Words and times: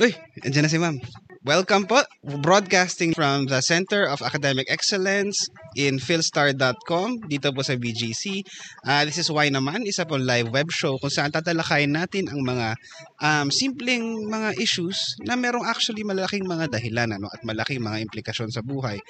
Uy, 0.00 0.14
andyan 0.44 0.62
na 0.64 0.68
si 0.72 0.78
ma'am. 0.80 0.96
Welcome 1.42 1.90
po. 1.90 1.98
Broadcasting 2.22 3.18
from 3.18 3.50
the 3.50 3.58
Center 3.66 4.06
of 4.06 4.22
Academic 4.22 4.70
Excellence 4.70 5.50
in 5.74 5.98
philstar.com 5.98 7.26
dito 7.26 7.50
po 7.50 7.66
sa 7.66 7.74
BGC. 7.74 8.46
Uh, 8.86 9.02
this 9.02 9.18
is 9.18 9.26
Why 9.26 9.50
Naman, 9.50 9.82
isa 9.82 10.06
po 10.06 10.22
live 10.22 10.54
web 10.54 10.70
show 10.70 11.02
kung 11.02 11.10
saan 11.10 11.34
tatalakayin 11.34 11.98
natin 11.98 12.30
ang 12.30 12.46
mga 12.46 12.78
um, 13.18 13.50
simpleng 13.50 14.30
mga 14.30 14.54
issues 14.54 15.18
na 15.26 15.34
merong 15.34 15.66
actually 15.66 16.06
malaking 16.06 16.46
mga 16.46 16.78
dahilan 16.78 17.18
ano, 17.18 17.26
at 17.26 17.42
malaking 17.42 17.82
mga 17.82 18.06
implikasyon 18.06 18.54
sa 18.54 18.62
buhay. 18.62 19.02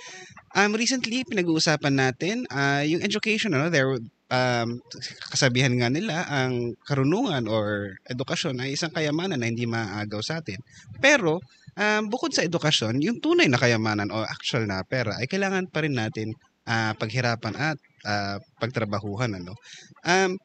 Um, 0.56 0.72
recently, 0.72 1.28
pinag-uusapan 1.28 2.00
natin 2.00 2.48
uh, 2.48 2.80
yung 2.80 3.04
education. 3.04 3.52
Ano, 3.52 3.68
there 3.68 3.92
um, 4.32 4.80
kasabihan 5.28 5.76
nga 5.76 5.92
nila, 5.92 6.24
ang 6.32 6.80
karunungan 6.88 7.44
or 7.44 8.00
edukasyon 8.08 8.64
ay 8.64 8.72
isang 8.72 8.88
kayamanan 8.88 9.44
na 9.44 9.48
hindi 9.52 9.68
maaagaw 9.68 10.24
sa 10.24 10.40
atin. 10.40 10.56
Pero, 10.96 11.44
um, 11.76 12.02
bukod 12.08 12.32
sa 12.32 12.44
edukasyon, 12.44 13.00
yung 13.00 13.18
tunay 13.22 13.48
na 13.48 13.60
kayamanan 13.60 14.08
o 14.12 14.24
actual 14.24 14.68
na 14.68 14.84
pera 14.84 15.16
ay 15.20 15.26
kailangan 15.28 15.68
pa 15.68 15.84
rin 15.84 15.96
natin 15.96 16.32
uh, 16.68 16.92
paghirapan 16.96 17.54
at 17.56 17.78
uh, 18.06 18.36
pagtrabahuhan. 18.60 19.38
Ano? 19.38 19.56
Um, 20.04 20.36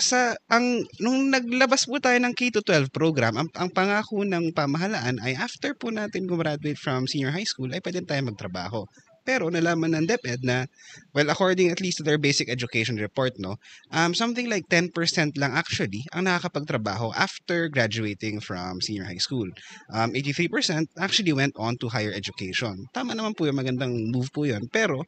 sa 0.00 0.32
ang 0.48 0.80
nung 1.02 1.28
naglabas 1.28 1.84
po 1.84 1.98
tayo 2.00 2.16
ng 2.22 2.32
K-12 2.32 2.88
program, 2.94 3.36
ang, 3.36 3.48
ang 3.58 3.68
pangako 3.68 4.22
ng 4.24 4.54
pamahalaan 4.54 5.20
ay 5.20 5.36
after 5.36 5.76
po 5.76 5.92
natin 5.92 6.24
gumraduate 6.24 6.78
from 6.78 7.04
senior 7.04 7.34
high 7.34 7.46
school 7.46 7.68
ay 7.74 7.82
pwede 7.82 8.06
tayo 8.06 8.22
magtrabaho. 8.30 8.86
Pero 9.24 9.48
nalaman 9.48 9.94
ng 9.96 10.06
DepEd 10.08 10.42
na, 10.42 10.66
well, 11.12 11.28
according 11.30 11.70
at 11.70 11.80
least 11.80 11.98
to 11.98 12.04
their 12.04 12.18
basic 12.18 12.48
education 12.48 12.96
report, 12.96 13.36
no, 13.38 13.56
um, 13.92 14.14
something 14.14 14.48
like 14.48 14.66
10% 14.68 14.92
lang 15.36 15.52
actually 15.52 16.02
ang 16.12 16.24
nakakapagtrabaho 16.26 17.12
after 17.14 17.68
graduating 17.68 18.40
from 18.40 18.80
senior 18.80 19.04
high 19.04 19.20
school. 19.20 19.48
Um, 19.92 20.12
83% 20.12 20.88
actually 20.98 21.32
went 21.32 21.54
on 21.56 21.76
to 21.78 21.88
higher 21.88 22.12
education. 22.12 22.88
Tama 22.92 23.14
naman 23.14 23.36
po 23.36 23.46
yung 23.46 23.60
magandang 23.60 24.10
move 24.10 24.32
po 24.32 24.44
yun. 24.44 24.66
Pero, 24.72 25.04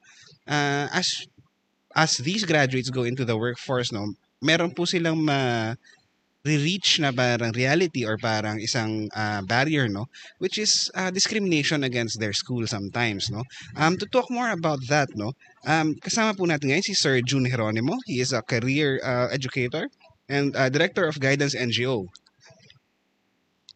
uh, 0.48 0.86
as 0.92 1.26
as 1.92 2.16
these 2.24 2.44
graduates 2.44 2.88
go 2.88 3.04
into 3.04 3.24
the 3.24 3.36
workforce, 3.36 3.92
no, 3.92 4.16
meron 4.40 4.72
po 4.72 4.84
silang 4.88 5.20
ma 5.20 5.72
re-reach 6.42 6.98
na 6.98 7.14
parang 7.14 7.54
reality 7.54 8.02
or 8.02 8.18
parang 8.18 8.58
isang 8.58 9.06
uh, 9.14 9.42
barrier 9.46 9.86
no? 9.86 10.10
Which 10.42 10.58
is 10.58 10.90
uh, 10.94 11.10
discrimination 11.10 11.86
against 11.86 12.18
their 12.18 12.34
school 12.34 12.66
sometimes 12.66 13.30
no? 13.30 13.46
Um 13.78 13.94
to 13.98 14.06
talk 14.06 14.30
more 14.30 14.50
about 14.50 14.82
that 14.90 15.14
no? 15.14 15.38
Um 15.62 15.94
kasama 16.02 16.34
po 16.34 16.44
natin 16.50 16.74
ngayon 16.74 16.86
si 16.86 16.94
Sir 16.98 17.22
June 17.22 17.46
Geronimo 17.46 17.94
he 18.10 18.18
is 18.18 18.34
a 18.34 18.42
career 18.42 18.98
uh, 19.06 19.30
educator 19.30 19.86
and 20.26 20.54
uh, 20.58 20.66
director 20.66 21.06
of 21.06 21.22
guidance 21.22 21.54
NGO 21.54 22.10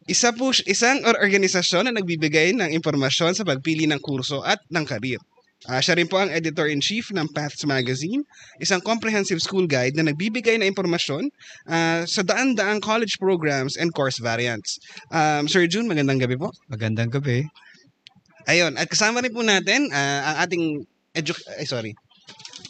isa 0.07 0.31
po 0.31 0.55
isang 0.63 1.03
organisasyon 1.03 1.91
na 1.91 1.99
nagbibigay 1.99 2.55
ng 2.55 2.71
impormasyon 2.71 3.35
sa 3.35 3.43
pagpili 3.43 3.83
ng 3.91 3.99
kurso 3.99 4.39
at 4.39 4.63
ng 4.71 4.87
karir 4.87 5.19
Uh, 5.65 5.81
siya 5.81 5.97
rin 5.97 6.05
po 6.05 6.21
ang 6.21 6.29
editor-in-chief 6.29 7.09
ng 7.17 7.33
Paths 7.33 7.65
Magazine, 7.65 8.21
isang 8.61 8.77
comprehensive 8.77 9.41
school 9.41 9.65
guide 9.65 9.97
na 9.97 10.05
nagbibigay 10.05 10.53
ng 10.61 10.69
impormasyon 10.69 11.33
uh, 11.65 12.05
sa 12.05 12.21
daan-daang 12.21 12.77
college 12.77 13.17
programs 13.17 13.73
and 13.73 13.89
course 13.97 14.21
variants. 14.21 14.77
Um, 15.09 15.49
Sir 15.49 15.65
June, 15.65 15.89
magandang 15.89 16.21
gabi 16.21 16.37
po. 16.37 16.53
Magandang 16.69 17.09
gabi. 17.09 17.49
Ayun, 18.45 18.77
at 18.77 18.85
kasama 18.85 19.25
rin 19.25 19.33
po 19.33 19.41
natin 19.41 19.89
uh, 19.89 20.21
ang 20.29 20.37
ating 20.45 20.63
edu- 21.17 21.47
ay 21.57 21.65
sorry. 21.65 21.97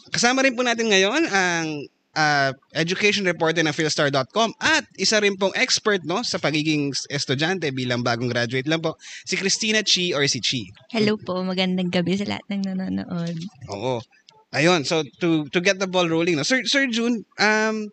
Kasama 0.08 0.40
rin 0.40 0.56
po 0.56 0.64
natin 0.64 0.88
ngayon 0.88 1.28
ang 1.28 1.84
uh, 2.18 2.50
education 2.74 3.22
reporter 3.22 3.62
ng 3.62 3.70
philstar.com 3.70 4.50
at 4.58 4.82
isa 4.98 5.22
rin 5.22 5.38
pong 5.38 5.54
expert 5.54 6.02
no 6.02 6.26
sa 6.26 6.42
pagiging 6.42 6.90
estudyante 7.14 7.70
bilang 7.70 8.02
bagong 8.02 8.26
graduate 8.26 8.66
lang 8.66 8.82
po, 8.82 8.98
si 9.22 9.38
Christina 9.38 9.86
Chi 9.86 10.10
or 10.10 10.26
si 10.26 10.42
Chi. 10.42 10.66
Hello 10.90 11.14
po, 11.14 11.38
magandang 11.46 11.94
gabi 11.94 12.18
sa 12.18 12.26
lahat 12.26 12.44
ng 12.50 12.62
nanonood. 12.66 13.38
Oo. 13.70 14.02
Ayun, 14.50 14.82
so 14.82 15.04
to 15.20 15.44
to 15.52 15.60
get 15.60 15.76
the 15.78 15.86
ball 15.86 16.08
rolling, 16.08 16.34
no. 16.34 16.42
Sir 16.42 16.64
Sir 16.66 16.90
June, 16.90 17.22
um 17.38 17.86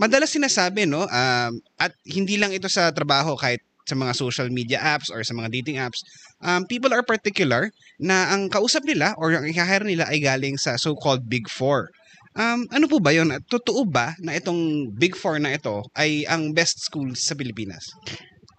madalas 0.00 0.32
sinasabi 0.32 0.88
no, 0.88 1.04
um 1.04 1.52
at 1.76 1.92
hindi 2.08 2.40
lang 2.40 2.56
ito 2.56 2.70
sa 2.72 2.88
trabaho 2.94 3.36
kahit 3.36 3.60
sa 3.86 3.94
mga 3.94 4.12
social 4.18 4.50
media 4.50 4.82
apps 4.82 5.14
or 5.14 5.22
sa 5.22 5.30
mga 5.30 5.62
dating 5.62 5.78
apps, 5.78 6.02
um, 6.42 6.66
people 6.66 6.90
are 6.90 7.06
particular 7.06 7.70
na 8.02 8.34
ang 8.34 8.50
kausap 8.50 8.82
nila 8.82 9.14
or 9.14 9.30
ang 9.30 9.46
i-hire 9.46 9.86
nila 9.86 10.10
ay 10.10 10.18
galing 10.18 10.58
sa 10.58 10.74
so-called 10.74 11.30
Big 11.30 11.46
Four. 11.46 11.94
Um, 12.36 12.68
ano 12.68 12.84
po 12.86 13.00
ba 13.00 13.16
yun? 13.16 13.32
Totoo 13.48 13.88
ba 13.88 14.12
na 14.20 14.36
itong 14.36 14.92
Big 14.92 15.16
Four 15.16 15.40
na 15.40 15.56
ito 15.56 15.82
ay 15.96 16.28
ang 16.28 16.52
best 16.52 16.84
schools 16.84 17.24
sa 17.24 17.32
Pilipinas? 17.32 17.88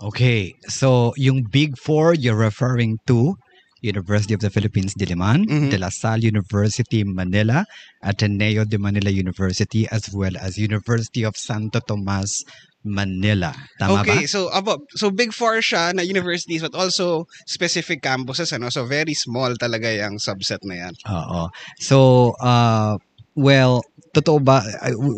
Okay, 0.02 0.54
so 0.70 1.14
yung 1.18 1.46
Big 1.50 1.78
Four 1.78 2.18
you're 2.18 2.38
referring 2.38 2.98
to 3.06 3.38
University 3.82 4.34
of 4.34 4.42
the 4.42 4.50
Philippines 4.50 4.94
Diliman, 4.98 5.46
mm-hmm. 5.46 5.70
De 5.70 5.78
La 5.78 5.90
Salle 5.90 6.26
University 6.26 7.06
Manila, 7.06 7.66
Ateneo 8.02 8.66
de 8.66 8.78
Manila 8.78 9.10
University, 9.10 9.88
as 9.90 10.10
well 10.14 10.34
as 10.42 10.58
University 10.58 11.22
of 11.22 11.38
Santo 11.38 11.80
Tomas 11.80 12.42
Manila. 12.88 13.54
Tama 13.78 14.02
okay, 14.02 14.24
ba? 14.24 14.32
so 14.32 14.48
abo, 14.50 14.80
so 14.96 15.12
big 15.12 15.36
four 15.36 15.60
siya 15.60 15.92
na 15.92 16.02
universities 16.02 16.64
but 16.64 16.74
also 16.74 17.28
specific 17.46 18.02
campuses 18.02 18.56
ano. 18.56 18.72
So 18.72 18.88
very 18.88 19.14
small 19.14 19.54
talaga 19.60 19.92
yung 19.92 20.18
subset 20.18 20.64
na 20.64 20.88
yan. 20.88 20.94
Oo. 21.04 21.52
So 21.84 21.98
uh 22.40 22.96
Well, 23.38 23.86
totoo 24.18 24.42
ba 24.42 24.66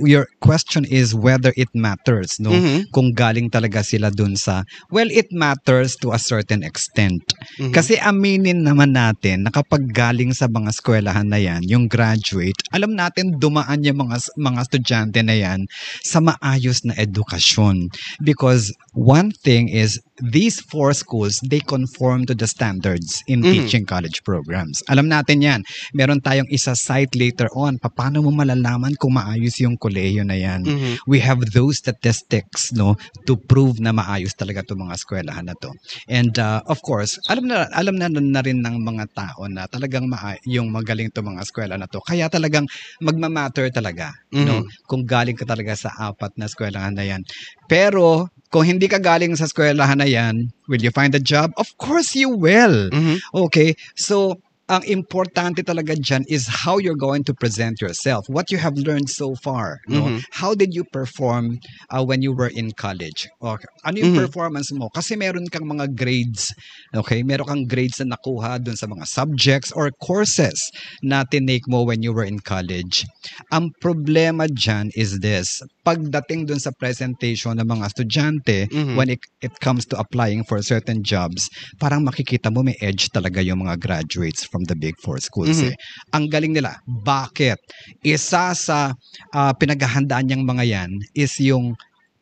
your 0.03 0.27
question 0.43 0.83
is 0.83 1.15
whether 1.15 1.55
it 1.55 1.71
matters 1.71 2.35
no 2.35 2.51
mm-hmm. 2.51 2.91
kung 2.91 3.15
galing 3.15 3.47
talaga 3.47 3.79
sila 3.79 4.11
dun 4.11 4.35
sa 4.35 4.67
well 4.91 5.07
it 5.07 5.31
matters 5.31 5.95
to 5.95 6.11
a 6.11 6.19
certain 6.19 6.59
extent 6.67 7.23
mm-hmm. 7.55 7.71
kasi 7.71 7.95
aminin 8.03 8.67
naman 8.67 8.91
natin 8.91 9.47
na 9.47 9.51
kapag 9.55 9.87
galing 9.95 10.35
sa 10.35 10.51
mga 10.51 10.75
eskwelahan 10.75 11.31
na 11.31 11.39
yan 11.39 11.63
yung 11.63 11.87
graduate 11.87 12.59
alam 12.75 12.91
natin 12.91 13.39
dumaan 13.39 13.87
yung 13.87 14.03
mga 14.03 14.19
mga 14.35 14.59
estudyante 14.67 15.23
na 15.23 15.35
yan 15.39 15.63
sa 16.03 16.19
maayos 16.19 16.83
na 16.83 16.91
edukasyon 16.99 17.87
because 18.19 18.75
one 18.91 19.31
thing 19.31 19.71
is 19.71 19.95
these 20.23 20.59
four 20.63 20.93
schools 20.95 21.39
they 21.47 21.59
conform 21.59 22.25
to 22.25 22.35
the 22.35 22.47
standards 22.47 23.23
in 23.27 23.41
mm-hmm. 23.41 23.53
teaching 23.53 23.83
college 23.83 24.23
programs 24.23 24.81
alam 24.87 25.07
natin 25.11 25.43
yan 25.43 25.61
meron 25.91 26.23
tayong 26.23 26.47
isa 26.51 26.75
site 26.75 27.13
later 27.15 27.51
on 27.55 27.75
paano 27.99 28.23
mo 28.23 28.31
malalaman 28.31 28.95
kung 28.95 29.19
maayos 29.19 29.59
yung 29.59 29.75
kolehiyo 29.75 30.23
na 30.23 30.39
yan. 30.39 30.63
Mm-hmm. 30.63 30.93
We 31.03 31.19
have 31.19 31.43
those 31.51 31.83
statistics 31.83 32.71
no 32.71 32.95
to 33.27 33.35
prove 33.35 33.83
na 33.83 33.91
maayos 33.91 34.31
talaga 34.37 34.63
'tong 34.63 34.87
mga 34.87 34.95
eskwelahan 34.95 35.51
na 35.51 35.55
to. 35.59 35.75
And 36.07 36.31
uh, 36.39 36.63
of 36.69 36.79
course, 36.79 37.19
alam 37.27 37.51
na 37.51 37.67
alam 37.75 37.99
na, 37.99 38.07
na 38.07 38.39
rin 38.39 38.63
ng 38.63 38.79
mga 38.79 39.05
tao 39.11 39.43
na 39.51 39.67
talagang 39.67 40.07
maa- 40.07 40.39
yung 40.47 40.71
magaling 40.71 41.11
'tong 41.11 41.35
mga 41.35 41.43
eskwela 41.43 41.75
na 41.75 41.91
to. 41.91 41.99
Kaya 41.99 42.31
talagang 42.31 42.69
magma-matter 43.03 43.67
talaga 43.75 44.15
mm-hmm. 44.31 44.47
no 44.47 44.63
kung 44.87 45.03
galing 45.03 45.35
ka 45.35 45.43
talaga 45.43 45.75
sa 45.75 45.91
apat 45.99 46.39
na 46.39 46.47
eskwelahan 46.47 46.95
na 46.95 47.03
yan. 47.03 47.27
Pero 47.67 48.31
kung 48.49 48.65
hindi 48.65 48.89
ka 48.89 48.97
galing 48.97 49.37
sa 49.37 49.45
eskwelahan 49.45 50.01
na 50.01 50.09
yan, 50.09 50.49
will 50.67 50.81
you 50.81 50.91
find 50.91 51.13
a 51.13 51.21
job? 51.21 51.53
Of 51.57 51.77
course 51.77 52.17
you 52.17 52.29
will. 52.29 52.89
Mm-hmm. 52.89 53.21
Okay? 53.33 53.77
So, 53.93 54.41
ang 54.69 54.85
importante 54.85 55.65
talaga 55.65 55.97
dyan 55.97 56.21
is 56.29 56.45
how 56.45 56.77
you're 56.77 56.97
going 56.97 57.25
to 57.25 57.33
present 57.33 57.81
yourself. 57.81 58.29
What 58.29 58.53
you 58.53 58.61
have 58.61 58.77
learned 58.77 59.09
so 59.09 59.33
far. 59.33 59.81
No? 59.89 60.05
Mm-hmm. 60.05 60.29
How 60.29 60.53
did 60.53 60.77
you 60.77 60.85
perform 60.85 61.57
uh, 61.89 62.05
when 62.05 62.21
you 62.21 62.37
were 62.37 62.53
in 62.53 62.77
college? 62.77 63.25
Okay. 63.41 63.65
Ano 63.81 63.97
yung 63.97 64.13
mm-hmm. 64.13 64.29
performance 64.29 64.69
mo? 64.69 64.93
Kasi 64.93 65.17
meron 65.17 65.49
kang 65.49 65.65
mga 65.65 65.97
grades. 65.97 66.53
Okay? 66.93 67.25
Meron 67.25 67.49
kang 67.49 67.65
grades 67.65 67.97
na 67.97 68.13
nakuha 68.13 68.61
dun 68.61 68.77
sa 68.77 68.85
mga 68.85 69.09
subjects 69.09 69.73
or 69.73 69.89
courses 70.05 70.69
na 71.01 71.25
tinake 71.25 71.65
mo 71.65 71.81
when 71.81 72.05
you 72.05 72.13
were 72.13 72.25
in 72.25 72.37
college. 72.37 73.09
Ang 73.49 73.73
problema 73.81 74.45
dyan 74.45 74.93
is 74.93 75.17
this. 75.25 75.65
Pagdating 75.89 76.45
dun 76.45 76.61
sa 76.61 76.69
presentation 76.77 77.57
ng 77.57 77.65
mga 77.65 77.83
estudyante, 77.89 78.69
mm-hmm. 78.69 78.93
when 78.93 79.09
it, 79.09 79.21
it 79.41 79.57
comes 79.57 79.89
to 79.89 79.97
applying 79.97 80.45
for 80.45 80.61
certain 80.61 81.01
jobs, 81.01 81.49
parang 81.81 82.05
makikita 82.05 82.53
mo 82.53 82.61
may 82.61 82.77
edge 82.77 83.09
talaga 83.09 83.41
yung 83.41 83.65
mga 83.65 83.81
graduates 83.81 84.45
from 84.45 84.69
the 84.69 84.77
Big 84.77 84.93
Four 85.01 85.17
schools. 85.17 85.57
Mm-hmm. 85.57 85.73
Eh. 85.73 86.13
Ang 86.13 86.29
galing 86.29 86.53
nila. 86.53 86.77
Bakit? 86.85 87.57
Isa 88.05 88.53
sa 88.53 88.93
uh, 89.33 89.53
pinaghahandaan 89.57 90.29
niyang 90.29 90.45
mga 90.45 90.63
yan 90.69 90.91
is 91.17 91.33
yung 91.41 91.73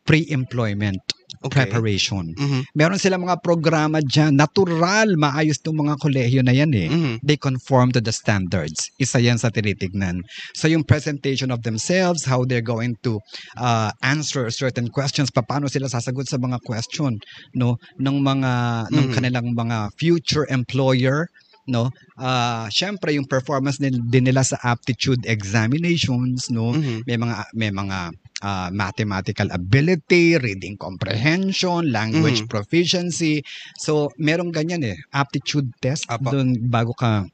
pre-employment 0.08 1.04
okay. 1.44 1.66
preparation. 1.66 2.34
Mm-hmm. 2.34 2.62
Meron 2.74 2.98
silang 2.98 3.26
mga 3.26 3.42
programa 3.42 3.98
dyan. 4.02 4.34
Natural, 4.38 5.08
maayos 5.18 5.58
itong 5.62 5.86
mga 5.86 5.94
kolehiyo 6.00 6.42
na 6.42 6.54
yan 6.54 6.72
eh. 6.74 6.88
Mm-hmm. 6.88 7.14
They 7.22 7.38
conform 7.38 7.92
to 7.94 8.00
the 8.02 8.14
standards. 8.14 8.90
Isa 8.98 9.18
yan 9.18 9.38
sa 9.38 9.50
tinitignan. 9.50 10.22
So 10.54 10.66
yung 10.66 10.84
presentation 10.86 11.50
of 11.50 11.62
themselves, 11.62 12.24
how 12.26 12.46
they're 12.46 12.64
going 12.64 12.98
to 13.06 13.20
uh, 13.58 13.90
answer 14.02 14.50
certain 14.50 14.88
questions, 14.90 15.30
paano 15.30 15.70
sila 15.70 15.86
sasagot 15.88 16.28
sa 16.28 16.36
mga 16.36 16.60
question 16.66 17.18
no 17.54 17.78
ng 17.96 18.16
mga 18.20 18.52
mm-hmm. 18.52 18.94
ng 18.94 19.06
kanilang 19.14 19.48
mga 19.54 19.90
future 19.96 20.44
employer 20.50 21.30
no 21.68 21.92
uh, 22.16 22.64
syempre 22.72 23.12
yung 23.12 23.28
performance 23.28 23.76
din, 23.76 24.00
din 24.08 24.24
nila 24.24 24.40
sa 24.40 24.56
aptitude 24.64 25.20
examinations 25.28 26.48
no 26.48 26.72
mm-hmm. 26.72 27.04
may 27.04 27.18
mga 27.20 27.34
may 27.52 27.70
mga 27.70 27.98
uh, 28.42 28.68
mathematical 28.72 29.48
ability, 29.50 30.36
reading 30.38 30.76
comprehension, 30.78 31.90
language 31.90 32.44
Mhm. 32.44 32.50
proficiency. 32.50 33.42
So, 33.82 34.10
merong 34.18 34.52
ganyan 34.54 34.84
eh, 34.86 34.96
aptitude 35.14 35.68
test 35.82 36.06
Apo. 36.08 36.30
doon 36.30 36.56
bago 36.70 36.92
ka 36.94 37.24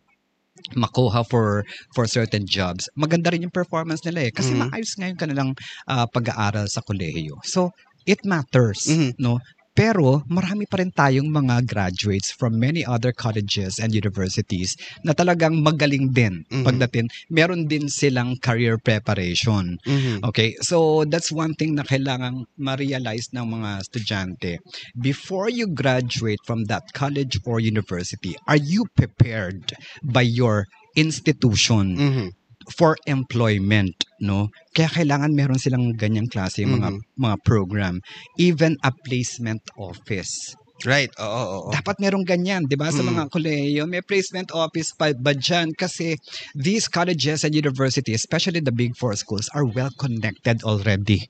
makuha 0.79 1.27
for 1.29 1.67
for 1.95 2.06
certain 2.06 2.47
jobs. 2.47 2.89
Maganda 2.97 3.31
rin 3.35 3.45
yung 3.47 3.55
performance 3.55 4.03
nila 4.06 4.31
eh 4.31 4.33
kasi 4.33 4.55
Mhm. 4.55 4.61
maayos 4.65 4.93
ngayon 4.99 5.19
kanilang 5.19 5.51
ah, 5.91 6.06
pag-aaral 6.09 6.67
sa 6.71 6.81
kolehiyo. 6.87 7.37
So, 7.45 7.75
it 8.06 8.23
matters, 8.25 8.87
Mhm. 8.89 9.19
no? 9.21 9.41
Pero 9.75 10.23
marami 10.31 10.71
pa 10.71 10.79
rin 10.79 10.94
tayong 10.94 11.26
mga 11.26 11.67
graduates 11.67 12.31
from 12.31 12.55
many 12.62 12.87
other 12.87 13.11
colleges 13.11 13.82
and 13.82 13.91
universities 13.91 14.79
na 15.03 15.11
talagang 15.11 15.59
magaling 15.67 16.15
din 16.15 16.47
Mhm. 16.47 16.62
pagdating. 16.62 17.06
Meron 17.26 17.67
din 17.67 17.91
silang 17.91 18.38
career 18.38 18.79
preparation. 18.79 19.75
Mhm. 19.82 20.23
Okay, 20.31 20.55
so 20.62 21.03
that's 21.11 21.35
one 21.35 21.59
thing 21.59 21.75
na 21.75 21.82
kailangang 21.82 22.47
ma-realize 22.55 23.35
ng 23.35 23.43
mga 23.50 23.71
estudyante. 23.82 24.62
Before 24.94 25.50
you 25.50 25.67
graduate 25.67 26.38
from 26.47 26.70
that 26.70 26.87
college 26.94 27.43
or 27.43 27.59
university, 27.59 28.38
are 28.47 28.61
you 28.62 28.87
prepared 28.94 29.75
by 30.06 30.23
your 30.23 30.70
institution 30.94 31.99
Mhm. 31.99 32.29
For 32.73 32.97
employment, 33.07 33.93
no? 34.21 34.49
Kaya 34.73 34.89
kailangan 34.91 35.37
meron 35.37 35.61
silang 35.61 35.93
ganyang 35.97 36.29
klase 36.31 36.65
yung 36.65 36.81
mga 36.81 36.91
mga 37.21 37.37
program, 37.45 38.01
even 38.41 38.77
a 38.83 38.91
placement 39.05 39.63
office. 39.77 40.55
Right. 40.85 41.09
Oo, 41.17 41.25
oo, 41.25 41.59
oo. 41.65 41.71
Dapat 41.73 41.97
merong 42.03 42.27
ganyan, 42.29 42.67
'di 42.69 42.77
ba? 42.77 42.91
Sa 42.93 43.01
Mm. 43.01 43.15
mga 43.15 43.23
kolehiyo, 43.33 43.83
may 43.89 44.03
placement 44.05 44.51
office 44.53 44.93
pa 44.93 45.15
ba 45.17 45.33
dyan? 45.33 45.73
Kasi 45.73 46.19
these 46.53 46.91
colleges 46.91 47.41
and 47.47 47.55
universities, 47.57 48.21
especially 48.27 48.61
the 48.61 48.75
big 48.75 48.93
four 48.99 49.15
schools, 49.17 49.49
are 49.57 49.65
well 49.65 49.89
connected 49.97 50.61
already. 50.67 51.25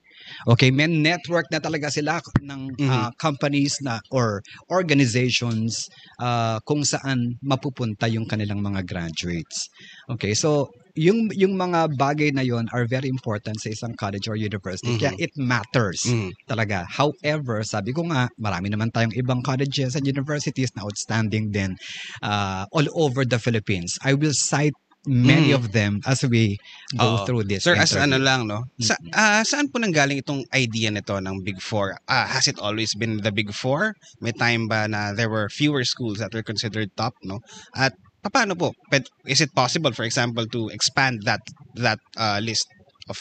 Okay, 0.48 0.72
may 0.72 0.88
network 0.88 1.44
na 1.52 1.60
talaga 1.60 1.92
sila 1.92 2.18
ng 2.40 2.72
Mhm. 2.80 2.88
ah, 2.88 3.10
companies 3.20 3.78
na 3.84 4.00
or 4.10 4.40
organizations 4.72 5.86
ah, 6.18 6.58
kung 6.66 6.82
saan 6.82 7.36
mapupunta 7.44 8.08
yung 8.10 8.26
kanilang 8.26 8.58
mga 8.64 8.82
graduates. 8.88 9.68
Okay, 10.10 10.32
so 10.34 10.72
yung 10.94 11.26
yung 11.34 11.58
mga 11.58 11.98
bagay 11.98 12.30
na 12.30 12.46
yon 12.46 12.70
are 12.70 12.86
very 12.86 13.10
important 13.10 13.58
sa 13.58 13.70
isang 13.70 13.94
college 13.98 14.30
or 14.30 14.38
university. 14.38 14.94
Mhm. 14.94 15.00
Kaya 15.02 15.12
it 15.18 15.34
matters 15.34 16.06
Mhm. 16.06 16.30
talaga. 16.46 16.86
However, 16.86 17.66
sabi 17.66 17.90
ko 17.90 18.06
nga, 18.06 18.30
marami 18.38 18.70
naman 18.70 18.94
tayong 18.94 19.14
ibang 19.18 19.42
colleges 19.42 19.98
and 19.98 20.06
universities 20.06 20.70
na 20.78 20.86
outstanding 20.86 21.50
din 21.50 21.74
uh, 22.22 22.62
all 22.70 22.86
over 22.94 23.26
the 23.26 23.38
Philippines. 23.42 23.98
I 24.06 24.14
will 24.14 24.34
cite 24.34 24.74
many 25.04 25.52
Mm. 25.52 25.60
of 25.60 25.76
them 25.76 26.00
as 26.08 26.24
we 26.24 26.56
go 26.96 27.20
Oo. 27.20 27.24
through 27.28 27.44
this. 27.44 27.60
Sir, 27.68 27.76
as 27.76 27.92
ano 27.92 28.16
interview. 28.16 28.24
lang, 28.24 28.40
no? 28.48 28.64
Sa, 28.80 28.96
Mm. 28.96 29.12
ah, 29.12 29.42
saan 29.44 29.68
po 29.68 29.76
nanggaling 29.76 30.16
itong 30.24 30.48
idea 30.56 30.88
nito 30.88 31.12
ng 31.20 31.44
Big 31.44 31.60
Four? 31.60 32.00
Ah, 32.08 32.24
has 32.24 32.48
it 32.48 32.56
always 32.56 32.96
been 32.96 33.20
the 33.20 33.28
Big 33.28 33.52
Four? 33.52 33.92
May 34.24 34.32
time 34.32 34.64
ba 34.64 34.88
na 34.88 35.12
there 35.12 35.28
were 35.28 35.52
fewer 35.52 35.84
schools 35.84 36.24
that 36.24 36.32
were 36.32 36.40
considered 36.46 36.88
top, 36.96 37.12
no? 37.20 37.44
At 37.76 37.92
paano 38.30 38.56
po? 38.56 38.72
Is 39.26 39.40
it 39.40 39.54
possible, 39.54 39.92
for 39.92 40.04
example, 40.04 40.46
to 40.52 40.68
expand 40.68 41.22
that 41.24 41.40
that 41.76 41.98
ah, 42.16 42.40
list 42.40 42.68
of 43.08 43.18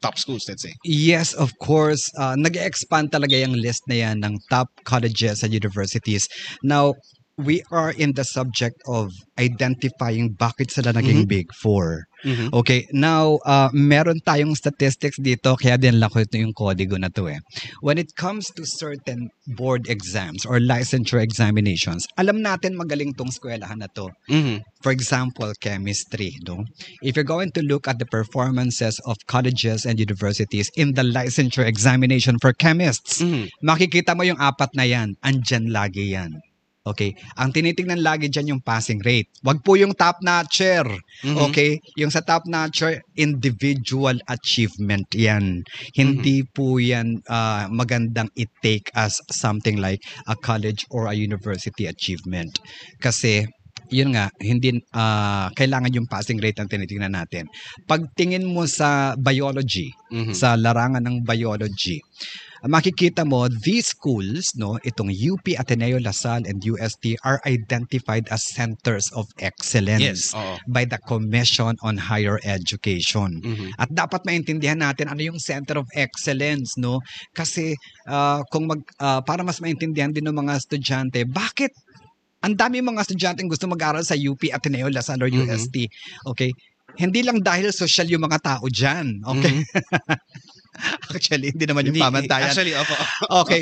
top 0.00 0.18
schools, 0.18 0.46
let's 0.48 0.62
say? 0.62 0.74
Yes, 0.84 1.34
of 1.34 1.50
course. 1.58 2.10
Uh, 2.18 2.36
nag-expand 2.38 3.10
talaga 3.10 3.34
yung 3.34 3.54
list 3.58 3.82
na 3.88 4.06
yan 4.06 4.22
ng 4.22 4.38
top 4.50 4.68
colleges 4.84 5.42
and 5.42 5.52
universities. 5.52 6.28
Now, 6.62 6.94
we 7.36 7.62
are 7.74 7.90
in 7.90 8.14
the 8.14 8.22
subject 8.22 8.78
of 8.86 9.10
identifying 9.38 10.30
bakit 10.38 10.70
sila 10.70 10.94
naging 10.94 11.26
Mhm. 11.26 11.28
Big 11.28 11.50
Four. 11.50 12.06
Mhm. 12.22 12.54
Okay, 12.54 12.86
now, 12.94 13.42
uh, 13.44 13.68
meron 13.74 14.22
tayong 14.22 14.56
statistics 14.56 15.18
dito, 15.20 15.58
kaya 15.58 15.76
din 15.76 15.98
lang 16.00 16.08
ko 16.08 16.22
ito 16.22 16.38
yung 16.38 16.54
kodigo 16.54 16.96
na 16.96 17.10
to 17.12 17.28
eh. 17.28 17.42
When 17.82 17.98
it 17.98 18.14
comes 18.16 18.48
to 18.54 18.62
certain 18.64 19.28
board 19.58 19.90
exams 19.90 20.46
or 20.46 20.62
licensure 20.62 21.20
examinations, 21.20 22.06
alam 22.16 22.40
natin 22.40 22.78
magaling 22.78 23.12
tong 23.18 23.28
eskwelahan 23.28 23.82
na 23.82 23.90
to. 23.98 24.08
Mhm. 24.30 24.62
For 24.80 24.94
example, 24.94 25.52
chemistry. 25.60 26.32
No? 26.46 26.64
If 27.02 27.18
you're 27.18 27.28
going 27.28 27.52
to 27.58 27.62
look 27.66 27.90
at 27.90 27.98
the 27.98 28.08
performances 28.08 28.96
of 29.04 29.18
colleges 29.28 29.84
and 29.84 29.98
universities 30.00 30.70
in 30.78 30.94
the 30.96 31.04
licensure 31.04 31.66
examination 31.66 32.38
for 32.40 32.54
chemists, 32.56 33.20
Mhm. 33.20 33.50
makikita 33.60 34.16
mo 34.16 34.22
yung 34.24 34.40
apat 34.40 34.72
na 34.78 34.86
yan, 34.86 35.18
andyan 35.20 35.68
lagi 35.68 36.14
yan. 36.14 36.40
Okay? 36.84 37.16
Ang 37.40 37.48
tinitingnan 37.56 38.04
lagi 38.04 38.28
dyan 38.28 38.56
yung 38.56 38.62
passing 38.62 39.00
rate. 39.00 39.32
Wag 39.40 39.64
po 39.64 39.72
yung 39.80 39.96
top 39.96 40.20
notcher. 40.20 40.84
Mhm. 41.24 41.36
Okay? 41.48 41.80
Yung 41.96 42.12
sa 42.12 42.20
top 42.20 42.44
notcher, 42.44 43.00
individual 43.16 44.20
achievement 44.28 45.08
yan. 45.16 45.64
Hindi 45.96 46.44
po 46.44 46.76
yan 46.76 47.24
ah, 47.32 47.66
magandang 47.72 48.28
i-take 48.36 48.92
as 48.92 49.16
something 49.32 49.80
like 49.80 50.04
a 50.28 50.36
college 50.36 50.84
or 50.92 51.08
a 51.08 51.16
university 51.16 51.88
achievement. 51.88 52.52
Kasi, 53.00 53.48
yun 53.88 54.12
nga, 54.12 54.28
hindi 54.44 54.76
ah, 54.92 55.48
kailangan 55.56 55.96
yung 55.96 56.04
passing 56.04 56.36
rate 56.36 56.60
ang 56.60 56.68
tinitingnan 56.68 57.16
natin. 57.16 57.48
Pagtingin 57.88 58.44
mo 58.44 58.68
sa 58.68 59.16
biology, 59.16 59.88
Mhm. 60.12 60.36
sa 60.36 60.52
larangan 60.60 61.00
ng 61.00 61.24
biology, 61.24 62.04
makikita 62.64 63.22
mo 63.22 63.44
these 63.62 63.92
schools 63.92 64.56
no 64.56 64.80
itong 64.82 65.12
UP 65.12 65.44
Ateneo 65.54 66.00
Lasal 66.00 66.48
and 66.48 66.64
UST 66.64 67.12
are 67.20 67.36
identified 67.44 68.24
as 68.32 68.40
centers 68.48 69.12
of 69.12 69.28
excellence 69.38 70.00
Yes. 70.00 70.32
Oo. 70.32 70.56
by 70.66 70.88
the 70.88 70.96
Commission 71.04 71.76
on 71.84 72.00
Higher 72.00 72.40
Education. 72.42 73.40
Mhm. 73.44 73.76
At 73.76 73.92
dapat 73.92 74.24
maintindihan 74.24 74.80
natin 74.80 75.12
ano 75.12 75.20
yung 75.20 75.36
center 75.36 75.76
of 75.76 75.86
excellence, 75.92 76.74
no? 76.80 77.04
Kasi 77.36 77.76
ah, 78.08 78.40
kung 78.48 78.64
mag 78.64 78.80
ah, 78.98 79.20
para 79.20 79.44
mas 79.44 79.60
maintindihan 79.60 80.08
din 80.10 80.24
ng 80.24 80.36
mga 80.36 80.56
estudyante, 80.56 81.28
bakit 81.28 81.70
ang 82.40 82.56
dami 82.56 82.80
mga 82.80 83.04
estudyante 83.04 83.40
gusto 83.44 83.64
mag-aral 83.64 84.04
sa 84.04 84.16
UP 84.16 84.40
Ateneo 84.48 84.88
Lasal 84.88 85.20
or 85.20 85.28
Mhm. 85.28 85.48
UST? 85.48 85.88
Okay? 86.28 86.52
Hindi 86.94 87.26
lang 87.26 87.42
dahil 87.42 87.74
social 87.74 88.06
yung 88.06 88.22
mga 88.22 88.38
tao 88.40 88.64
diyan, 88.70 89.24
okay? 89.26 89.52
Mhm. 89.52 89.64
Actually, 91.14 91.54
hindi 91.54 91.64
naman 91.66 91.86
yung 91.86 91.96
Hindi- 91.96 92.04
pamantayan. 92.06 92.50
Actually, 92.50 92.74
opo. 92.74 92.94
Okay. 93.44 93.60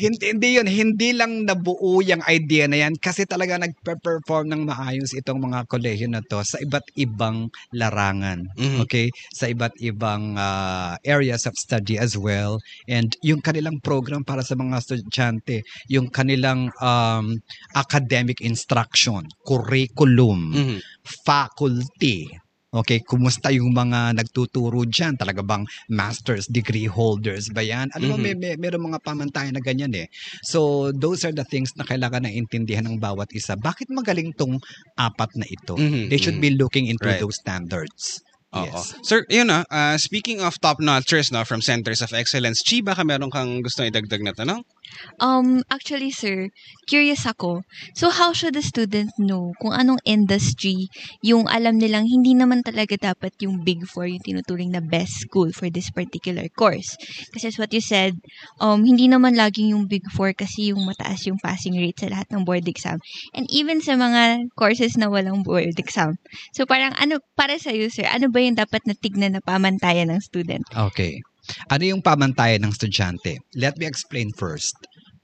hindi, 0.00 0.24
hindi 0.36 0.48
yun. 0.56 0.68
Hindi 0.68 1.16
lang 1.16 1.44
nabuo 1.48 2.00
yung 2.04 2.20
idea 2.28 2.68
na 2.68 2.80
yan 2.86 2.96
kasi 2.96 3.24
talaga 3.24 3.56
nagpe-perform 3.56 4.52
ng 4.52 4.62
maayos 4.68 5.12
itong 5.16 5.40
mga 5.40 5.64
kolehiyo 5.68 6.08
na 6.08 6.20
to 6.24 6.40
sa 6.44 6.60
iba't 6.60 6.84
ibang 6.96 7.48
larangan. 7.72 8.44
Mhm. 8.56 8.84
Okay? 8.84 9.08
Sa 9.32 9.48
iba't 9.48 9.74
ibang 9.80 10.36
ah, 10.36 10.96
areas 11.04 11.44
of 11.48 11.56
study 11.56 11.96
as 11.96 12.14
well. 12.16 12.60
And 12.86 13.12
yung 13.24 13.40
kanilang 13.40 13.80
program 13.80 14.22
para 14.24 14.44
sa 14.44 14.56
mga 14.56 14.80
estudyante, 14.80 15.64
yung 15.88 16.08
kanilang 16.12 16.68
um, 16.80 17.36
academic 17.74 18.40
instruction, 18.40 19.24
curriculum, 19.44 20.52
Mhm. 20.52 20.76
faculty. 21.24 22.28
Okay, 22.70 23.02
kumusta 23.02 23.50
yung 23.50 23.74
mga 23.74 24.14
nagtuturo 24.14 24.86
dyan? 24.86 25.18
Talaga 25.18 25.42
bang 25.42 25.66
master's 25.90 26.46
degree 26.46 26.86
holders 26.86 27.50
ba 27.50 27.66
yan? 27.66 27.90
Alam 27.98 28.14
mo, 28.14 28.16
Mhm. 28.16 28.22
may, 28.22 28.34
may, 28.38 28.54
meron 28.54 28.94
mga 28.94 29.02
pamantayan 29.02 29.58
na 29.58 29.62
ganyan 29.62 29.90
eh. 29.90 30.06
So, 30.46 30.94
those 30.94 31.26
are 31.26 31.34
the 31.34 31.42
things 31.42 31.74
na 31.74 31.82
kailangan 31.82 32.22
na 32.22 32.30
intindihan 32.30 32.86
ng 32.86 33.02
bawat 33.02 33.34
isa. 33.34 33.58
Bakit 33.58 33.90
magaling 33.90 34.30
tong 34.38 34.62
apat 34.94 35.34
na 35.34 35.50
ito? 35.50 35.74
Mhm. 35.74 36.14
They 36.14 36.18
should 36.22 36.38
Mhm. 36.38 36.46
be 36.46 36.50
looking 36.54 36.86
into 36.86 37.10
Right. 37.10 37.18
those 37.18 37.42
standards. 37.42 38.22
Oo. 38.54 38.62
Yes. 38.66 38.94
Sir, 39.02 39.26
yun 39.30 39.50
na, 39.50 39.66
ah, 39.66 39.98
speaking 39.98 40.38
of 40.38 40.54
top-notchers 40.62 41.34
no, 41.34 41.42
from 41.42 41.58
Centers 41.62 42.02
of 42.06 42.14
Excellence, 42.14 42.62
Chi, 42.62 42.82
baka 42.86 43.02
meron 43.02 43.30
kang 43.34 43.62
gustong 43.66 43.90
idagdag 43.90 44.22
na 44.22 44.34
tanong? 44.34 44.62
Um, 45.20 45.62
actually, 45.70 46.10
sir, 46.10 46.48
curious 46.88 47.26
ako. 47.28 47.62
So, 47.94 48.10
how 48.10 48.32
should 48.32 48.56
the 48.56 48.64
student 48.64 49.12
know 49.20 49.52
kung 49.60 49.72
anong 49.76 50.00
industry 50.04 50.88
yung 51.20 51.46
alam 51.46 51.76
nilang 51.76 52.08
hindi 52.08 52.32
naman 52.32 52.64
talaga 52.64 52.96
dapat 52.96 53.36
yung 53.44 53.62
Big 53.62 53.84
Four 53.86 54.08
yung 54.08 54.24
tinuturing 54.24 54.72
na 54.72 54.82
best 54.82 55.26
school 55.26 55.52
for 55.52 55.68
this 55.68 55.92
particular 55.92 56.48
course? 56.52 56.96
Kasi 57.32 57.52
as 57.52 57.58
what 57.60 57.72
you 57.72 57.84
said, 57.84 58.16
um, 58.58 58.82
hindi 58.82 59.06
naman 59.06 59.36
laging 59.36 59.72
yung 59.76 59.86
Big 59.86 60.04
Four 60.12 60.32
kasi 60.32 60.72
yung 60.72 60.82
mataas 60.84 61.26
yung 61.28 61.38
passing 61.38 61.76
rate 61.76 62.00
sa 62.00 62.08
lahat 62.10 62.28
ng 62.32 62.42
board 62.44 62.66
exam. 62.66 62.98
And 63.36 63.46
even 63.52 63.84
sa 63.84 63.94
mga 63.94 64.52
courses 64.56 64.96
na 64.96 65.08
walang 65.12 65.42
board 65.44 65.76
exam. 65.76 66.18
So, 66.56 66.66
parang 66.66 66.96
ano, 66.98 67.22
para 67.36 67.56
sa 67.60 67.72
sir, 67.88 68.06
ano 68.08 68.28
ba 68.28 68.38
yung 68.40 68.58
dapat 68.58 68.82
na 68.84 68.94
tignan 68.96 69.36
na 69.38 69.42
pamantayan 69.42 70.10
ng 70.10 70.20
student? 70.20 70.64
Okay. 70.70 71.22
Ano 71.68 71.84
yung 71.84 72.02
pamantayan 72.02 72.62
ng 72.64 72.72
estudyante? 72.72 73.42
Let 73.58 73.76
me 73.76 73.86
explain 73.86 74.30
first 74.34 74.76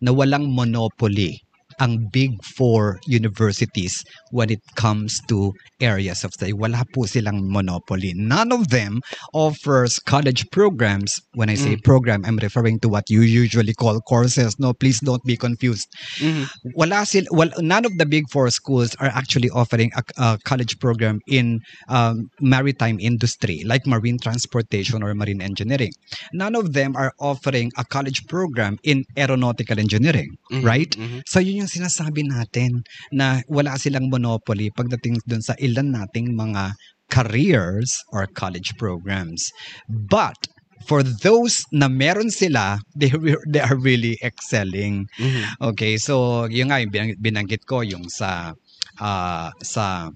na 0.03 0.13
walang 0.13 0.53
monopoly 0.53 1.46
ang 1.81 2.09
Big 2.13 2.33
Four 2.57 2.99
universities 3.07 3.93
when 4.31 4.51
it 4.51 4.61
comes 4.77 5.21
to 5.29 5.53
areas 5.81 6.25
of 6.25 6.33
study. 6.33 6.53
Wala 6.53 6.85
po 6.95 7.05
silang 7.05 7.53
monopoly. 7.53 8.13
None 8.17 8.53
of 8.53 8.69
them 8.69 9.01
offers 9.35 9.99
college 9.99 10.45
programs. 10.51 11.13
When 11.35 11.51
I 11.51 11.55
say 11.55 11.77
program, 11.77 12.25
I'm 12.25 12.39
referring 12.41 12.81
to 12.81 12.89
what 12.89 13.05
you 13.09 13.21
usually 13.21 13.75
call 13.75 14.01
courses. 14.09 14.57
No, 14.59 14.73
please 14.73 15.01
don't 15.01 15.23
be 15.25 15.37
confused. 15.37 15.87
Mhm. 16.21 16.49
Wala 16.75 17.05
sil, 17.05 17.29
well, 17.31 17.51
none 17.61 17.85
of 17.85 17.93
the 17.99 18.07
Big 18.07 18.25
Four 18.33 18.49
schools 18.51 18.97
are 18.97 19.13
actually 19.13 19.51
offering 19.51 19.91
a, 19.97 20.03
a 20.17 20.39
college 20.45 20.79
program 20.81 21.21
in 21.29 21.61
um, 21.89 22.29
maritime 22.41 22.97
industry, 23.01 23.63
like 23.67 23.87
marine 23.87 24.19
transportation 24.19 25.03
or 25.03 25.15
marine 25.15 25.43
engineering. 25.43 25.93
None 26.33 26.55
of 26.57 26.73
them 26.73 26.97
are 26.97 27.13
offering 27.21 27.71
a 27.77 27.85
college 27.85 28.25
program 28.29 28.79
in 28.83 29.05
aeronautical 29.17 29.79
engineering, 29.79 30.31
Mhm. 30.53 30.65
right? 30.65 30.91
Mhm. 30.97 31.21
So 31.27 31.41
yun 31.41 31.66
yung 31.67 31.83
sinasabi 31.83 32.23
natin 32.23 32.87
na 33.11 33.43
wala 33.51 33.75
silang 33.75 34.07
monopoly 34.07 34.71
pagdating 34.71 35.19
dun 35.27 35.43
sa 35.43 35.59
ilan 35.59 35.91
nating 35.91 36.39
mga 36.39 36.79
careers 37.11 37.99
or 38.15 38.31
college 38.31 38.79
programs. 38.79 39.51
But 39.91 40.39
for 40.87 41.03
those 41.03 41.67
na 41.75 41.91
meron 41.91 42.31
sila, 42.31 42.79
they, 42.99 43.11
they 43.51 43.63
are 43.63 43.75
really 43.75 44.15
excelling. 44.23 45.11
Mhm. 45.19 45.75
Okay, 45.75 45.99
so 45.99 46.47
yung 46.47 46.71
nga 46.71 46.79
yung 46.79 46.95
binang- 46.95 47.19
binanggit 47.19 47.67
ko 47.67 47.83
yung 47.83 48.07
sa 48.07 48.55
ah, 49.03 49.51
sa 49.67 50.15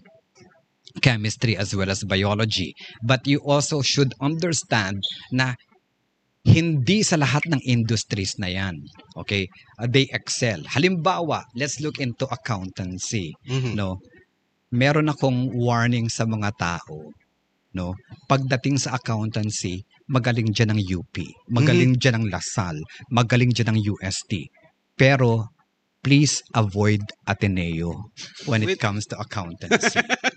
chemistry 1.03 1.55
as 1.55 1.75
well 1.75 1.91
as 1.91 2.03
biology. 2.03 2.75
But 3.03 3.27
you 3.27 3.39
also 3.47 3.83
should 3.83 4.15
understand 4.19 5.03
na 5.31 5.55
hindi 6.41 7.05
sa 7.05 7.21
lahat 7.21 7.45
ng 7.53 7.61
industries 7.69 8.41
na 8.41 8.49
yan. 8.49 8.81
Okay? 9.17 9.45
Uh, 9.77 9.85
they 9.85 10.09
excel. 10.17 10.61
Halimbawa, 10.73 11.45
let's 11.53 11.81
look 11.85 12.01
into 12.01 12.25
accountancy. 12.33 13.37
Mhm. 13.45 13.77
No? 13.77 14.01
Meron 14.73 15.13
akong 15.13 15.53
warning 15.53 16.09
sa 16.09 16.25
mga 16.25 16.57
tao. 16.57 17.13
No? 17.77 17.93
Pagdating 18.25 18.81
sa 18.81 18.97
accountancy, 18.97 19.85
magaling 20.09 20.51
dyan 20.51 20.73
ng 20.75 20.81
UP. 20.97 21.17
Magaling 21.53 22.01
dyan 22.01 22.25
ng 22.25 22.27
LaSalle. 22.33 22.83
Magaling 23.13 23.53
dyan 23.53 23.77
ng 23.77 23.81
UST. 23.95 24.49
Pero, 24.97 25.53
please 26.01 26.41
avoid 26.57 27.05
Ateneo 27.29 28.09
when 28.49 28.65
it 28.65 28.81
comes 28.81 29.05
to 29.05 29.17
accountancy. 29.21 30.01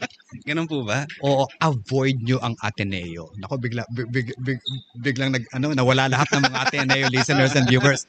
Ganun 0.43 0.67
po 0.67 0.83
ba? 0.83 1.07
o 1.23 1.47
avoid 1.63 2.19
nyo 2.19 2.35
ang 2.43 2.55
Ateneo. 2.59 3.31
Nako 3.39 3.55
bigla 3.57 3.87
big, 3.89 4.11
big, 4.11 4.27
big, 4.43 4.59
biglang 4.99 5.31
nag 5.31 5.47
ano 5.55 5.71
nawala 5.71 6.11
lahat 6.11 6.35
ng 6.35 6.43
mga 6.43 6.59
Ateneo 6.67 7.07
listeners 7.15 7.55
and 7.55 7.63
viewers. 7.65 8.03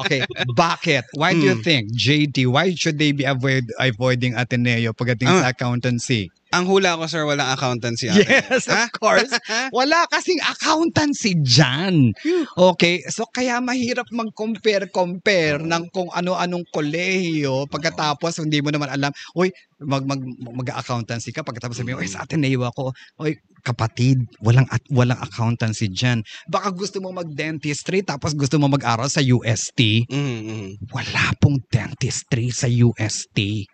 Okay, 0.00 0.24
bakit? 0.52 1.04
Why 1.12 1.36
do 1.36 1.44
you 1.44 1.56
Mm. 1.58 1.64
think 1.64 1.82
JD 1.92 2.46
why 2.48 2.72
should 2.72 2.96
they 2.96 3.12
be 3.12 3.28
avoid 3.28 3.68
avoiding 3.76 4.32
Ateneo 4.32 4.92
pagdating 4.92 5.28
Ah. 5.28 5.44
sa 5.44 5.48
accountancy? 5.52 6.32
Ang 6.48 6.64
hula 6.64 6.96
ko, 6.96 7.04
sir, 7.04 7.28
walang 7.28 7.52
accountancy. 7.52 8.08
ate. 8.08 8.24
Yes, 8.24 8.64
Ha? 8.72 8.88
of 8.88 8.92
course. 8.96 9.28
Wala 9.76 10.08
kasing 10.08 10.40
accountancy 10.40 11.36
dyan. 11.44 12.16
Okay, 12.56 13.04
so 13.12 13.28
kaya 13.28 13.60
mahirap 13.60 14.08
mag-compare-compare 14.08 15.60
ng 15.60 15.92
kung 15.92 16.08
ano-anong 16.08 16.64
kolehiyo 16.72 17.68
pagkatapos 17.68 18.40
hindi 18.40 18.64
mo 18.64 18.72
naman 18.72 18.88
alam, 18.88 19.12
uy, 19.36 19.52
mag, 19.84 20.08
mag, 20.08 20.24
mag-accountancy 20.40 21.36
ka 21.36 21.44
pagkatapos 21.44 21.76
sabihin, 21.76 22.00
uy, 22.00 22.08
sa 22.08 22.24
Ateneo 22.24 22.64
ako. 22.64 22.96
Uy, 23.20 23.36
kapatid, 23.60 24.24
walang 24.40 24.64
at 24.72 24.80
walang 24.88 25.20
accountancy 25.20 25.92
dyan. 25.92 26.24
Baka 26.48 26.72
gusto 26.72 27.04
mo 27.04 27.12
mag-dentistry 27.12 28.00
tapos 28.00 28.32
gusto 28.32 28.56
mo 28.56 28.72
mag-aral 28.72 29.12
sa 29.12 29.20
UST 29.20 30.08
Mhm, 30.08 30.38
mhm. 30.48 30.68
wala 30.96 31.28
pong 31.36 31.60
dentistry 31.68 32.48
sa 32.48 32.64
UST. 32.66 33.68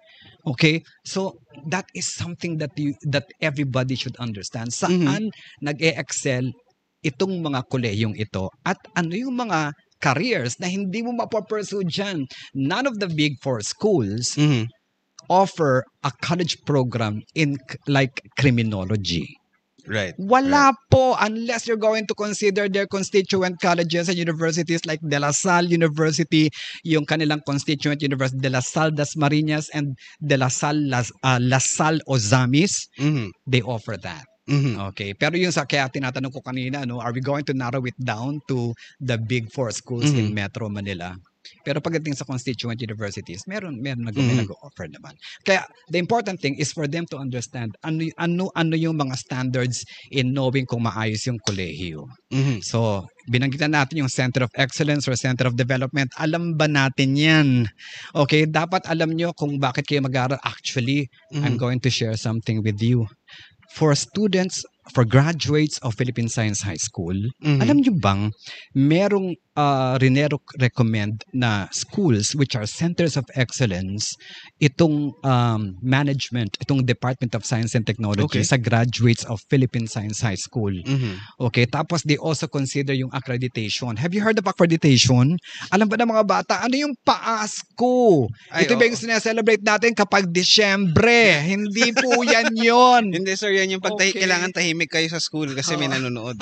Okay? 0.45 0.81
So 1.05 1.41
that 1.67 1.87
is 1.95 2.11
something 2.15 2.59
that 2.59 2.73
you 2.77 2.95
that 3.09 3.25
everybody 3.41 3.95
should 3.95 4.17
understand. 4.19 4.71
Saan 4.75 5.31
nag-e-excel 5.63 6.51
itong 7.05 7.45
mga 7.45 7.69
kolehiyong 7.69 8.17
ito 8.17 8.49
at 8.65 8.81
ano 8.97 9.13
yung 9.13 9.37
mga 9.37 9.77
careers 10.01 10.57
na 10.61 10.69
hindi 10.69 11.01
mo 11.05 11.13
mapapursue 11.17 11.85
dyan. 11.85 12.25
None 12.57 12.89
of 12.89 13.01
the 13.01 13.09
big 13.09 13.37
four 13.41 13.61
schools 13.61 14.37
Mhm. 14.37 14.69
offer 15.29 15.85
a 16.05 16.13
college 16.21 16.61
program 16.69 17.21
in 17.37 17.57
like 17.89 18.21
criminology. 18.37 19.25
Right. 19.85 20.17
Wala 20.17 20.73
po 20.89 21.13
unless 21.21 21.69
you're 21.69 21.81
going 21.81 22.09
to 22.09 22.15
consider 22.17 22.69
their 22.73 22.87
constituent 22.89 23.61
colleges 23.61 24.09
and 24.09 24.17
universities 24.17 24.81
like 24.89 25.01
De 25.05 25.21
La 25.21 25.31
Salle 25.31 25.69
University, 25.69 26.49
yung 26.89 27.05
kanilang 27.05 27.45
constituent 27.45 28.01
university 28.01 28.41
De 28.41 28.49
La 28.49 28.65
Salle 28.65 28.97
Das 28.97 29.13
Marinas 29.17 29.69
and 29.77 29.93
De 30.25 30.41
La 30.41 30.49
Salle 30.49 30.89
Las, 30.89 31.13
ah, 31.21 31.37
La 31.41 31.59
Salle 31.61 32.01
Ozamis, 32.09 32.89
Mhm. 32.97 33.29
they 33.45 33.61
offer 33.61 34.01
that. 34.01 34.25
Mhm. 34.49 34.77
Okay, 34.93 35.13
pero 35.13 35.37
yung 35.37 35.53
sa 35.53 35.65
kaya 35.69 35.89
tinatanong 35.89 36.33
ko 36.33 36.41
kanina, 36.41 36.85
no, 36.89 37.01
are 37.01 37.13
we 37.13 37.21
going 37.21 37.45
to 37.45 37.53
narrow 37.57 37.85
it 37.85 37.97
down 38.01 38.41
to 38.49 38.73
the 39.01 39.17
big 39.17 39.49
four 39.53 39.73
schools 39.73 40.13
in 40.13 40.33
Mhm. 40.33 40.37
Metro 40.37 40.69
Manila? 40.69 41.17
Pero 41.65 41.81
pagdating 41.81 42.17
sa 42.17 42.25
constituent 42.25 42.81
universities, 42.81 43.45
meron 43.47 43.81
meron 43.81 44.05
nag 44.09 44.17
may 44.17 44.37
Mhm. 44.37 44.49
nag-offer 44.49 44.87
naman. 44.89 45.15
Kaya 45.45 45.65
the 45.93 45.99
important 46.01 46.41
thing 46.41 46.57
is 46.57 46.73
for 46.73 46.89
them 46.89 47.05
to 47.09 47.17
understand 47.21 47.75
ano 47.85 48.05
ano 48.17 48.49
ano 48.55 48.75
yung 48.75 48.97
mga 48.97 49.17
standards 49.19 49.85
in 50.11 50.33
knowing 50.33 50.65
kung 50.65 50.85
maayos 50.85 51.25
yung 51.29 51.41
kolehiyo. 51.45 52.09
Mhm. 52.33 52.65
So, 52.65 53.05
binanggitan 53.29 53.73
natin 53.73 54.05
yung 54.05 54.13
Center 54.13 54.45
of 54.45 54.53
Excellence 54.57 55.09
or 55.09 55.17
Center 55.17 55.49
of 55.49 55.57
Development. 55.57 56.09
Alam 56.21 56.57
ba 56.57 56.69
natin 56.69 57.17
'yan? 57.17 57.49
Okay, 58.13 58.45
dapat 58.45 58.85
alam 58.89 59.13
nyo 59.17 59.33
kung 59.37 59.57
bakit 59.57 59.89
kayo 59.89 60.05
mag-aaral. 60.05 60.41
Actually, 60.45 61.09
I'm 61.33 61.57
Mhm. 61.57 61.61
going 61.61 61.81
to 61.85 61.91
share 61.91 62.17
something 62.17 62.61
with 62.61 62.81
you. 62.85 63.09
For 63.75 63.97
students, 63.99 64.63
for 64.93 65.03
graduates 65.03 65.81
of 65.83 65.97
Philippine 65.97 66.29
Science 66.29 66.63
High 66.63 66.79
School, 66.79 67.17
Mhm. 67.43 67.59
alam 67.59 67.77
nyo 67.81 67.93
bang 67.99 68.23
merong 68.77 69.35
uh, 69.57 69.95
rinero 69.99 70.39
recommend 70.61 71.23
na 71.33 71.67
schools 71.71 72.35
which 72.35 72.55
are 72.55 72.67
centers 72.67 73.17
of 73.17 73.25
excellence 73.35 74.15
itong 74.61 75.13
um, 75.23 75.75
management, 75.83 76.55
itong 76.63 76.85
Department 76.85 77.35
of 77.35 77.45
Science 77.45 77.75
and 77.75 77.87
Technology 77.87 78.23
Okay. 78.25 78.47
sa 78.47 78.57
graduates 78.57 79.25
of 79.27 79.39
Philippine 79.51 79.87
Science 79.87 80.21
High 80.23 80.39
School. 80.39 80.73
Mhm. 80.85 81.19
Okay, 81.51 81.67
tapos 81.67 82.03
they 82.07 82.17
also 82.17 82.47
consider 82.47 82.95
yung 82.95 83.11
accreditation. 83.13 83.95
Have 83.99 84.15
you 84.15 84.23
heard 84.23 84.39
of 84.39 84.47
accreditation? 84.47 85.37
Alam 85.71 85.87
ba 85.91 85.97
ng 85.99 86.11
mga 86.11 86.25
bata, 86.27 86.55
ano 86.63 86.75
yung 86.75 86.95
paasko? 87.05 88.27
Ay, 88.51 88.65
Ito 88.67 88.75
ba 88.75 88.85
oo. 88.85 88.89
yung 88.91 88.99
sineselebrate 88.99 89.63
natin 89.63 89.93
kapag 89.93 90.31
Disyembre? 90.31 91.41
Hindi 91.45 91.93
po 91.93 92.23
yan 92.35 92.55
yon. 92.57 93.03
Hindi 93.13 93.37
sir, 93.37 93.53
yan 93.55 93.79
yung 93.79 93.83
pag 93.85 93.95
Okay. 93.95 94.11
kailangan 94.27 94.51
tahimik 94.51 94.91
kayo 94.91 95.07
sa 95.07 95.23
school 95.23 95.47
kasi 95.55 95.79
may 95.79 95.87
Oo. 95.87 95.95
nanonood. 96.01 96.35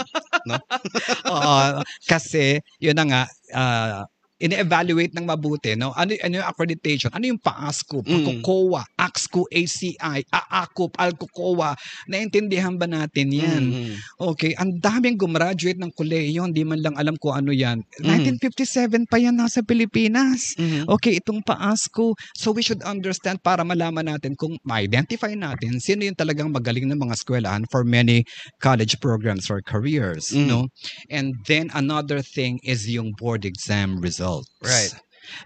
Oo, 1.33 1.83
kasi 2.09 2.59
yun 2.81 2.97
na 3.03 3.07
nga, 3.09 3.23
ah, 3.55 4.07
ine-evaluate 4.43 5.15
ng 5.15 5.25
mabuti, 5.25 5.79
no? 5.79 5.95
Ano, 5.95 6.13
ano 6.19 6.35
yung 6.43 6.49
accreditation? 6.49 7.15
Ano 7.15 7.31
yung 7.31 7.39
PASCO, 7.39 8.03
Mm. 8.03 8.43
PACOCOA, 8.43 8.83
AXCO, 8.99 9.47
ACI, 9.49 10.19
AACOP, 10.27 10.93
ALCOCOA? 10.99 11.71
Naintindihan 12.11 12.75
ba 12.75 12.91
natin 12.91 13.31
yan? 13.31 13.63
Mhm. 13.71 13.95
Okay, 14.35 14.53
ang 14.59 14.75
daming 14.83 15.15
gumraduate 15.15 15.79
ng 15.79 15.95
kolehiyo, 15.95 16.51
hindi 16.51 16.67
man 16.67 16.83
lang 16.83 16.95
alam 16.99 17.15
kung 17.23 17.39
ano 17.39 17.55
yan. 17.55 17.81
Mm. 18.03 18.43
1957 18.43 19.07
pa 19.07 19.23
yan 19.23 19.39
nasa 19.39 19.63
Pilipinas. 19.63 20.59
Mhm. 20.59 20.91
Okay, 20.91 21.23
itong 21.23 21.41
PASCO. 21.47 22.19
So 22.35 22.51
we 22.51 22.67
should 22.67 22.83
understand 22.83 23.39
para 23.47 23.63
malaman 23.63 24.11
natin 24.11 24.35
kung 24.35 24.59
ma-identify 24.67 25.33
natin 25.39 25.79
sino 25.79 26.03
yung 26.03 26.19
talagang 26.19 26.51
magaling 26.51 26.91
ng 26.91 26.99
mga 26.99 27.15
eskwelahan 27.15 27.63
for 27.71 27.87
many 27.87 28.27
college 28.59 28.99
programs 28.99 29.47
or 29.47 29.63
careers, 29.63 30.35
Mm. 30.35 30.47
no? 30.51 30.67
And 31.13 31.39
then 31.47 31.71
another 31.73 32.25
thing 32.25 32.59
is 32.67 32.89
yung 32.89 33.15
board 33.15 33.45
exam 33.47 34.01
results. 34.41 34.49
Right. 34.65 34.93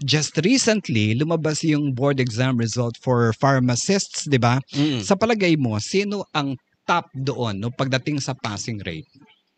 Just 0.02 0.36
recently, 0.42 1.14
lumabas 1.14 1.62
yung 1.62 1.92
board 1.94 2.18
exam 2.18 2.56
result 2.56 2.96
for 3.02 3.32
pharmacists, 3.36 4.24
di 4.26 4.38
ba? 4.38 4.58
Mhm. 4.74 5.02
Sa 5.02 5.14
palagay 5.14 5.58
mo, 5.58 5.78
sino 5.78 6.24
ang 6.34 6.56
top 6.86 7.10
doon 7.14 7.58
no 7.58 7.70
pagdating 7.74 8.22
sa 8.22 8.34
passing 8.38 8.78
rate? 8.86 9.06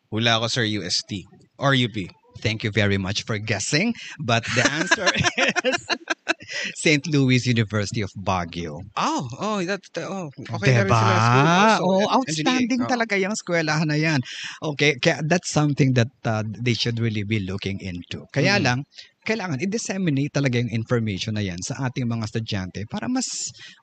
Hula 0.09 0.41
ko 0.41 0.49
sir, 0.49 0.65
UST 0.65 1.29
or 1.61 1.77
UP. 1.77 2.09
Thank 2.41 2.63
you 2.63 2.71
very 2.71 2.97
much 2.97 3.27
for 3.27 3.35
guessing, 3.37 3.93
but 4.23 4.47
the 4.55 4.63
answer 4.71 5.11
is 5.67 5.77
St. 6.79 7.03
Louis 7.11 7.45
University 7.47 8.01
of 8.01 8.11
Baguio. 8.15 8.79
Oh, 8.97 9.29
oh, 9.43 9.59
that, 9.67 9.83
oh, 10.07 10.31
okay 10.57 10.73
na 10.73 10.87
rin 10.87 10.89
diba? 10.89 11.03
sila 11.03 11.17
school. 11.77 11.99
Oh, 11.99 12.07
outstanding. 12.15 12.81
Oh. 12.87 12.89
talaga 12.89 13.19
yung 13.19 13.35
eskwelahan 13.35 13.91
na 13.91 13.99
yan. 13.99 14.23
Okay, 14.63 14.97
kaya 15.03 15.21
that's 15.27 15.51
something 15.51 15.93
that 15.99 16.09
uh, 16.25 16.47
they 16.63 16.73
should 16.79 17.03
really 17.03 17.27
be 17.27 17.43
looking 17.43 17.83
into. 17.83 18.25
Kaya 18.33 18.57
Mhm. 18.57 18.65
lang, 18.65 18.79
kailangan 19.29 19.61
i-disseminate 19.61 20.33
talaga 20.33 20.57
yung 20.57 20.73
information 20.73 21.37
na 21.37 21.45
yan 21.45 21.61
sa 21.61 21.77
ating 21.85 22.09
mga 22.09 22.25
estudyante 22.25 22.81
para 22.89 23.05
mas 23.13 23.29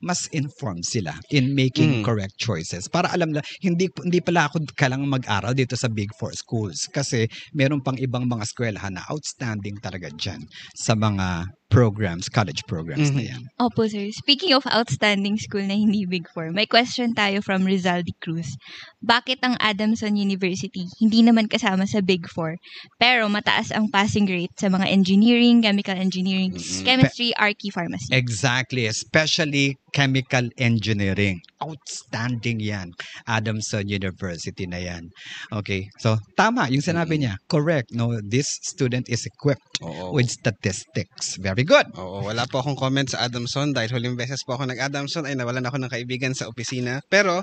mas 0.02 0.26
informed 0.34 0.82
sila 0.82 1.14
in 1.30 1.54
making 1.54 2.02
Mhm. 2.02 2.02
correct 2.02 2.34
choices. 2.34 2.90
Para 2.90 3.14
alam 3.14 3.30
na 3.30 3.46
hindi 3.62 3.86
hindi 4.02 4.18
pala 4.18 4.50
ako 4.50 4.66
kailangan 4.74 5.06
mag-aral 5.06 5.54
dito 5.54 5.78
sa 5.78 5.86
Big 5.86 6.10
Four 6.18 6.34
schools 6.34 6.90
kasi 6.90 7.30
meron 7.54 7.78
pang 7.86 7.94
ibang 8.02 8.26
mga 8.26 8.42
eskwelahan 8.50 8.98
na 8.98 9.06
outstanding 9.06 9.78
talaga 9.78 10.10
dyan 10.10 10.42
sa 10.74 10.98
mga 10.98 11.46
programs, 11.68 12.30
college 12.30 12.62
programs 12.70 13.10
na 13.10 13.22
Mhm. 13.26 13.30
yan. 13.30 13.42
Opo, 13.58 13.84
sir. 13.84 14.06
Speaking 14.14 14.54
of 14.54 14.62
outstanding 14.70 15.34
school 15.36 15.66
na 15.66 15.74
hindi 15.74 16.06
Big 16.06 16.30
Four, 16.30 16.54
may 16.54 16.64
question 16.64 17.12
tayo 17.12 17.42
from 17.42 17.66
Rizal 17.66 18.06
de 18.06 18.14
Cruz. 18.22 18.54
Bakit 19.02 19.42
ang 19.42 19.58
Adamson 19.58 20.14
University 20.14 20.86
hindi 21.02 21.22
naman 21.22 21.50
kasama 21.50 21.84
sa 21.84 21.98
Big 22.00 22.26
Four, 22.30 22.56
pero 22.96 23.26
mataas 23.26 23.74
ang 23.74 23.90
passing 23.90 24.26
rate 24.26 24.54
sa 24.56 24.70
mga 24.70 24.86
engineering, 24.88 25.62
chemical 25.62 25.98
engineering, 25.98 26.54
Mhm. 26.54 26.84
chemistry, 26.84 27.34
archi, 27.34 27.68
pharmacy? 27.70 28.14
Exactly, 28.14 28.86
especially 28.86 29.74
chemical 29.96 30.52
engineering. 30.60 31.40
Outstanding 31.64 32.60
yan. 32.60 32.92
Adamson 33.24 33.88
University 33.88 34.68
na 34.68 34.76
yan. 34.76 35.08
Okay, 35.48 35.88
so 35.96 36.20
tama 36.36 36.68
yung 36.68 36.84
sinabi 36.84 37.16
niya. 37.16 37.40
Correct. 37.48 37.88
No, 37.96 38.12
this 38.20 38.60
student 38.60 39.08
is 39.08 39.24
equipped 39.24 39.80
Oo. 39.80 40.12
with 40.12 40.28
statistics. 40.28 41.40
Very 41.40 41.64
good. 41.64 41.88
Oo, 41.96 42.28
wala 42.28 42.44
po 42.44 42.60
akong 42.60 42.76
comment 42.76 43.08
sa 43.08 43.24
Adamson 43.24 43.72
dahil 43.72 43.88
huling 43.88 44.20
beses 44.20 44.44
po 44.44 44.60
ako 44.60 44.68
nag-Adamson 44.68 45.24
ay 45.24 45.32
nawalan 45.32 45.64
ako 45.64 45.80
ng 45.80 45.88
kaibigan 45.88 46.36
sa 46.36 46.44
opisina. 46.52 47.00
Pero, 47.08 47.40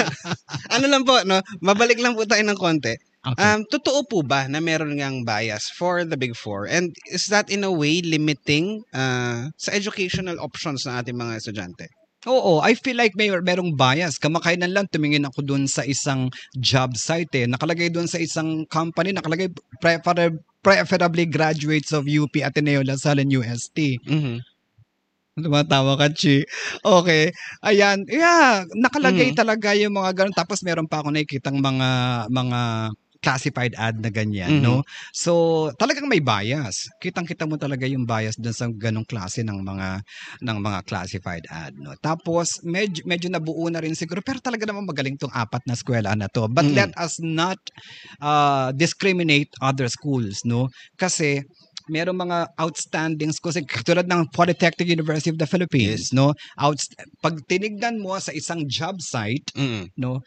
ano 0.74 0.86
lang 0.86 1.02
po, 1.02 1.18
no? 1.26 1.42
Mabalik 1.58 1.98
lang 1.98 2.14
po 2.14 2.22
tayo 2.22 2.46
ng 2.46 2.54
konti. 2.54 2.94
Okay. 3.20 3.36
Um, 3.36 3.68
totoo 3.68 4.08
po 4.08 4.18
ba 4.24 4.48
na 4.48 4.64
meron 4.64 4.96
ngang 4.96 5.28
bias 5.28 5.68
for 5.76 6.08
the 6.08 6.16
Big 6.16 6.32
Four? 6.32 6.64
And 6.64 6.96
is 7.12 7.28
that 7.28 7.52
in 7.52 7.68
a 7.68 7.72
way 7.72 8.00
limiting 8.00 8.80
uh, 8.96 9.52
sa 9.60 9.76
educational 9.76 10.40
options 10.40 10.88
ng 10.88 10.96
ating 10.96 11.20
mga 11.20 11.36
estudyante? 11.36 11.92
Oo, 12.24 12.60
I 12.64 12.72
feel 12.76 12.96
like 12.96 13.16
may 13.16 13.28
merong 13.32 13.76
bias. 13.76 14.16
Kamakainan 14.20 14.72
lang 14.72 14.88
tumingin 14.88 15.28
ako 15.28 15.44
dun 15.44 15.64
sa 15.68 15.84
isang 15.84 16.32
job 16.56 16.96
site 16.96 17.32
eh. 17.32 17.46
Nakalagay 17.48 17.92
dun 17.92 18.08
sa 18.08 18.20
isang 18.20 18.64
company, 18.72 19.12
nakalagay 19.12 19.52
prefer- 19.80 20.36
preferably 20.60 21.24
graduates 21.28 21.92
of 21.92 22.08
UP 22.08 22.32
Ateneo 22.40 22.80
Lasal 22.84 23.20
and 23.20 23.32
UST. 23.32 24.00
Mhm. 24.04 24.40
Tumatawa 25.40 25.96
ka, 25.96 26.12
Chi. 26.12 26.44
Okay. 26.84 27.32
Ayan. 27.64 28.04
Yeah, 28.08 28.68
nakalagay 28.76 29.32
Mhm. 29.32 29.38
talaga 29.40 29.72
yung 29.72 29.96
mga 29.96 30.12
ganun. 30.12 30.36
Tapos 30.36 30.60
meron 30.60 30.84
pa 30.88 31.00
ako 31.00 31.12
nakikitang 31.12 31.56
mga 31.56 31.88
mga 32.28 32.60
classified 33.20 33.76
ad 33.76 34.00
na 34.00 34.08
ganyan, 34.08 34.56
no? 34.60 34.80
So, 35.12 35.68
talagang 35.76 36.08
may 36.08 36.20
bias. 36.24 36.88
Kitang-kita 37.04 37.44
mo 37.44 37.60
talaga 37.60 37.84
yung 37.84 38.08
bias 38.08 38.36
dun 38.40 38.56
sa 38.56 38.66
ganong 38.72 39.04
klase 39.04 39.44
ng 39.44 39.60
mga 39.60 40.00
ng 40.44 40.58
mga 40.58 40.80
classified 40.88 41.44
ad, 41.52 41.76
no? 41.76 41.92
Tapos 42.00 42.60
medyo 42.64 43.04
medyo 43.04 43.28
nabuo 43.28 43.68
na 43.68 43.80
rin 43.84 43.92
siguro 43.92 44.24
pero 44.24 44.40
talaga 44.40 44.64
naman 44.64 44.88
magaling 44.88 45.20
tong 45.20 45.32
apat 45.32 45.60
na 45.68 45.76
eskwela 45.76 46.16
na 46.16 46.28
to. 46.32 46.48
But 46.48 46.68
Mhm. 46.68 46.74
let 46.74 46.90
us 46.96 47.20
not 47.20 47.60
uh, 48.24 48.72
discriminate 48.72 49.52
other 49.60 49.88
schools, 49.88 50.40
no? 50.44 50.68
Kasi 50.96 51.44
merong 51.90 52.22
mga 52.22 52.38
outstanding 52.60 53.34
schools 53.34 53.58
katulad 53.66 54.06
ng 54.06 54.30
Polytechnic 54.30 54.86
University 54.86 55.28
of 55.32 55.38
the 55.42 55.48
Philippines, 55.48 56.14
no? 56.14 56.30
Outst- 56.60 56.94
pag 57.18 57.34
tinignan 57.50 57.98
mo 57.98 58.14
sa 58.22 58.30
isang 58.30 58.62
job 58.70 59.02
site, 59.02 59.50
Mhm. 59.58 59.90
no? 59.98 60.22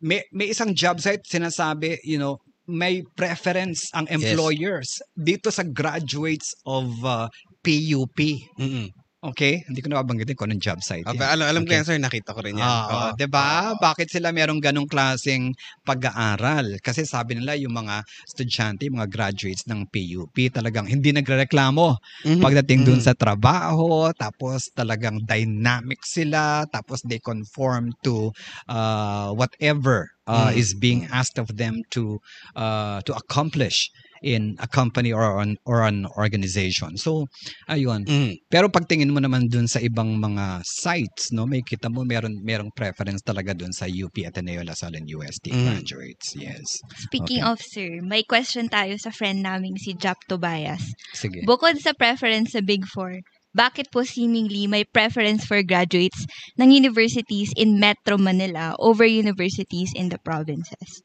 May 0.00 0.24
may 0.32 0.48
isang 0.52 0.72
job 0.72 1.00
site 1.00 1.24
sinasabi, 1.28 2.00
you 2.04 2.16
know, 2.16 2.40
may 2.70 3.02
preference 3.16 3.90
ang 3.92 4.06
employers 4.08 5.02
dito 5.18 5.50
sa 5.52 5.66
graduates 5.66 6.54
of 6.64 6.88
uh, 7.04 7.26
PUP. 7.60 8.18
Mhm. 8.56 8.99
Okay? 9.20 9.60
Hindi 9.68 9.84
ko 9.84 9.92
na 9.92 10.00
babanggitin 10.00 10.32
kung 10.32 10.48
anong 10.48 10.64
job 10.64 10.80
site. 10.80 11.04
Okay, 11.04 11.20
yan. 11.20 11.28
alam, 11.36 11.44
alam 11.52 11.62
ko 11.68 11.76
Okay. 11.76 11.76
yan, 11.76 11.84
sir. 11.84 11.98
Nakita 12.00 12.32
ko 12.32 12.40
rin 12.40 12.56
yan. 12.56 12.64
Oo, 12.64 12.88
Oo. 12.88 13.12
'di 13.20 13.26
ba? 13.28 13.76
Bakit 13.76 14.08
sila 14.08 14.32
merong 14.32 14.58
ganong 14.64 14.88
klaseng 14.88 15.52
pag-aaral? 15.84 16.80
Kasi 16.80 17.04
sabi 17.04 17.36
nila 17.36 17.52
yung 17.60 17.76
mga 17.76 18.00
estudyante, 18.24 18.88
yung 18.88 18.96
mga 18.96 19.12
graduates 19.12 19.68
ng 19.68 19.84
PUP 19.92 20.34
talagang 20.48 20.88
hindi 20.88 21.12
nagrereklamo 21.12 22.00
Mhm. 22.24 22.40
pagdating 22.40 22.80
dun 22.88 23.00
Mhm. 23.00 23.04
sa 23.04 23.12
trabaho, 23.12 24.08
tapos 24.16 24.72
talagang 24.72 25.20
dynamic 25.28 26.00
sila, 26.02 26.64
tapos 26.72 27.04
they 27.04 27.20
conform 27.20 27.92
to 28.00 28.32
uh, 28.72 29.30
whatever 29.36 30.08
uh, 30.26 30.48
Mm. 30.50 30.56
is 30.56 30.72
being 30.72 31.04
asked 31.12 31.36
of 31.36 31.60
them 31.60 31.84
to 31.92 32.16
uh, 32.56 33.04
to 33.04 33.12
accomplish 33.12 33.92
in 34.22 34.56
a 34.60 34.68
company 34.68 35.12
or 35.12 35.40
an 35.40 35.56
or 35.64 35.82
an 35.84 36.04
organization. 36.16 36.96
So, 36.96 37.26
ayun. 37.68 38.04
Mhm. 38.04 38.32
Pero 38.52 38.68
pagtingin 38.68 39.12
mo 39.12 39.20
naman 39.20 39.48
dun 39.48 39.66
sa 39.66 39.80
ibang 39.80 40.20
mga 40.20 40.60
sites, 40.64 41.32
no, 41.32 41.48
may 41.48 41.64
kita 41.64 41.88
mo 41.88 42.04
meron 42.04 42.40
merong 42.44 42.72
preference 42.76 43.24
talaga 43.24 43.56
dun 43.56 43.72
sa 43.72 43.88
UP 43.88 44.14
Ateneo 44.24 44.60
Lasal 44.64 44.96
and 44.96 45.08
UST 45.08 45.50
Mm. 45.50 45.64
graduates. 45.64 46.36
Yes. 46.36 46.80
Speaking 47.08 47.42
Okay. 47.44 47.50
of, 47.50 47.58
sir, 47.60 47.90
may 48.04 48.22
question 48.22 48.68
tayo 48.68 48.96
sa 49.00 49.10
friend 49.12 49.40
naming 49.40 49.80
si 49.80 49.96
Jap 49.96 50.20
Tobias. 50.28 50.84
Sige. 51.16 51.42
Bukod 51.48 51.80
sa 51.80 51.96
preference 51.96 52.52
sa 52.52 52.60
Big 52.60 52.84
Four, 52.84 53.24
bakit 53.50 53.90
po 53.90 54.06
seemingly 54.06 54.70
may 54.70 54.86
preference 54.86 55.42
for 55.42 55.58
graduates 55.66 56.22
ng 56.54 56.70
universities 56.70 57.50
in 57.58 57.82
Metro 57.82 58.14
Manila 58.14 58.78
over 58.78 59.02
universities 59.02 59.90
in 59.96 60.06
the 60.12 60.20
provinces? 60.22 61.02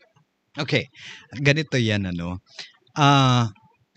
Okay. 0.55 0.87
Ganito 1.41 1.75
'yan 1.75 2.07
ano. 2.07 2.39
Ah, 2.95 3.51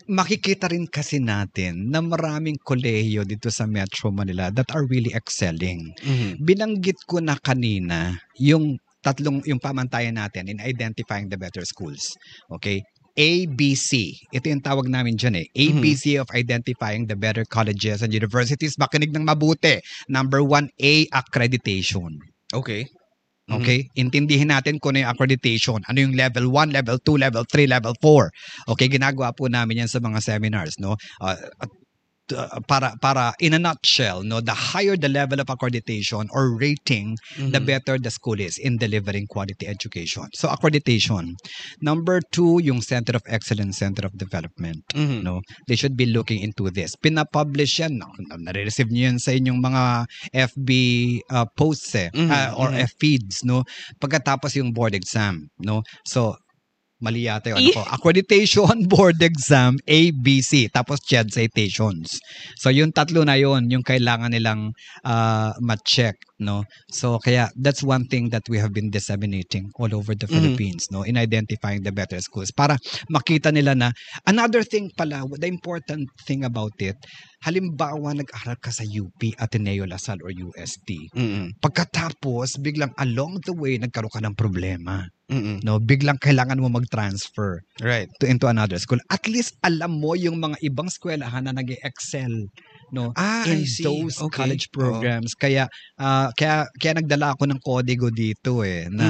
makikita 0.09 0.67
rin 0.67 0.89
kasi 0.89 1.23
natin 1.23 1.87
na 1.87 2.03
maraming 2.03 2.59
kolehiyo 2.59 3.23
dito 3.23 3.47
sa 3.47 3.63
Metro 3.63 4.11
Manila 4.11 4.51
that 4.51 4.67
are 4.75 4.83
really 4.89 5.13
excelling. 5.15 5.95
Mhm. 6.03 6.43
Binanggit 6.43 6.99
ko 7.07 7.23
na 7.23 7.39
kanina 7.39 8.17
yung 8.35 8.75
tatlong 8.99 9.39
yung 9.47 9.63
pamantayan 9.63 10.19
natin 10.19 10.51
in 10.51 10.59
identifying 10.59 11.31
the 11.31 11.39
better 11.39 11.63
schools. 11.63 12.11
Okay? 12.51 12.83
ABC. 13.19 14.15
Ito 14.31 14.47
yung 14.47 14.63
tawag 14.63 14.87
namin 14.87 15.19
dyan 15.19 15.43
eh. 15.43 15.47
ABC 15.51 16.15
of 16.19 16.31
identifying 16.31 17.03
the 17.07 17.19
better 17.19 17.43
colleges 17.43 17.99
and 17.99 18.15
universities. 18.15 18.79
Makinig 18.79 19.11
ng 19.11 19.27
mabuti. 19.27 19.83
Number 20.07 20.39
one, 20.39 20.71
A, 20.79 21.03
accreditation. 21.11 22.15
Okay. 22.55 22.87
Mhm. 23.49 23.55
Okay? 23.59 23.79
Intindihin 23.97 24.53
natin 24.53 24.77
kung 24.77 24.93
ano 24.93 25.05
yung 25.05 25.11
accreditation. 25.11 25.81
Ano 25.89 25.97
yung 25.97 26.13
level 26.13 26.53
1, 26.53 26.69
level 26.69 27.01
2, 27.01 27.17
level 27.17 27.43
3, 27.49 27.65
level 27.65 27.97
4. 27.97 28.29
Okay, 28.69 28.87
ginagawa 28.87 29.33
po 29.33 29.49
namin 29.49 29.85
yan 29.85 29.89
sa 29.89 29.97
mga 29.97 30.21
seminars, 30.21 30.77
no? 30.77 30.93
Uh, 31.17 31.33
at, 31.57 31.69
uh, 32.33 32.59
para 32.67 32.93
para 33.01 33.33
in 33.39 33.53
a 33.53 33.59
nutshell, 33.59 34.23
no, 34.23 34.39
the 34.41 34.53
higher 34.53 34.95
the 34.97 35.09
level 35.09 35.39
of 35.39 35.47
accreditation 35.47 36.27
or 36.31 36.55
rating, 36.57 37.15
the 37.37 37.59
Mhm. 37.59 37.65
better 37.65 37.95
the 37.97 38.11
school 38.11 38.39
is 38.39 38.57
in 38.57 38.77
delivering 38.77 39.27
quality 39.27 39.67
education. 39.67 40.25
So 40.33 40.47
accreditation. 40.49 41.35
Number 41.81 42.19
two, 42.31 42.59
yung 42.63 42.81
Center 42.81 43.15
of 43.15 43.23
Excellence, 43.27 43.77
Center 43.79 44.05
of 44.05 44.13
Development. 44.17 44.81
Mhm. 44.95 45.23
No, 45.23 45.41
they 45.67 45.75
should 45.75 45.95
be 45.95 46.05
looking 46.05 46.39
into 46.41 46.69
this. 46.69 46.95
Pinapublish 46.95 47.79
yan. 47.79 47.97
No, 47.99 48.07
nare-receive 48.37 48.89
niyo 48.89 49.09
yan 49.11 49.19
sa 49.19 49.31
inyong 49.31 49.59
mga 49.59 49.83
FB 50.33 50.69
uh, 51.29 51.45
posts 51.55 51.95
eh, 51.95 52.09
Mhm, 52.13 52.29
uh, 52.29 52.51
or 52.57 52.69
mhm. 52.71 52.83
F 52.85 52.93
feeds, 52.99 53.43
no? 53.43 53.63
Pagkatapos 53.99 54.55
yung 54.59 54.71
board 54.71 54.93
exam, 54.95 55.47
no? 55.59 55.81
So, 56.05 56.35
mali 56.99 57.25
yata 57.25 57.55
yung 57.55 57.59
ano 57.63 57.71
ko. 57.79 57.83
Accreditation, 57.87 58.85
board 58.91 59.19
exam, 59.23 59.79
ABC, 59.87 60.67
tapos 60.71 60.99
CHED 61.03 61.31
citations. 61.31 62.19
So, 62.59 62.69
yung 62.69 62.91
tatlo 62.91 63.23
na 63.23 63.39
yon 63.39 63.71
yung 63.71 63.83
kailangan 63.83 64.35
nilang 64.35 64.75
uh, 65.07 65.55
ma-check, 65.63 66.19
no? 66.39 66.63
So, 66.89 67.19
kaya 67.19 67.51
that's 67.59 67.83
one 67.83 68.07
thing 68.07 68.31
that 68.31 68.47
we 68.49 68.57
have 68.57 68.71
been 68.73 68.89
disseminating 68.89 69.69
all 69.77 69.91
over 69.93 70.15
the 70.15 70.25
Mhm. 70.25 70.33
Philippines, 70.33 70.87
no? 70.89 71.03
In 71.03 71.19
identifying 71.19 71.83
the 71.83 71.91
better 71.91 72.17
schools 72.23 72.49
para 72.55 72.79
makita 73.11 73.51
nila 73.53 73.75
na 73.75 73.91
another 74.25 74.63
thing 74.63 74.89
pala, 74.95 75.27
the 75.37 75.47
important 75.51 76.07
thing 76.25 76.47
about 76.47 76.73
it, 76.79 76.95
halimbawa 77.43 78.15
nag-aral 78.15 78.57
ka 78.59 78.71
sa 78.71 78.83
UP, 78.83 79.19
Ateneo 79.39 79.85
Lasal 79.87 80.19
or 80.23 80.31
UST. 80.31 81.11
Mhm. 81.15 81.59
Pagkatapos, 81.63 82.59
biglang 82.59 82.91
along 82.99 83.39
the 83.47 83.53
way, 83.55 83.77
nagkaroon 83.79 84.11
ka 84.11 84.19
ng 84.23 84.35
problema. 84.35 85.07
Mhm. 85.29 85.61
No? 85.63 85.77
Biglang 85.79 86.17
kailangan 86.17 86.57
mo 86.59 86.67
mag-transfer 86.73 87.61
Right. 87.79 88.09
to 88.19 88.25
into 88.25 88.49
another 88.49 88.81
school. 88.81 88.99
At 89.13 89.29
least 89.29 89.55
alam 89.61 90.01
mo 90.01 90.17
yung 90.17 90.41
mga 90.41 90.57
ibang 90.65 90.89
eskwelahan 90.89 91.45
na 91.45 91.53
nag 91.53 91.69
excel 91.85 92.49
no 92.91 93.13
Ah, 93.15 93.45
in 93.47 93.63
those 93.85 94.17
Okay. 94.19 94.35
college 94.43 94.65
Oo. 94.69 94.73
programs. 94.75 95.33
Kaya 95.37 95.69
ah, 95.99 96.29
kaya 96.33 96.65
kaya 96.77 96.99
nagdala 97.01 97.33
ako 97.37 97.43
ng 97.49 97.61
kodigo 97.61 98.07
dito 98.09 98.61
eh 98.65 98.89
Mm. 98.89 98.95
na 98.97 99.07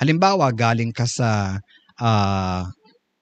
halimbawa 0.00 0.48
galing 0.52 0.92
ka 0.92 1.04
sa 1.04 1.56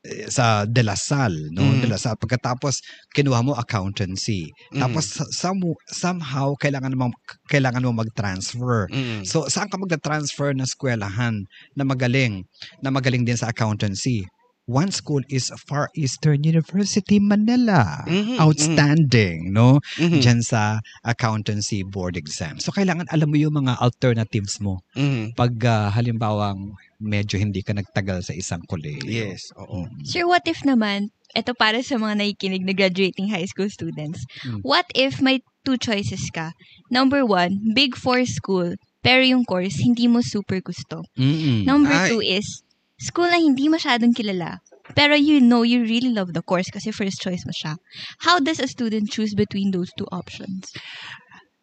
eh, 0.07 0.31
sa 0.31 0.63
De 0.65 0.83
La 0.87 0.95
Salle, 0.95 1.51
no? 1.51 1.63
Mm. 1.67 1.83
De 1.83 1.89
La 1.91 1.99
Salle. 1.99 2.17
Pagkatapos 2.23 2.81
kinuha 3.13 3.43
mo 3.43 3.53
accountancy. 3.59 4.47
Mhm. 4.73 4.81
Tapos 4.81 5.05
some, 5.35 5.59
somehow 5.91 6.55
kailangan 6.63 6.95
mo 6.95 7.11
kailangan 7.51 7.83
mo 7.83 7.93
mag-transfer. 7.93 8.87
Mhm. 8.95 9.27
So, 9.27 9.51
saan 9.51 9.69
ka 9.69 9.77
magta-transfer 9.77 10.55
na 10.55 10.65
eskwelahan 10.65 11.45
na 11.75 11.83
magaling, 11.83 12.47
na 12.81 12.95
magaling 12.95 13.27
din 13.27 13.37
sa 13.37 13.51
accountancy? 13.51 14.25
One 14.69 14.93
school 14.93 15.25
is 15.33 15.49
Far 15.65 15.89
Eastern 15.97 16.45
University 16.45 17.17
Manila. 17.17 18.05
Mhm, 18.05 18.37
Outstanding, 18.37 19.49
no? 19.51 19.81
mhm, 19.97 20.21
Diyan 20.21 20.45
sa 20.45 20.85
accountancy 21.03 21.81
board 21.83 22.21
exam. 22.21 22.61
So 22.61 22.71
kailangan 22.71 23.09
alam 23.09 23.33
mo 23.33 23.41
yung 23.41 23.57
mga 23.57 23.81
alternatives 23.81 24.61
mo 24.61 24.85
mhm. 24.93 25.33
pag 25.33 25.57
ah, 25.65 25.89
halimbawang 25.89 26.77
medyo 27.01 27.41
hindi 27.41 27.65
ka 27.65 27.73
nagtagal 27.73 28.27
sa 28.27 28.37
isang 28.37 28.61
kolehiyo. 28.69 29.07
Yes, 29.09 29.55
oo. 29.55 29.87
Mm. 29.87 30.03
Sir, 30.03 30.27
what 30.27 30.43
if 30.51 30.67
naman, 30.67 31.15
ito 31.31 31.55
para 31.55 31.79
sa 31.81 31.95
mga 31.95 32.19
nakikinig 32.19 32.67
na 32.67 32.75
graduating 32.75 33.31
high 33.31 33.47
school 33.47 33.71
students, 33.71 34.27
Mm. 34.43 34.67
what 34.67 34.85
if 34.99 35.23
may 35.23 35.41
two 35.63 35.79
choices 35.79 36.27
ka? 36.35 36.59
Number 36.91 37.23
one, 37.23 37.71
big 37.71 37.95
four 37.95 38.27
school, 38.27 38.75
pero 38.99 39.23
yung 39.23 39.47
course, 39.47 39.79
hindi 39.79 40.11
mo 40.11 40.27
super 40.27 40.59
gusto. 40.59 41.07
Mm-mm. 41.15 41.63
Number 41.63 41.95
Ay. 41.95 42.11
two 42.11 42.21
is, 42.21 42.67
school 42.99 43.31
na 43.31 43.39
hindi 43.39 43.71
masyadong 43.71 44.13
kilala, 44.13 44.59
pero 44.99 45.15
you 45.15 45.39
know 45.39 45.63
you 45.63 45.83
really 45.87 46.11
love 46.11 46.35
the 46.35 46.43
course 46.43 46.69
kasi 46.71 46.91
first 46.91 47.23
choice 47.23 47.47
mo 47.47 47.55
siya. 47.55 47.79
How 48.27 48.43
does 48.43 48.59
a 48.59 48.67
student 48.67 49.09
choose 49.09 49.33
between 49.39 49.71
those 49.71 49.91
two 49.95 50.07
options? 50.11 50.71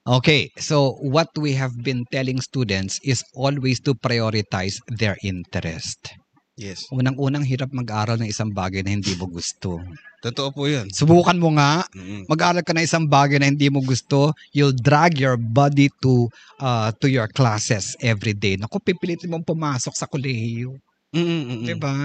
Okay, 0.05 0.53
so 0.61 1.01
what 1.01 1.33
we 1.33 1.57
have 1.57 1.73
been 1.81 2.05
telling 2.13 2.37
students 2.37 3.01
is 3.01 3.25
always 3.33 3.81
to 3.81 3.97
prioritize 3.97 4.77
their 5.01 5.17
interest. 5.25 6.13
Yes. 6.55 6.87
Unang-unang 6.93 7.43
hirap 7.43 7.73
mag-aral 7.75 8.15
ng 8.21 8.29
isang 8.31 8.53
bagay 8.53 8.85
na 8.85 8.95
hindi 8.95 9.11
mo 9.17 9.27
gusto. 9.27 9.81
Totoo 10.23 10.49
po 10.55 10.69
yun. 10.71 10.87
Subukan 10.87 11.35
mo 11.35 11.51
nga, 11.59 11.83
Mhm. 11.91 12.31
mag-aral 12.31 12.63
ka 12.63 12.71
ng 12.71 12.85
isang 12.85 13.05
bagay 13.09 13.41
na 13.41 13.49
hindi 13.51 13.67
mo 13.67 13.83
gusto, 13.83 14.31
you'll 14.55 14.77
drag 14.77 15.19
your 15.19 15.35
body 15.35 15.91
to 15.99 16.31
uh, 16.61 16.93
to 17.01 17.11
your 17.11 17.27
classes 17.27 17.97
every 17.99 18.31
day. 18.37 18.55
Naku, 18.55 18.79
pipilitin 18.79 19.33
mong 19.33 19.43
pumasok 19.43 19.93
sa 19.97 20.07
kolehiyo. 20.07 20.79
Mhm, 21.13 21.41
mhm. 21.45 21.65
Diba? 21.67 21.95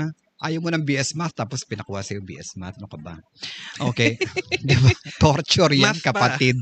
Ayaw 0.41 0.61
mo 0.65 0.73
ng 0.73 0.85
BS 0.85 1.13
Math 1.17 1.37
tapos 1.37 1.65
pinakuha 1.69 2.01
sa'yo 2.01 2.25
BS 2.25 2.57
Math. 2.57 2.81
Ano 2.81 2.89
ka 2.89 2.97
ba? 2.97 3.15
Okay. 3.93 4.17
diba? 4.69 4.89
Torture 5.21 5.77
yan, 5.77 5.97
Math 5.97 6.05
pa. 6.05 6.09
kapatid. 6.13 6.57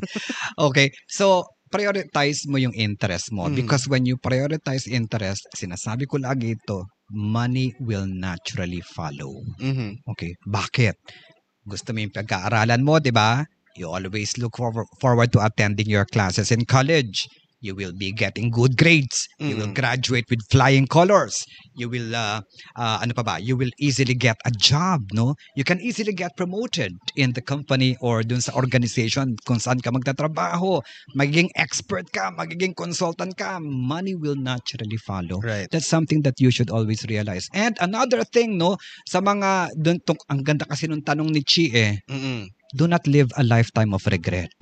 Okay. 0.59 0.91
So, 1.07 1.47
prioritize 1.71 2.49
mo 2.51 2.59
yung 2.59 2.75
interest 2.75 3.31
mo. 3.31 3.47
Mm. 3.47 3.55
Because 3.55 3.87
when 3.87 4.03
you 4.03 4.19
prioritize 4.19 4.91
interest, 4.91 5.47
sinasabi 5.55 6.11
ko 6.11 6.19
lagi 6.19 6.59
ito, 6.59 6.91
money 7.15 7.71
will 7.79 8.09
naturally 8.09 8.83
follow. 8.83 9.31
Mhm. 9.63 10.03
Okay. 10.11 10.35
Bakit? 10.43 10.97
Gusto 11.69 11.93
mo 11.93 12.01
yung 12.03 12.15
pag-aaralan 12.15 12.81
mo, 12.83 12.99
di 12.99 13.13
ba? 13.13 13.45
You 13.79 13.93
always 13.95 14.35
look 14.41 14.59
forward, 14.59 14.89
forward 14.99 15.31
to 15.37 15.41
attending 15.45 15.87
your 15.87 16.09
classes 16.09 16.51
in 16.51 16.67
college. 16.67 17.31
You 17.61 17.75
will 17.75 17.91
be 17.91 18.15
getting 18.15 18.51
good 18.55 18.79
grades. 18.79 19.27
You 19.43 19.59
will 19.59 19.75
Mm. 19.75 19.75
graduate 19.75 20.27
with 20.31 20.47
flying 20.47 20.87
colors. 20.87 21.43
You 21.75 21.91
will, 21.91 22.15
uh, 22.15 22.39
uh, 22.79 23.03
ano 23.03 23.11
pa 23.19 23.27
ba? 23.27 23.35
You 23.43 23.59
will 23.59 23.75
easily 23.83 24.15
get 24.15 24.39
a 24.47 24.53
job, 24.55 25.11
no? 25.11 25.35
You 25.59 25.67
can 25.67 25.83
easily 25.83 26.15
get 26.15 26.39
promoted 26.39 26.95
in 27.19 27.35
the 27.35 27.43
company 27.43 27.99
or 27.99 28.23
dun 28.23 28.39
sa 28.39 28.55
organization 28.55 29.35
kung 29.43 29.59
saan 29.59 29.83
ka 29.83 29.91
magtatrabaho. 29.91 30.83
Magiging 31.19 31.51
expert 31.59 32.07
ka, 32.15 32.31
magiging 32.31 32.79
consultant 32.79 33.35
ka. 33.35 33.59
Money 33.59 34.15
will 34.15 34.39
naturally 34.39 34.99
follow. 35.03 35.43
Right. 35.43 35.67
That's 35.67 35.91
something 35.91 36.23
that 36.23 36.39
you 36.39 36.55
should 36.55 36.71
always 36.71 37.03
realize. 37.11 37.51
And 37.51 37.75
another 37.83 38.23
thing, 38.23 38.55
no, 38.55 38.79
sa 39.11 39.19
mga, 39.19 39.75
dun, 39.75 39.99
tung, 40.07 40.23
ang 40.31 40.47
ganda 40.47 40.63
kasi 40.63 40.87
nung 40.87 41.03
tanong 41.03 41.35
ni 41.35 41.43
Chi 41.43 41.75
eh, 41.75 41.99
Mhm. 42.07 42.55
do 42.79 42.87
not 42.87 43.03
live 43.11 43.35
a 43.35 43.43
lifetime 43.43 43.91
of 43.97 44.07
regret. 44.07 44.55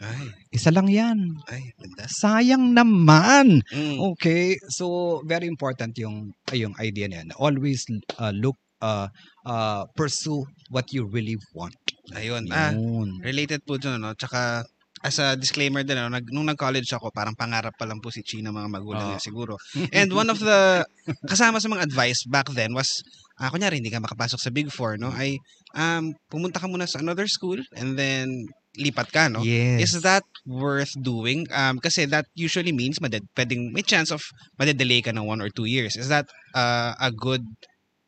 Ay, 0.00 0.32
Isa 0.54 0.70
lang 0.70 0.88
yan. 0.88 1.18
ay, 1.50 1.74
ganda. 1.76 2.04
Sayang 2.08 2.72
naman. 2.72 3.60
Mm. 3.68 3.98
Okay, 4.14 4.56
so 4.72 5.18
very 5.28 5.44
important 5.50 5.92
yung 6.00 6.32
yung 6.54 6.72
idea 6.80 7.10
niyan. 7.10 7.34
Always 7.36 7.84
uh, 8.16 8.32
look 8.32 8.56
uh, 8.84 9.08
uh, 9.48 9.82
pursue 9.96 10.44
what 10.68 10.88
you 10.92 11.08
really 11.08 11.36
want. 11.56 11.76
Ayun. 12.12 12.48
Ah, 12.52 12.72
Yun. 12.76 13.24
related 13.24 13.64
po 13.64 13.80
dun, 13.80 14.00
no? 14.04 14.12
Tsaka, 14.12 14.64
as 15.04 15.16
a 15.20 15.36
disclaimer 15.36 15.80
din, 15.84 15.96
no? 15.96 16.12
nag, 16.12 16.28
nung 16.28 16.48
nag-college 16.48 16.88
ako, 16.92 17.08
parang 17.12 17.36
pangarap 17.36 17.72
pa 17.76 17.88
lang 17.88 18.00
po 18.00 18.12
si 18.12 18.20
Chi 18.20 18.44
ng 18.44 18.52
mga 18.52 18.68
magulang 18.68 19.04
Oo. 19.08 19.10
niya 19.16 19.20
siguro. 19.20 19.56
And 19.96 20.12
one 20.12 20.28
of 20.28 20.40
the, 20.40 20.84
kasama 21.24 21.60
sa 21.60 21.68
mga 21.72 21.88
advice 21.88 22.28
back 22.28 22.52
then 22.52 22.76
was, 22.76 23.00
ah, 23.40 23.48
kunyari, 23.48 23.80
hindi 23.80 23.92
ka 23.92 24.04
makapasok 24.04 24.40
sa 24.40 24.52
Big 24.52 24.68
Four, 24.68 25.00
no? 25.00 25.12
Ay, 25.12 25.40
um, 25.72 26.12
pumunta 26.28 26.60
ka 26.60 26.68
muna 26.68 26.84
sa 26.84 27.00
another 27.00 27.28
school 27.28 27.60
and 27.76 27.96
then 27.96 28.28
lipat 28.78 29.08
ka, 29.14 29.22
no? 29.30 29.40
Yes. 29.42 29.94
Is 29.94 30.02
that 30.02 30.24
worth 30.44 30.92
doing? 31.00 31.46
Um, 31.54 31.78
kasi 31.80 32.04
that 32.10 32.26
usually 32.34 32.72
means 32.72 32.98
madad, 32.98 33.24
pwedeng, 33.38 33.72
may 33.72 33.82
chance 33.82 34.10
of 34.10 34.22
madedelay 34.60 35.02
ka 35.04 35.10
ng 35.14 35.24
one 35.24 35.40
or 35.40 35.48
two 35.50 35.64
years. 35.66 35.96
Is 35.96 36.08
that 36.10 36.26
uh, 36.54 36.94
a 37.00 37.10
good 37.10 37.42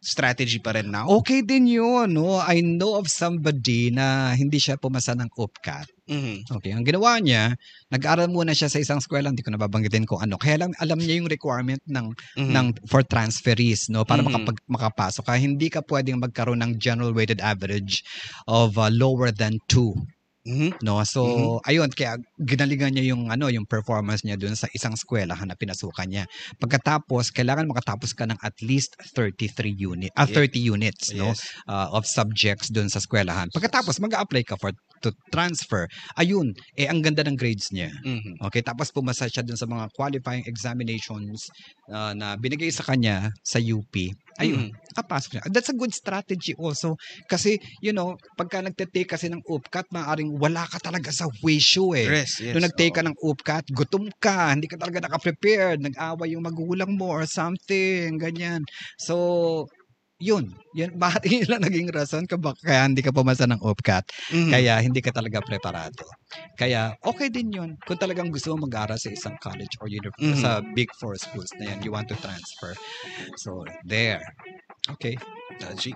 strategy 0.06 0.62
pa 0.62 0.70
rin 0.76 0.92
now? 0.92 1.08
Okay 1.08 1.42
din 1.42 1.66
yun, 1.66 2.14
no? 2.14 2.38
I 2.38 2.62
know 2.62 2.94
of 2.94 3.10
somebody 3.10 3.90
na 3.90 4.36
hindi 4.38 4.60
siya 4.62 4.78
pumasa 4.78 5.16
ng 5.18 5.26
UPCAT. 5.34 5.88
Mhm. 6.06 6.46
Okay, 6.46 6.70
ang 6.70 6.86
ginawa 6.86 7.18
niya, 7.18 7.58
nag-aral 7.90 8.30
muna 8.30 8.54
siya 8.54 8.70
sa 8.70 8.78
isang 8.78 9.02
eskwela, 9.02 9.34
hindi 9.34 9.42
ko 9.42 9.50
nababanggitin 9.50 10.06
kung 10.06 10.22
ano. 10.22 10.38
Kaya 10.38 10.62
lang 10.62 10.70
alam 10.78 11.02
niya 11.02 11.18
yung 11.18 11.26
requirement 11.26 11.82
ng 11.90 12.14
Mhm. 12.38 12.52
ng 12.54 12.66
for 12.86 13.02
transferees 13.02 13.90
no 13.90 14.06
para 14.06 14.22
Mhm. 14.22 14.30
makapag, 14.30 14.58
makapasok 14.70 15.24
ka. 15.26 15.34
Hindi 15.34 15.66
ka 15.66 15.82
pwedeng 15.90 16.22
magkaroon 16.22 16.62
ng 16.62 16.78
general 16.78 17.10
weighted 17.10 17.42
average 17.42 18.06
of 18.46 18.78
uh, 18.78 18.86
lower 18.94 19.34
than 19.34 19.58
2 19.66 19.98
Mhm. 20.46 20.78
no 20.86 21.02
so 21.02 21.58
ayun 21.66 21.90
kaya 21.90 22.14
ginalingan 22.38 22.94
niya 22.94 23.10
yung 23.10 23.26
ano 23.34 23.50
yung 23.50 23.66
performance 23.66 24.22
niya 24.22 24.38
dun 24.38 24.54
sa 24.54 24.70
isang 24.70 24.94
eskwelahan 24.94 25.50
na 25.50 25.58
pinasukan 25.58 26.06
niya 26.06 26.24
pagkatapos 26.62 27.34
kailangan 27.34 27.66
makatapos 27.66 28.14
ka 28.14 28.30
ng 28.30 28.38
at 28.46 28.54
least 28.62 28.94
33 29.18 29.74
unit 29.74 30.14
ah 30.14 30.24
Yeah. 30.30 30.46
30 30.46 30.62
units 30.62 31.10
no 31.18 31.34
Yes. 31.34 31.42
uh, 31.66 31.90
of 31.90 32.06
subjects 32.06 32.70
dun 32.70 32.86
sa 32.86 33.02
eskwelahan 33.02 33.50
pagkatapos 33.50 33.98
mag-apply 33.98 34.46
ka 34.46 34.54
for 34.56 34.70
to 35.02 35.10
transfer 35.34 35.84
ayun 36.16 36.54
eh 36.78 36.86
ang 36.86 37.02
ganda 37.02 37.26
ng 37.26 37.34
grades 37.36 37.68
niya 37.74 37.90
Mhm. 38.06 38.38
Okay, 38.46 38.62
tapos 38.62 38.94
pumasa 38.94 39.26
siya 39.26 39.42
dun 39.42 39.58
sa 39.58 39.66
mga 39.66 39.90
qualifying 39.98 40.46
examinations 40.46 41.50
uh, 41.90 42.14
na 42.14 42.38
binigay 42.38 42.70
sa 42.70 42.86
kanya 42.86 43.32
sa 43.42 43.58
UP. 43.58 43.90
Ayun, 44.36 44.68
Mhm. 44.68 44.72
kapasok 44.96 45.30
siya. 45.40 45.42
That's 45.48 45.72
a 45.72 45.76
good 45.76 45.92
strategy 45.96 46.52
also. 46.60 46.96
Kasi, 47.24 47.56
you 47.80 47.96
know, 47.96 48.16
pagka 48.36 48.60
nagtitake 48.60 49.08
kasi 49.16 49.32
ng 49.32 49.40
UPCAT, 49.44 49.88
maaaring 49.92 50.28
wala 50.36 50.68
ka 50.68 50.76
talaga 50.80 51.08
sa 51.12 51.24
wisyo 51.40 51.96
eh. 51.96 52.20
Yes, 52.20 52.40
yes. 52.44 52.52
Nung 52.52 52.64
nag-take 52.68 52.92
ka 52.96 53.02
oo. 53.04 53.08
ng 53.08 53.16
UPCAT, 53.16 53.64
gutom 53.72 54.04
ka, 54.20 54.52
hindi 54.52 54.68
ka 54.68 54.76
talaga 54.76 55.08
naka-prepared, 55.08 55.80
nag-away 55.80 56.36
yung 56.36 56.44
magulang 56.44 56.92
mo 56.96 57.16
or 57.16 57.24
something, 57.24 58.20
ganyan. 58.20 58.60
So, 59.00 59.64
yun. 60.20 60.52
Yan, 60.76 60.92
bakit 61.02 61.28
yun 61.28 61.48
lang 61.48 61.62
naging 61.64 61.88
rason 61.92 62.24
ka 62.28 62.36
ba 62.36 62.52
kaya 62.58 62.84
hindi 62.88 63.00
ka 63.04 63.12
pumasa 63.12 63.44
ng 63.48 63.60
UPCAT? 63.60 64.04
Mhm. 64.32 64.50
Kaya 64.52 64.74
hindi 64.80 65.00
ka 65.00 65.12
talaga 65.12 65.40
preparado. 65.44 66.04
Kaya 66.58 66.92
okay 67.04 67.28
din 67.32 67.52
yun. 67.52 67.70
Kung 67.84 68.00
talagang 68.00 68.28
gusto 68.32 68.52
mo 68.56 68.66
mag-aral 68.68 68.98
sa 69.00 69.08
isang 69.12 69.36
college 69.40 69.76
or 69.80 69.88
university, 69.88 70.36
Mhm. 70.36 70.42
sa 70.42 70.60
big 70.76 70.88
four 71.00 71.16
schools 71.16 71.48
na 71.60 71.72
yan, 71.72 71.80
you 71.84 71.92
want 71.92 72.08
to 72.08 72.16
transfer. 72.20 72.72
So, 73.40 73.64
there. 73.86 74.22
Okay. 74.90 75.16
Taji. 75.56 75.94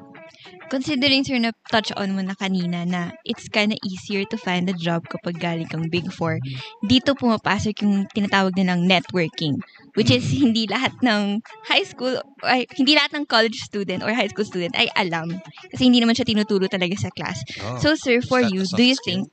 Considering, 0.71 1.27
sir, 1.27 1.37
na 1.43 1.51
touch 1.69 1.91
on 1.99 2.15
mo 2.15 2.23
na 2.23 2.39
kanina 2.39 2.87
na 2.87 3.11
it's 3.27 3.51
kinda 3.51 3.75
easier 3.83 4.23
to 4.31 4.39
find 4.39 4.71
a 4.71 4.77
job 4.79 5.03
kapag 5.11 5.37
galing 5.43 5.67
kang 5.67 5.91
Big 5.91 6.07
Four, 6.15 6.39
dito 6.87 7.13
pumapasok 7.19 7.75
yung 7.83 8.07
tinatawag 8.15 8.55
nilang 8.55 8.87
networking, 8.87 9.59
which 9.99 10.15
is 10.15 10.23
hindi 10.31 10.71
lahat 10.71 10.95
ng 11.03 11.43
high 11.67 11.83
school, 11.83 12.23
ay, 12.47 12.65
hindi 12.79 12.95
lahat 12.95 13.19
ng 13.19 13.27
college 13.27 13.59
student 13.59 14.07
or 14.07 14.15
high 14.15 14.31
school 14.31 14.47
student 14.47 14.73
ay 14.79 14.87
alam. 14.95 15.43
Kasi 15.75 15.91
hindi 15.91 15.99
naman 15.99 16.15
siya 16.15 16.31
tinuturo 16.31 16.71
talaga 16.71 16.95
sa 16.97 17.11
class. 17.13 17.43
Oh. 17.61 17.83
So, 17.83 17.99
sir, 17.99 18.23
for 18.23 18.41
you, 18.41 18.63
do 18.65 18.87
you 18.87 18.97
think, 19.03 19.27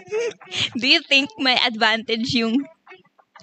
do 0.80 0.86
you 0.88 1.04
think 1.04 1.28
may 1.36 1.60
advantage 1.60 2.32
yung 2.32 2.64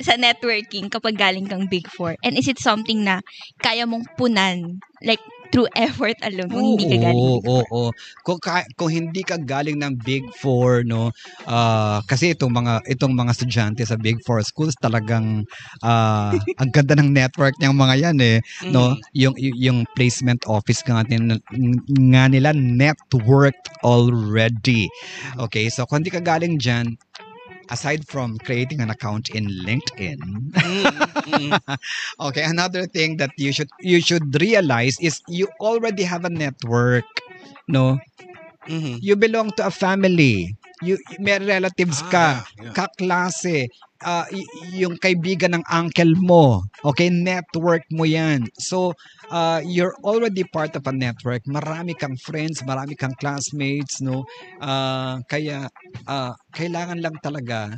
sa 0.03 0.17
networking 0.17 0.89
kapag 0.91 1.17
galing 1.17 1.47
kang 1.47 1.65
Big 1.69 1.87
Four? 1.89 2.17
And 2.25 2.37
is 2.37 2.47
it 2.49 2.59
something 2.61 3.05
na 3.05 3.21
kaya 3.61 3.85
mong 3.87 4.05
punan, 4.17 4.81
like, 5.01 5.21
through 5.51 5.67
effort 5.75 6.15
alone 6.23 6.49
kung 6.51 6.65
hindi 6.65 6.85
ka 6.87 6.97
galing 6.99 7.31
Big 7.33 7.47
Four? 7.47 7.67
oo, 7.71 7.89
oo. 7.89 7.91
Kung, 8.23 8.39
ka- 8.39 8.67
kung 8.79 8.91
hindi 8.91 9.21
ka 9.25 9.37
galing 9.39 9.77
ng 9.81 9.93
Big 10.01 10.23
Four, 10.39 10.83
no, 10.87 11.11
ah, 11.47 11.99
kasi 12.07 12.33
itong 12.33 12.51
mga 12.53 12.83
itong 12.87 13.13
mga 13.13 13.31
estudyante 13.35 13.83
sa 13.85 13.99
Big 13.99 14.17
Four 14.23 14.41
schools 14.47 14.75
talagang 14.79 15.43
ah, 15.83 16.39
ang 16.59 16.69
ganda 16.71 16.95
ng 16.97 17.11
network 17.11 17.55
niyang 17.59 17.77
mga 17.77 17.95
yan 17.99 18.17
eh, 18.21 18.37
no? 18.71 18.95
Mhm. 18.95 18.99
Yung 19.17 19.35
yung 19.37 19.79
placement 19.95 20.41
office 20.47 20.81
nga, 20.87 21.03
nga 21.03 22.23
nila 22.31 22.55
networked 22.55 23.67
already. 23.83 24.87
Okay, 25.37 25.67
so 25.69 25.85
kung 25.85 26.03
hindi 26.03 26.13
ka 26.13 26.23
galing 26.23 26.57
diyan, 26.57 26.95
aside 27.71 28.05
from 28.07 28.37
creating 28.45 28.81
an 28.81 28.89
account 28.91 29.29
in 29.31 29.47
LinkedIn, 29.65 30.19
Mhm, 30.53 31.07
mhm. 31.25 31.59
Okay, 32.19 32.43
another 32.43 32.85
thing 32.87 33.17
that 33.17 33.31
you 33.37 33.51
should 33.53 33.69
you 33.81 34.01
should 34.01 34.29
realize 34.41 34.97
is 35.01 35.21
you 35.27 35.47
already 35.59 36.03
have 36.03 36.25
a 36.25 36.29
network. 36.29 37.05
No, 37.67 37.99
Mhm. 38.67 39.01
you 39.01 39.15
belong 39.15 39.51
to 39.57 39.67
a 39.67 39.71
family. 39.71 40.55
You 40.81 40.97
may 41.19 41.39
relatives 41.39 42.01
ka, 42.11 42.35
Ah, 42.35 42.45
yeah. 42.57 42.73
kaklase. 42.75 43.67
Ah, 44.03 44.25
y- 44.33 44.47
yung 44.81 44.97
kaibigan 44.99 45.55
ng 45.57 45.65
uncle 45.71 46.13
mo. 46.19 46.61
Okay, 46.81 47.09
network 47.13 47.85
mo 47.93 48.03
yan. 48.05 48.49
So, 48.57 48.97
uh, 49.29 49.61
you're 49.65 49.93
already 50.03 50.43
part 50.49 50.73
of 50.73 50.85
a 50.89 50.93
network. 50.93 51.45
Marami 51.45 51.93
kang 51.97 52.17
friends, 52.25 52.61
marami 52.65 52.97
kang 52.97 53.13
classmates, 53.21 54.01
no? 54.01 54.25
Ah, 54.61 55.21
kaya, 55.29 55.69
ah, 56.09 56.33
kailangan 56.53 56.99
lang 57.01 57.15
talaga 57.21 57.69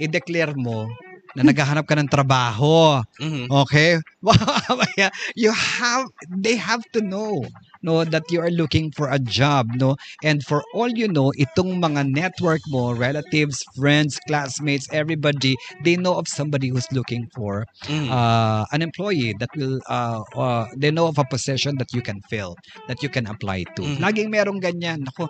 i-declare 0.00 0.54
mo 0.56 0.88
na 1.36 1.46
naghahanap 1.46 1.86
ka 1.86 1.94
ng 1.98 2.10
trabaho. 2.10 2.98
Mhm. 3.22 3.46
Okay? 3.50 3.98
You 5.36 5.52
have 5.54 6.04
they 6.28 6.56
have 6.58 6.82
to 6.92 7.00
know 7.00 7.46
no 7.82 8.04
that 8.04 8.24
you 8.30 8.40
are 8.40 8.50
looking 8.50 8.90
for 8.92 9.08
a 9.10 9.18
job 9.18 9.66
no 9.74 9.96
and 10.22 10.42
for 10.44 10.62
all 10.74 10.88
you 10.90 11.08
know 11.08 11.32
itong 11.38 11.80
mga 11.80 12.06
network 12.12 12.60
mo 12.68 12.92
relatives 12.92 13.62
friends 13.76 14.18
classmates 14.28 14.86
everybody 14.92 15.56
they 15.84 15.96
know 15.96 16.14
of 16.16 16.28
somebody 16.28 16.68
who's 16.68 16.88
looking 16.92 17.26
for 17.34 17.64
Mhm. 17.88 18.08
uh, 18.10 18.64
an 18.72 18.82
employee 18.82 19.34
that 19.38 19.50
will 19.56 19.80
uh, 19.88 20.20
uh, 20.36 20.66
they 20.76 20.90
know 20.90 21.06
of 21.08 21.18
a 21.18 21.24
position 21.24 21.76
that 21.78 21.92
you 21.92 22.02
can 22.02 22.20
fill 22.28 22.56
that 22.88 23.02
you 23.02 23.08
can 23.08 23.26
apply 23.26 23.64
to 23.76 23.82
Mhm. 23.82 24.00
laging 24.00 24.28
merong 24.32 24.60
ganyan 24.60 25.04
ako 25.08 25.28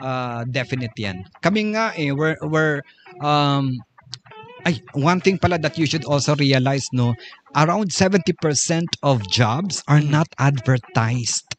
uh, 0.00 0.44
definite 0.48 0.94
yan 0.96 1.24
kami 1.44 1.72
nga 1.76 1.92
eh 1.96 2.10
we're, 2.12 2.36
we're 2.44 2.80
um, 3.20 3.84
ay, 4.66 4.76
one 4.92 5.20
thing 5.20 5.38
pala 5.40 5.58
that 5.58 5.78
you 5.78 5.86
should 5.86 6.04
also 6.04 6.36
realize, 6.36 6.88
no, 6.92 7.14
around 7.56 7.92
70% 7.92 8.96
of 9.02 9.24
jobs 9.28 9.82
are 9.88 10.00
Mhm. 10.00 10.10
not 10.12 10.28
advertised. 10.38 11.56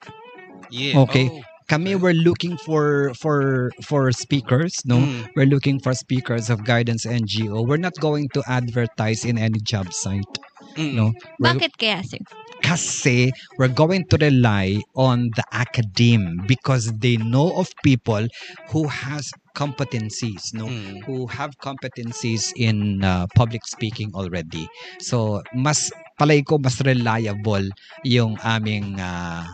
Yeah. 0.71 0.99
okay. 1.05 1.29
Oh. 1.29 1.41
Kami 1.69 1.95
we're 1.95 2.17
looking 2.17 2.59
for 2.59 3.15
for 3.15 3.71
for 3.79 4.11
speakers, 4.11 4.83
no. 4.83 4.99
Mhm. 4.99 5.31
We're 5.39 5.47
looking 5.47 5.79
for 5.79 5.95
speakers 5.95 6.51
of 6.51 6.67
guidance 6.67 7.07
NGO. 7.07 7.63
We're 7.63 7.79
not 7.79 7.95
going 8.03 8.27
to 8.35 8.43
advertise 8.43 9.23
in 9.23 9.39
any 9.39 9.63
job 9.63 9.95
site, 9.95 10.27
Mhm. 10.75 10.93
no. 10.99 11.05
We're- 11.39 11.55
Bakit 11.55 11.71
kaya, 11.79 12.03
sir? 12.03 12.19
kasi 12.61 13.31
we're 13.57 13.71
going 13.71 14.05
to 14.11 14.19
rely 14.21 14.83
on 14.93 15.31
the 15.33 15.43
academe 15.55 16.43
because 16.45 16.91
they 17.01 17.17
know 17.17 17.55
of 17.57 17.71
people 17.87 18.27
who 18.69 18.85
has 18.91 19.31
competencies, 19.55 20.51
no. 20.53 20.67
Mhm. 20.67 21.03
who 21.07 21.25
have 21.31 21.55
competencies 21.63 22.51
in 22.59 22.99
uh, 23.03 23.25
public 23.33 23.63
speaking 23.65 24.11
already. 24.13 24.67
So, 24.99 25.39
mas 25.55 25.87
palay 26.19 26.43
ko 26.43 26.59
mas 26.59 26.83
reliable 26.83 27.65
yung 28.03 28.35
aming 28.43 28.99
uh, 28.99 29.47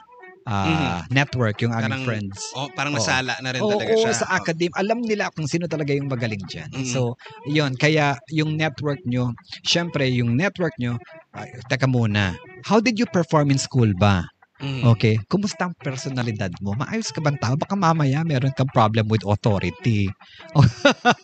uh, 0.47 1.03
network, 1.11 1.59
yung 1.59 1.75
aming 1.75 1.91
Parang- 1.91 2.07
friends. 2.07 2.39
Oh, 2.55 2.71
parang 2.71 2.95
Oo. 2.95 3.03
nasala 3.03 3.35
na 3.43 3.51
rin 3.51 3.59
Oo, 3.59 3.75
talaga 3.75 3.91
oo, 3.93 4.01
siya. 4.01 4.15
sa 4.15 4.27
academe, 4.31 4.71
alam 4.79 5.03
nila 5.03 5.27
kung 5.35 5.45
sino 5.45 5.67
talaga 5.67 5.91
yung 5.91 6.07
magaling 6.07 6.41
dyan. 6.47 6.71
Mhm. 6.71 6.87
So, 6.87 7.19
yun, 7.45 7.75
kaya 7.75 8.15
yung 8.31 8.55
network 8.55 9.03
nyo, 9.03 9.35
syempre, 9.61 10.07
yung 10.07 10.39
network 10.39 10.71
nyo, 10.79 10.95
ay, 11.35 11.51
teka 11.67 11.85
muna, 11.85 12.33
how 12.63 12.79
did 12.79 12.95
you 12.95 13.05
perform 13.05 13.51
in 13.51 13.59
school 13.59 13.91
ba? 13.99 14.23
Mhm. 14.57 14.89
Okay, 14.97 15.21
kumusta 15.29 15.69
ang 15.69 15.77
personalidad 15.77 16.49
mo? 16.65 16.73
Maayos 16.73 17.13
ka 17.13 17.21
bang 17.21 17.37
tao? 17.37 17.53
Baka 17.53 17.77
mamaya 17.77 18.25
meron 18.25 18.49
kang 18.57 18.71
problem 18.73 19.05
with 19.05 19.21
authority. 19.21 20.09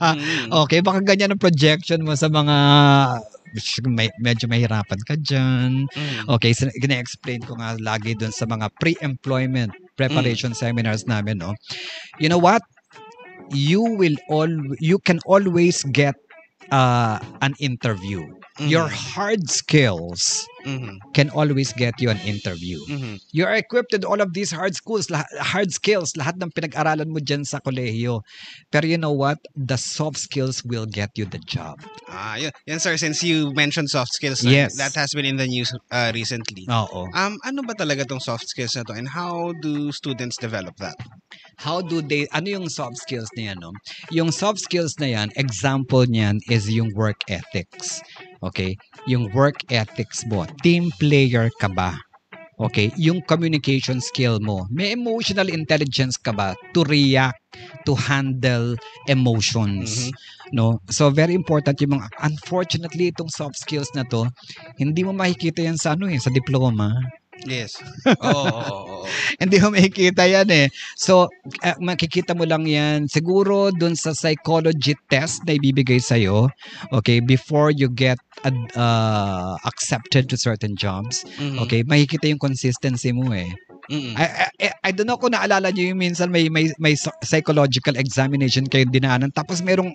Mhm. 0.03 0.53
Okay, 0.67 0.85
baka 0.85 1.01
ganyan 1.01 1.33
ang 1.33 1.41
projection 1.41 2.05
mo 2.05 2.13
sa 2.13 2.29
mga 2.29 2.55
may, 3.87 4.09
medyo 4.19 4.49
mahirapan 4.49 4.99
ka 5.05 5.15
dyan. 5.17 5.87
Mhm. 5.89 6.27
Okay, 6.29 6.53
so, 6.53 6.67
gina-explain 6.81 7.41
ko 7.45 7.57
nga 7.57 7.77
lagi 7.79 8.17
dun 8.17 8.33
sa 8.33 8.45
mga 8.49 8.69
pre-employment 8.81 9.71
preparation 9.95 10.57
seminars 10.57 11.05
namin, 11.05 11.37
no? 11.37 11.53
You 12.17 12.29
know 12.29 12.41
what? 12.41 12.61
You 13.53 13.83
will 13.83 14.17
all 14.31 14.49
you 14.81 14.97
can 15.03 15.21
always 15.29 15.85
get 15.93 16.17
uh, 16.73 17.21
an 17.45 17.53
interview. 17.61 18.25
Mhm. 18.59 18.69
Your 18.69 18.85
hard 18.85 19.49
skills 19.49 20.45
Mhm. 20.61 21.01
can 21.17 21.33
always 21.33 21.73
get 21.73 21.97
you 21.97 22.13
an 22.13 22.21
interview. 22.21 22.77
Mhm. 22.85 23.17
You 23.33 23.49
are 23.49 23.57
equipped 23.57 23.97
with 23.97 24.05
all 24.05 24.21
of 24.21 24.37
these 24.37 24.53
hard 24.53 24.77
lah- 25.09 25.25
hard 25.41 25.73
skills, 25.73 26.13
lahat 26.13 26.37
ng 26.37 26.53
pinag-aralan 26.53 27.09
mo 27.09 27.17
dyan 27.17 27.43
sa 27.49 27.57
kolehiyo. 27.57 28.21
Pero 28.69 28.85
you 28.85 29.01
know 29.01 29.11
what? 29.11 29.41
The 29.57 29.75
soft 29.81 30.21
skills 30.21 30.61
will 30.61 30.85
get 30.85 31.17
you 31.17 31.25
the 31.25 31.41
job. 31.41 31.81
Ah, 32.05 32.37
yun. 32.37 32.53
Yan 32.69 32.77
sir, 32.77 32.93
since 33.01 33.25
you 33.25 33.49
mentioned 33.57 33.89
soft 33.89 34.13
skills, 34.13 34.45
Yes. 34.45 34.77
that 34.77 34.93
has 34.93 35.17
been 35.17 35.25
in 35.25 35.41
the 35.41 35.49
news 35.49 35.73
uh, 35.89 36.13
recently. 36.13 36.69
Oo. 36.69 37.09
Um, 37.09 37.41
ano 37.41 37.65
ba 37.65 37.73
talaga 37.73 38.05
tong 38.05 38.21
soft 38.21 38.45
skills 38.45 38.77
na 38.77 38.85
to 38.85 38.93
and 38.93 39.09
how 39.09 39.49
do 39.65 39.89
students 39.89 40.37
develop 40.37 40.77
that? 40.77 40.95
How 41.57 41.81
do 41.81 42.05
they, 42.05 42.29
ano 42.29 42.49
yung 42.61 42.67
soft 42.69 43.01
skills 43.01 43.29
na 43.33 43.49
yan? 43.53 43.57
No? 43.61 43.73
Yung 44.13 44.29
soft 44.29 44.61
skills 44.61 44.93
na 45.01 45.09
yan, 45.09 45.33
example 45.33 46.05
niyan 46.05 46.37
is 46.53 46.69
yung 46.69 46.93
work 46.93 47.17
ethics. 47.25 48.01
Okay? 48.43 48.75
Yung 49.07 49.31
work 49.31 49.63
ethics 49.71 50.27
mo. 50.27 50.43
Team 50.61 50.91
player 50.99 51.47
ka 51.57 51.71
ba? 51.71 51.95
Okay? 52.59 52.91
Yung 52.99 53.23
communication 53.25 53.97
skill 54.03 54.37
mo. 54.43 54.67
May 54.69 54.93
emotional 54.93 55.49
intelligence 55.49 56.19
ka 56.19 56.35
ba 56.35 56.53
to 56.75 56.83
react, 56.85 57.39
to 57.87 57.95
handle 57.95 58.77
emotions? 59.09 60.11
Mhm. 60.11 60.11
No? 60.53 60.65
So, 60.91 61.09
very 61.09 61.33
important 61.33 61.81
yung 61.81 61.97
mga, 61.97 62.07
unfortunately, 62.21 63.09
itong 63.09 63.31
soft 63.33 63.57
skills 63.57 63.89
na 63.97 64.05
to, 64.05 64.29
hindi 64.77 65.01
mo 65.01 65.15
makikita 65.15 65.65
yan 65.65 65.79
sa 65.79 65.97
ano 65.97 66.05
eh, 66.05 66.21
sa 66.21 66.29
diploma. 66.29 66.93
Yes. 67.43 67.75
Oo, 68.21 68.45
oo. 68.61 69.05
hindi 69.41 69.57
mo 69.59 69.73
makikita 69.73 70.23
yan 70.29 70.47
eh. 70.53 70.67
So, 70.95 71.27
eh, 71.65 71.75
makikita 71.81 72.37
mo 72.37 72.45
lang 72.45 72.69
yan 72.69 73.09
siguro 73.09 73.73
dun 73.73 73.97
sa 73.97 74.13
psychology 74.13 74.93
test 75.09 75.41
na 75.43 75.57
ibibigay 75.57 75.97
sa'yo, 75.99 76.47
okay, 76.93 77.19
before 77.19 77.73
you 77.73 77.89
get 77.89 78.21
ad- 78.45 78.71
uh, 78.77 79.57
accepted 79.65 80.29
to 80.29 80.37
certain 80.39 80.77
jobs, 80.77 81.25
Mhm. 81.41 81.57
okay, 81.65 81.81
makikita 81.83 82.29
yung 82.29 82.39
consistency 82.39 83.09
mo 83.11 83.33
eh. 83.33 83.49
Mhm. 83.91 84.13
I, 84.15 84.23
I, 84.23 84.47
I- 84.69 84.77
I 84.79 84.89
don't 84.95 85.09
know 85.09 85.19
kung 85.19 85.35
naalala 85.35 85.73
nyo 85.73 85.83
yung 85.91 85.99
minsan 85.99 86.31
may, 86.31 86.47
may, 86.47 86.71
may 86.79 86.95
psychological 87.25 87.97
examination 87.99 88.69
kayo 88.69 88.87
dinaanan, 88.87 89.33
tapos 89.35 89.59
merong 89.59 89.91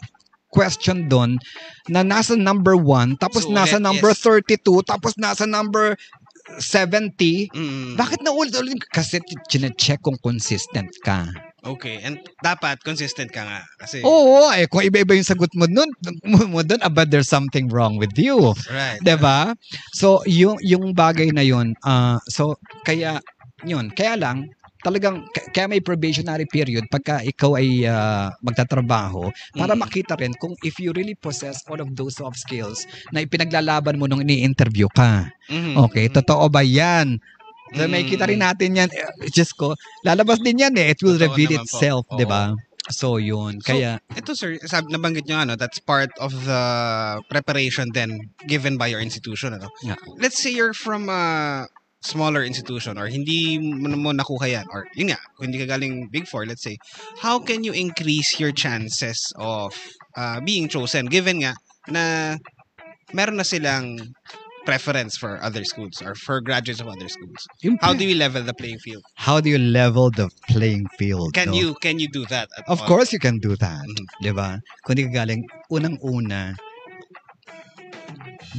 question 0.49 1.05
doon 1.13 1.37
na 1.93 2.01
nasa 2.01 2.33
number 2.33 2.73
1, 2.73 3.21
tapos 3.21 3.45
So, 3.45 3.53
nasa 3.53 3.77
ulit, 3.77 3.85
number 3.85 4.11
yes. 4.17 4.25
32, 4.25 4.81
tapos 4.81 5.13
nasa 5.21 5.45
number 5.45 5.93
70, 6.57 7.53
Mhm. 7.53 8.01
bakit 8.01 8.25
na 8.25 8.33
ulit-ulit? 8.33 8.81
Kasi 8.89 9.21
chinecheck 9.47 10.01
kung 10.01 10.17
consistent 10.19 10.89
ka. 11.05 11.29
Okay. 11.67 12.01
And 12.01 12.23
dapat 12.41 12.81
consistent 12.81 13.29
ka 13.35 13.45
nga. 13.45 13.61
Kasi, 13.77 14.01
Oo, 14.01 14.49
eh, 14.55 14.65
kung 14.71 14.81
iba-iba 14.81 15.13
yung 15.13 15.27
sagot 15.27 15.51
mo 15.53 15.69
nun, 15.69 15.91
mo 16.49 16.63
dun, 16.65 16.81
aba, 16.81 17.05
there's 17.05 17.29
something 17.29 17.69
wrong 17.69 17.99
with 17.99 18.15
you. 18.17 18.55
right. 18.73 19.03
ba? 19.19 19.53
So, 19.93 20.23
yung, 20.25 20.57
yung 20.65 20.95
bagay 20.95 21.35
na 21.35 21.43
yun, 21.43 21.75
ah, 21.85 22.17
so, 22.31 22.57
kaya, 22.87 23.19
yun, 23.67 23.91
kaya 23.93 24.15
lang, 24.17 24.49
talagang, 24.81 25.27
kaya 25.51 25.67
may 25.67 25.83
probationary 25.83 26.47
period 26.47 26.87
pagka 26.89 27.23
ikaw 27.23 27.59
ay 27.59 27.85
ah, 27.85 28.31
magtatrabaho 28.41 29.31
para 29.55 29.75
Mhm. 29.75 29.81
makita 29.83 30.15
rin 30.15 30.33
kung 30.39 30.55
if 30.63 30.79
you 30.79 30.95
really 30.95 31.15
possess 31.19 31.63
all 31.67 31.79
of 31.79 31.91
those 31.99 32.19
soft 32.19 32.39
skills 32.39 32.87
na 33.11 33.23
ipinaglalaban 33.23 33.99
mo 33.99 34.07
nung 34.07 34.23
ini-interview 34.23 34.87
ka. 34.93 35.27
Mhm. 35.51 35.75
Okay, 35.89 36.07
Mhm. 36.09 36.15
totoo 36.23 36.47
ba 36.49 36.63
yan? 36.63 37.19
So, 37.77 37.85
may 37.85 38.01
kita 38.01 38.25
rin 38.25 38.41
Mm. 38.41 38.47
natin 38.49 38.71
yan. 38.81 38.89
Eh, 38.89 39.29
Diyos 39.29 39.53
ko, 39.53 39.77
lalabas 40.01 40.41
din 40.41 40.57
yan 40.57 40.73
eh. 40.81 40.97
It 40.97 41.05
will 41.05 41.21
Totoo 41.21 41.37
reveal 41.37 41.53
itself, 41.61 42.09
di 42.17 42.25
ba? 42.25 42.57
So, 42.89 43.21
yun. 43.21 43.61
So, 43.61 43.77
Kaya, 43.77 44.01
Ito 44.17 44.33
sir, 44.33 44.57
sab 44.65 44.89
nabanggit 44.89 45.29
nyo 45.29 45.45
ano, 45.45 45.53
that's 45.53 45.77
part 45.77 46.09
of 46.17 46.33
the 46.49 46.63
preparation 47.29 47.93
then 47.93 48.33
given 48.49 48.81
by 48.81 48.89
your 48.89 49.05
institution. 49.05 49.53
Ano? 49.53 49.69
Yeah. 49.85 50.01
Let's 50.17 50.41
say 50.41 50.49
you're 50.49 50.73
from 50.73 51.13
a 51.13 51.69
smaller 52.03 52.45
institution 52.45 52.97
or 52.99 53.07
hindi 53.11 53.59
mo, 53.59 54.13
nakuha 54.15 54.47
yan 54.47 54.67
or 54.71 54.87
yun 54.95 55.11
nga, 55.11 55.21
kung 55.37 55.51
hindi 55.51 55.59
ka 55.67 55.75
galing 55.75 56.07
Big 56.11 56.27
Four, 56.31 56.47
let's 56.47 56.63
say, 56.63 56.79
how 57.19 57.39
can 57.39 57.65
you 57.67 57.73
increase 57.75 58.39
your 58.39 58.53
chances 58.53 59.19
of 59.37 59.75
uh, 60.17 60.39
being 60.41 60.69
chosen 60.71 61.07
given 61.07 61.43
nga 61.43 61.55
na 61.91 62.37
meron 63.11 63.37
na 63.37 63.47
silang 63.47 63.99
preference 64.69 65.17
for 65.17 65.41
other 65.41 65.65
schools 65.65 66.05
or 66.05 66.13
for 66.13 66.45
graduates 66.45 66.85
of 66.85 66.89
other 66.93 67.09
schools. 67.09 67.41
How 67.81 67.97
do 67.97 68.05
we 68.05 68.13
level 68.13 68.45
the 68.45 68.53
playing 68.53 68.77
field? 68.85 69.01
how 69.17 69.41
do 69.41 69.49
you 69.49 69.57
level 69.57 70.13
the 70.13 70.29
playing 70.53 70.85
field? 71.01 71.33
Can 71.33 71.57
no? 71.57 71.57
you 71.57 71.69
can 71.81 71.97
you 71.97 72.05
do 72.05 72.29
that? 72.29 72.53
At 72.53 72.69
Of 72.69 72.85
all? 72.85 72.89
course 72.93 73.09
you 73.09 73.17
can 73.17 73.41
do 73.41 73.57
that. 73.57 73.89
Mhm. 73.89 74.05
Di 74.21 74.33
ba? 74.37 74.61
Kung 74.85 75.01
di 75.01 75.09
ka 75.09 75.25
galing, 75.25 75.49
unang-una, 75.73 76.53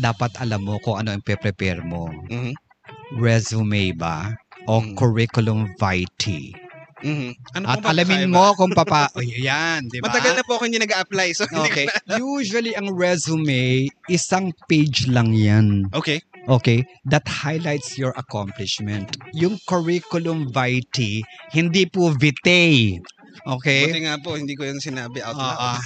dapat 0.01 0.33
alam 0.41 0.65
mo 0.65 0.81
kung 0.81 0.97
ano 0.97 1.13
ang 1.13 1.21
prepare 1.21 1.85
mo. 1.85 2.09
Mhm. 2.25 2.57
Resume 3.15 3.93
ba? 3.97 4.35
O 4.69 4.81
Mhm. 4.81 4.93
curriculum 4.95 5.59
vitae? 5.79 6.53
Mhm. 6.99 7.31
Ano 7.55 7.65
At 7.71 7.79
alamin 7.87 8.27
kakaiba? 8.27 8.35
mo 8.35 8.45
kung 8.59 8.71
papa... 8.75 9.07
Oh, 9.15 9.23
yan, 9.23 9.87
di 9.87 10.03
ba? 10.03 10.11
Matagal 10.11 10.35
na 10.35 10.43
po 10.43 10.59
ako 10.59 10.67
hindi 10.67 10.83
nag-a-apply. 10.83 11.31
So 11.31 11.47
Okay. 11.47 11.87
Usually, 12.19 12.75
ang 12.75 12.91
resume, 12.91 13.87
isang 14.11 14.51
page 14.67 15.07
lang 15.07 15.31
yan. 15.31 15.87
Okay. 15.95 16.19
Okay? 16.51 16.83
That 17.07 17.23
highlights 17.23 17.95
your 17.95 18.11
accomplishment. 18.19 19.15
Yung 19.31 19.57
curriculum 19.63 20.51
vitae, 20.51 21.23
hindi 21.55 21.87
po 21.87 22.11
vitae. 22.11 22.99
Okay? 23.45 23.87
Buti 23.87 24.01
nga 24.05 24.15
po, 24.19 24.35
hindi 24.35 24.55
ko 24.55 24.65
yun 24.67 24.79
sinabi 24.79 25.23
out 25.23 25.35
loud. 25.35 25.79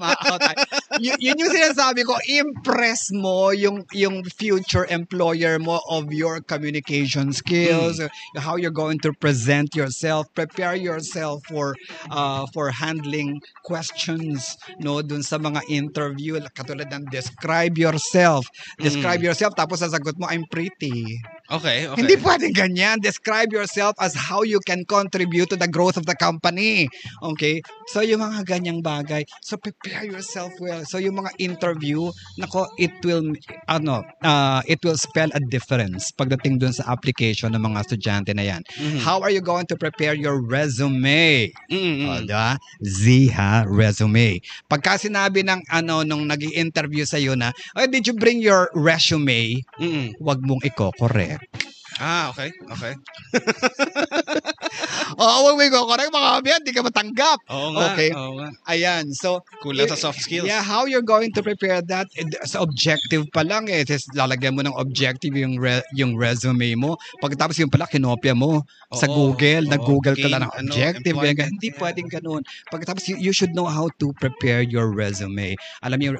Ma-out 0.00 0.40
tayo. 0.46 0.58
Y- 1.00 1.20
yun 1.20 1.40
yung 1.40 1.52
sinasabi 1.52 2.04
ko, 2.04 2.16
impress 2.28 3.12
mo 3.12 3.52
yung 3.52 3.84
yung 3.92 4.24
future 4.24 4.88
employer 4.88 5.60
mo 5.60 5.80
of 5.88 6.12
your 6.12 6.40
communication 6.40 7.32
skills, 7.32 8.00
how 8.36 8.56
you're 8.56 8.74
going 8.74 9.00
to 9.00 9.12
present 9.16 9.76
yourself, 9.76 10.28
prepare 10.32 10.76
yourself 10.76 11.44
for 11.48 11.76
uh, 12.10 12.48
for 12.52 12.72
handling 12.72 13.40
questions 13.64 14.56
no 14.80 15.00
dun 15.04 15.20
sa 15.22 15.36
mga 15.36 15.60
interview 15.68 16.40
katulad 16.56 16.88
ng 16.88 17.08
describe 17.12 17.76
yourself. 17.76 18.48
Describe 18.80 19.20
yourself 19.20 19.52
tapos 19.52 19.84
sasagot 19.84 20.16
mo 20.16 20.26
I'm 20.28 20.48
pretty. 20.48 21.20
Okay, 21.46 21.86
okay. 21.86 21.98
Hindi 22.02 22.14
pwedeng 22.18 22.54
ganyan. 22.54 22.98
Describe 22.98 23.54
yourself 23.54 23.94
as 24.02 24.18
how 24.18 24.42
you 24.42 24.58
can 24.66 24.82
contribute 24.82 25.46
to 25.46 25.56
the 25.58 25.70
growth 25.70 25.94
of 25.94 26.02
the 26.06 26.18
company. 26.18 26.90
Okay? 27.22 27.62
So, 27.94 28.02
yung 28.02 28.18
mga 28.18 28.42
ganyang 28.42 28.82
bagay. 28.82 29.22
So, 29.46 29.54
prepare 29.54 30.02
yourself 30.02 30.50
well. 30.58 30.82
So, 30.82 30.98
yung 30.98 31.22
mga 31.22 31.38
interview, 31.38 32.10
nako, 32.42 32.66
it 32.82 32.90
will, 33.06 33.30
ano, 33.70 34.02
uh, 34.26 34.60
it 34.66 34.82
will 34.82 34.98
spell 34.98 35.30
a 35.38 35.42
difference 35.46 36.10
pagdating 36.18 36.58
dun 36.58 36.74
sa 36.74 36.90
application 36.90 37.54
ng 37.54 37.62
mga 37.62 37.78
estudyante 37.86 38.34
na 38.34 38.42
yan. 38.42 38.62
Mhm. 38.82 39.06
How 39.06 39.22
are 39.22 39.30
you 39.30 39.40
going 39.40 39.70
to 39.70 39.78
prepare 39.78 40.18
your 40.18 40.42
resume? 40.42 41.54
Mm-mm. 41.70 42.10
O, 42.10 42.26
diba? 42.26 42.58
Z 42.82 43.30
ha, 43.38 43.62
resume. 43.70 44.42
Pagka 44.66 44.98
sinabi 44.98 45.46
ng 45.46 45.62
ano 45.70 46.02
nung 46.02 46.26
nag 46.26 46.42
interview 46.42 47.06
sa 47.06 47.22
iyo 47.22 47.38
na, 47.38 47.54
oh, 47.78 47.86
did 47.86 48.02
you 48.02 48.18
bring 48.18 48.42
your 48.42 48.66
resume? 48.74 49.62
Mm-mm. 49.78 50.10
Wag 50.18 50.42
mong 50.42 50.62
iko-correct. 51.36 51.74
Ah, 51.96 52.28
okay, 52.28 52.52
okay. 52.68 52.92
Oo, 55.22 55.36
wag 55.48 55.54
mo 55.56 55.62
iko-correct 55.64 56.12
mga 56.12 56.30
kabyan, 56.36 56.60
di 56.60 56.72
ka 56.74 56.82
matanggap. 56.84 57.38
Oo 57.48 57.72
nga, 57.72 57.96
Okay. 57.96 58.10
oo 58.12 58.32
nga. 58.36 58.48
Ayan, 58.68 59.04
so 59.16 59.40
Kulang 59.64 59.88
sa 59.88 59.96
soft 59.96 60.20
skills. 60.20 60.44
Yeah, 60.44 60.60
how 60.60 60.84
you're 60.84 61.04
going 61.06 61.32
to 61.32 61.40
prepare 61.40 61.80
that 61.88 62.10
eh, 62.18 62.26
sa 62.44 62.60
objective 62.60 63.24
pa 63.32 63.40
lang 63.46 63.70
eh. 63.72 63.80
Just 63.86 64.12
lalagyan 64.12 64.52
mo 64.58 64.60
ng 64.60 64.76
objective 64.76 65.32
yung 65.32 65.56
re- 65.56 65.86
yung 65.96 66.18
resume 66.20 66.76
mo. 66.76 67.00
Pagkatapos 67.22 67.56
yung 67.62 67.72
pala 67.72 67.88
kinopya 67.88 68.36
mo 68.36 68.60
sa 68.92 69.08
Oo, 69.08 69.32
Google, 69.32 69.64
oo. 69.64 69.72
nag-Google 69.72 70.16
ka 70.18 70.28
lang 70.28 70.44
ng 70.44 70.52
ano, 70.52 70.70
objective. 70.76 71.14
employment. 71.16 71.50
Hindi 71.56 71.68
pwedeng 71.80 72.08
ganun. 72.12 72.42
Pagkatapos 72.68 73.02
you, 73.08 73.16
you 73.16 73.32
should 73.32 73.56
know 73.56 73.66
how 73.70 73.88
to 73.96 74.12
prepare 74.20 74.60
your 74.60 74.92
resume. 74.92 75.56
Alam 75.80 75.98
niyo 75.98 76.10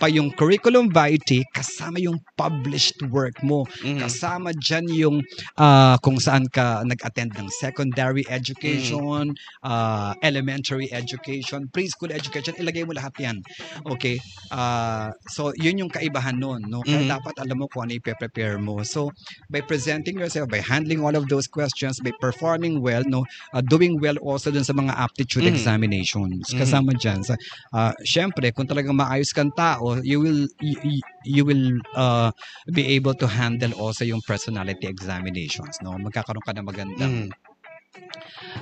pa 0.00 0.08
yung 0.08 0.32
curriculum 0.32 0.88
vitae 0.88 1.44
kasama 1.52 2.00
yung 2.00 2.16
published 2.40 2.96
work 3.12 3.36
mo. 3.44 3.68
Mhm. 3.84 4.00
Kasama 4.00 4.56
dyan 4.56 4.88
yung 4.88 5.16
ah, 5.60 6.00
kung 6.00 6.16
saan 6.16 6.48
ka 6.48 6.80
nag-attend 6.88 7.36
ng 7.36 7.52
secondary 7.52 8.24
education, 8.32 9.36
ah, 9.60 10.16
elementary 10.24 10.88
education, 10.88 11.68
preschool 11.68 12.08
education, 12.08 12.56
ilagay 12.56 12.88
mo 12.88 12.96
lahat 12.96 13.12
yan. 13.20 13.36
Okay? 13.84 14.16
Ah, 14.50 15.12
so, 15.28 15.52
yun 15.60 15.78
yung 15.84 15.92
kaibahan 15.92 16.34
nun. 16.40 16.64
No? 16.66 16.82
Kaya 16.82 17.04
Mhm. 17.04 17.12
dapat 17.20 17.34
alam 17.38 17.60
mo 17.60 17.66
kung 17.68 17.86
ano 17.86 17.94
i-prepare 18.00 18.56
mo. 18.58 18.80
So, 18.82 19.12
by 19.52 19.60
presenting 19.62 20.16
yourself, 20.18 20.48
by 20.48 20.64
handling 20.64 21.04
all 21.04 21.14
of 21.14 21.28
those 21.28 21.46
questions, 21.46 22.00
by 22.00 22.10
performing 22.18 22.80
well, 22.80 23.04
no, 23.06 23.28
ah, 23.52 23.60
doing 23.62 24.00
well 24.00 24.16
also 24.24 24.48
dun 24.50 24.64
sa 24.64 24.72
mga 24.72 24.96
aptitude 24.96 25.44
Mhm. 25.44 25.52
examinations. 25.52 26.50
Mhm. 26.50 26.58
Kasama 26.58 26.90
dyan. 26.96 27.20
Sa, 27.22 27.36
ah, 27.76 27.92
Siyempre, 28.02 28.50
kung 28.56 28.66
talagang 28.66 28.96
maayos 28.96 29.30
kang 29.30 29.52
tao, 29.54 29.89
you 30.02 30.18
will 30.20 30.46
you, 30.60 30.76
you- 31.24 31.44
will 31.44 31.64
uh, 31.94 32.30
be 32.72 32.86
able 32.96 33.14
to 33.14 33.26
handle 33.26 33.72
also 33.76 34.04
yung 34.04 34.22
personality 34.24 34.86
examinations 34.86 35.76
no 35.84 35.98
magkakaroon 36.00 36.44
ka 36.46 36.52
ng 36.56 36.66
magandang 36.66 37.14
Mhm. 37.28 37.49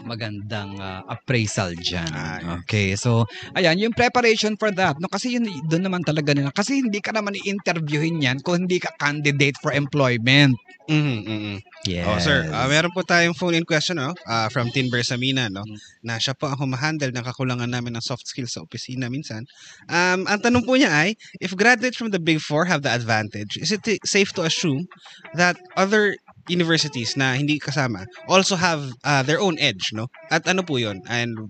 Magandang 0.05 0.79
uh, 0.81 1.05
appraisal 1.09 1.73
diyan 1.77 2.09
yes. 2.09 2.45
okay 2.61 2.89
so 2.97 3.25
ayan 3.55 3.77
yung 3.79 3.95
preparation 3.95 4.57
for 4.57 4.73
that 4.73 4.97
no 4.99 5.09
kasi 5.11 5.37
yun 5.37 5.45
doon 5.69 5.85
naman 5.85 6.03
talaga 6.03 6.33
nila 6.33 6.49
kasi 6.53 6.81
hindi 6.81 6.99
ka 7.03 7.13
naman 7.13 7.37
i-interviewin 7.37 8.23
yan 8.23 8.39
kung 8.41 8.65
hindi 8.67 8.81
ka 8.81 8.93
candidate 8.97 9.57
for 9.61 9.73
employment 9.75 10.57
Mhm, 10.89 11.17
mhm. 11.29 11.57
yes 11.85 12.09
Oh, 12.09 12.17
sir, 12.17 12.49
ah, 12.49 12.65
meron 12.65 12.89
po 12.89 13.05
tayong 13.05 13.37
phone-in 13.37 13.69
question 13.69 14.01
no? 14.01 14.17
Ah, 14.25 14.49
from 14.49 14.73
Tin 14.73 14.89
Bersamina, 14.89 15.53
no? 15.53 15.61
Mm. 15.61 15.77
Na 16.01 16.17
siya 16.17 16.33
po 16.33 16.49
ang 16.49 16.57
humahandle 16.57 17.13
ng 17.13 17.21
kakulangan 17.29 17.69
namin 17.69 17.93
ng 17.93 18.01
soft 18.01 18.25
skills 18.25 18.57
sa 18.57 18.65
opisina 18.65 19.13
minsan. 19.13 19.45
Um, 19.93 20.25
ang 20.25 20.41
tanong 20.41 20.65
po 20.65 20.81
niya 20.81 20.89
ay, 20.89 21.13
if 21.45 21.53
graduates 21.53 22.01
from 22.01 22.09
the 22.09 22.17
Big 22.17 22.41
Four 22.41 22.65
have 22.73 22.81
the 22.81 22.89
advantage, 22.89 23.61
is 23.61 23.69
it 23.69 23.85
safe 24.09 24.33
to 24.33 24.49
assume 24.49 24.89
that 25.37 25.61
other 25.77 26.17
universities 26.49 27.17
na 27.17 27.33
hindi 27.37 27.61
kasama 27.61 28.05
also 28.29 28.57
have 28.57 28.93
ah, 29.05 29.23
their 29.23 29.41
own 29.41 29.59
edge, 29.59 29.93
no? 29.93 30.09
At 30.33 30.49
ano 30.49 30.63
po 30.63 30.77
yun? 30.77 31.01
And 31.09 31.49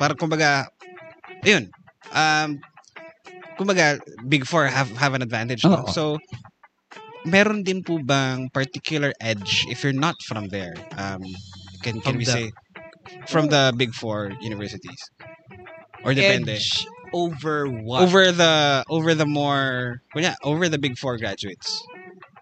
para 0.00 0.14
kumbaga, 0.16 0.66
ayun, 1.44 1.68
um, 2.12 2.58
kumbaga, 3.58 4.00
Big 4.28 4.46
Four 4.46 4.66
have, 4.66 4.90
have 4.96 5.14
an 5.14 5.22
advantage. 5.22 5.64
No? 5.64 5.84
So, 5.92 6.18
meron 7.24 7.62
din 7.62 7.84
po 7.84 8.00
bang 8.00 8.48
particular 8.52 9.12
edge 9.20 9.66
if 9.68 9.84
you're 9.84 9.96
not 9.96 10.16
from 10.24 10.48
there? 10.48 10.74
Um, 10.96 11.20
can 11.82 12.00
can 12.00 12.16
Of 12.16 12.20
we 12.20 12.24
the- 12.24 12.32
say 12.32 12.46
from 13.28 13.48
the 13.48 13.72
big 13.76 13.92
four 13.92 14.32
universities? 14.40 15.00
Or 16.04 16.14
depende? 16.16 16.56
edge 16.56 16.86
over 17.12 17.66
what 17.66 18.02
Over 18.02 18.32
the 18.32 18.84
over 18.88 19.14
the 19.14 19.26
more 19.26 20.00
kunya, 20.14 20.34
over 20.44 20.68
the 20.68 20.78
big 20.78 20.96
four 20.96 21.18
graduates. 21.18 21.84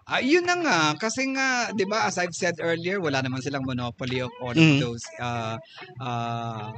Ah, 0.09 0.25
yun 0.25 0.41
na 0.41 0.57
nga, 0.57 0.77
kasi 0.97 1.29
nga, 1.37 1.69
di 1.69 1.85
ba, 1.85 2.09
as 2.09 2.17
I've 2.17 2.33
said 2.33 2.57
earlier, 2.57 2.97
wala 2.97 3.21
naman 3.21 3.45
silang 3.45 3.61
monopoly 3.61 4.25
of 4.25 4.33
all 4.41 4.57
Mhm. 4.57 4.57
of 4.57 4.81
those 4.81 5.05
uh, 5.21 5.53
uh, 6.01 6.73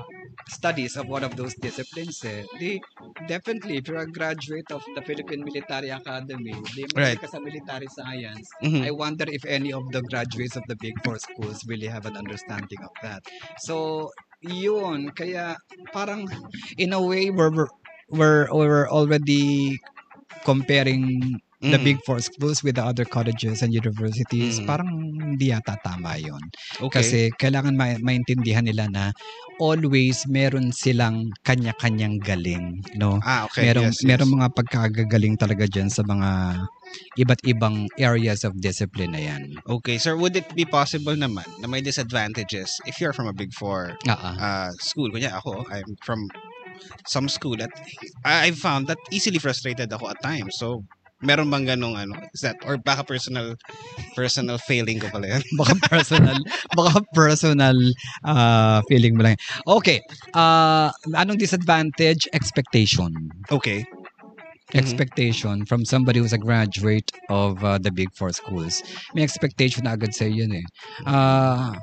studies 0.51 0.99
of 0.99 1.07
one 1.07 1.23
of 1.23 1.31
those 1.39 1.55
disciplines. 1.63 2.19
Eh. 2.27 2.43
Di, 2.59 2.83
definitely, 3.31 3.79
if 3.79 3.87
you're 3.87 4.03
a 4.03 4.11
graduate 4.11 4.67
of 4.75 4.83
the 4.83 4.99
Philippine 5.07 5.47
Military 5.47 5.95
Academy, 5.95 6.51
di 6.75 6.83
mo 6.91 6.99
Right. 6.99 7.15
ka 7.23 7.31
sa 7.31 7.39
military 7.39 7.87
science, 7.95 8.51
Mhm. 8.59 8.83
I 8.83 8.91
wonder 8.91 9.23
if 9.31 9.47
any 9.47 9.71
of 9.71 9.87
the 9.95 10.03
graduates 10.03 10.59
of 10.59 10.67
the 10.67 10.75
Big 10.75 10.99
Four 10.99 11.15
schools 11.15 11.63
really 11.71 11.87
have 11.87 12.03
an 12.03 12.19
understanding 12.19 12.83
of 12.83 12.91
that. 12.99 13.23
So, 13.63 14.11
yun, 14.43 15.07
kaya 15.15 15.55
parang 15.95 16.27
in 16.75 16.91
a 16.91 16.99
way, 16.99 17.31
we're, 17.31 17.55
we're, 18.11 18.51
we're 18.51 18.91
already 18.91 19.79
comparing 20.43 21.39
the 21.61 21.77
Mhm. 21.77 21.85
big 21.85 21.97
four 22.01 22.17
schools 22.17 22.65
with 22.65 22.75
the 22.75 22.83
other 22.83 23.05
colleges 23.05 23.61
and 23.61 23.69
universities, 23.69 24.57
Mm. 24.57 24.65
parang 24.65 24.89
hindi 25.13 25.53
yata 25.53 25.77
tama 25.77 26.17
yun. 26.17 26.41
okay. 26.81 26.89
Kasi 26.89 27.19
kailangan 27.37 27.77
ma- 27.77 28.01
maintindihan 28.01 28.65
nila 28.65 28.89
na 28.89 29.03
always 29.61 30.25
meron 30.25 30.73
silang 30.73 31.29
kanya-kanyang 31.45 32.17
galing, 32.17 32.81
no? 32.97 33.21
ah, 33.21 33.45
okay. 33.45 33.69
merong 33.69 33.93
yes, 33.93 34.01
yes. 34.01 34.09
merong 34.09 34.41
mga 34.41 34.49
pagkagagaling 34.57 35.37
talaga 35.37 35.69
diyan 35.69 35.85
sa 35.93 36.01
mga 36.01 36.29
iba't 37.21 37.41
ibang 37.45 37.85
areas 38.01 38.41
of 38.41 38.57
discipline 38.57 39.13
na 39.13 39.21
yan. 39.21 39.61
Okay, 39.69 40.01
sir, 40.01 40.17
would 40.17 40.33
it 40.33 40.49
be 40.57 40.65
possible 40.65 41.13
naman 41.13 41.45
na 41.61 41.69
may 41.69 41.79
disadvantages 41.79 42.81
if 42.89 42.97
you're 42.97 43.13
from 43.13 43.29
a 43.29 43.35
big 43.37 43.53
four 43.53 43.93
ah. 44.09 44.33
uh, 44.35 44.69
school? 44.81 45.13
Kunya 45.13 45.29
ako, 45.29 45.61
I'm 45.69 45.93
from 46.01 46.25
some 47.05 47.29
school 47.29 47.53
that 47.61 47.69
I- 48.25 48.49
I've 48.49 48.57
found 48.57 48.89
that 48.89 48.97
easily 49.13 49.37
frustrated 49.37 49.93
ako 49.93 50.09
at 50.09 50.17
times. 50.25 50.57
So, 50.57 50.81
meron 51.21 51.49
bang 51.49 51.65
ganong 51.65 51.95
ano? 51.97 52.17
Is 52.33 52.41
that, 52.41 52.57
or 52.65 52.77
baka 52.77 53.05
personal, 53.05 53.55
personal 54.17 54.57
failing 54.57 54.99
ko 54.99 55.09
pala 55.09 55.37
yan? 55.37 55.43
baka 55.61 55.73
personal 55.87 56.37
baka 56.75 57.01
personal 57.13 57.77
ah, 58.25 58.81
feeling 58.89 59.17
mo 59.17 59.23
lang. 59.25 59.37
Okay. 59.65 60.01
ah 60.33 60.91
anong 61.15 61.37
disadvantage? 61.39 62.27
Expectation. 62.33 63.13
Okay. 63.49 63.85
expectation 64.71 65.65
from 65.65 65.83
somebody 65.83 66.19
who's 66.19 66.31
a 66.31 66.37
graduate 66.39 67.11
of 67.27 67.59
uh, 67.59 67.77
the 67.77 67.91
big 67.91 68.07
four 68.15 68.31
schools. 68.31 68.79
May 69.13 69.23
expectation 69.23 69.83
na 69.83 69.99
agad 69.99 70.15
sa 70.15 70.23
yun 70.23 70.55
eh. 70.55 70.63
Uh, 71.03 71.75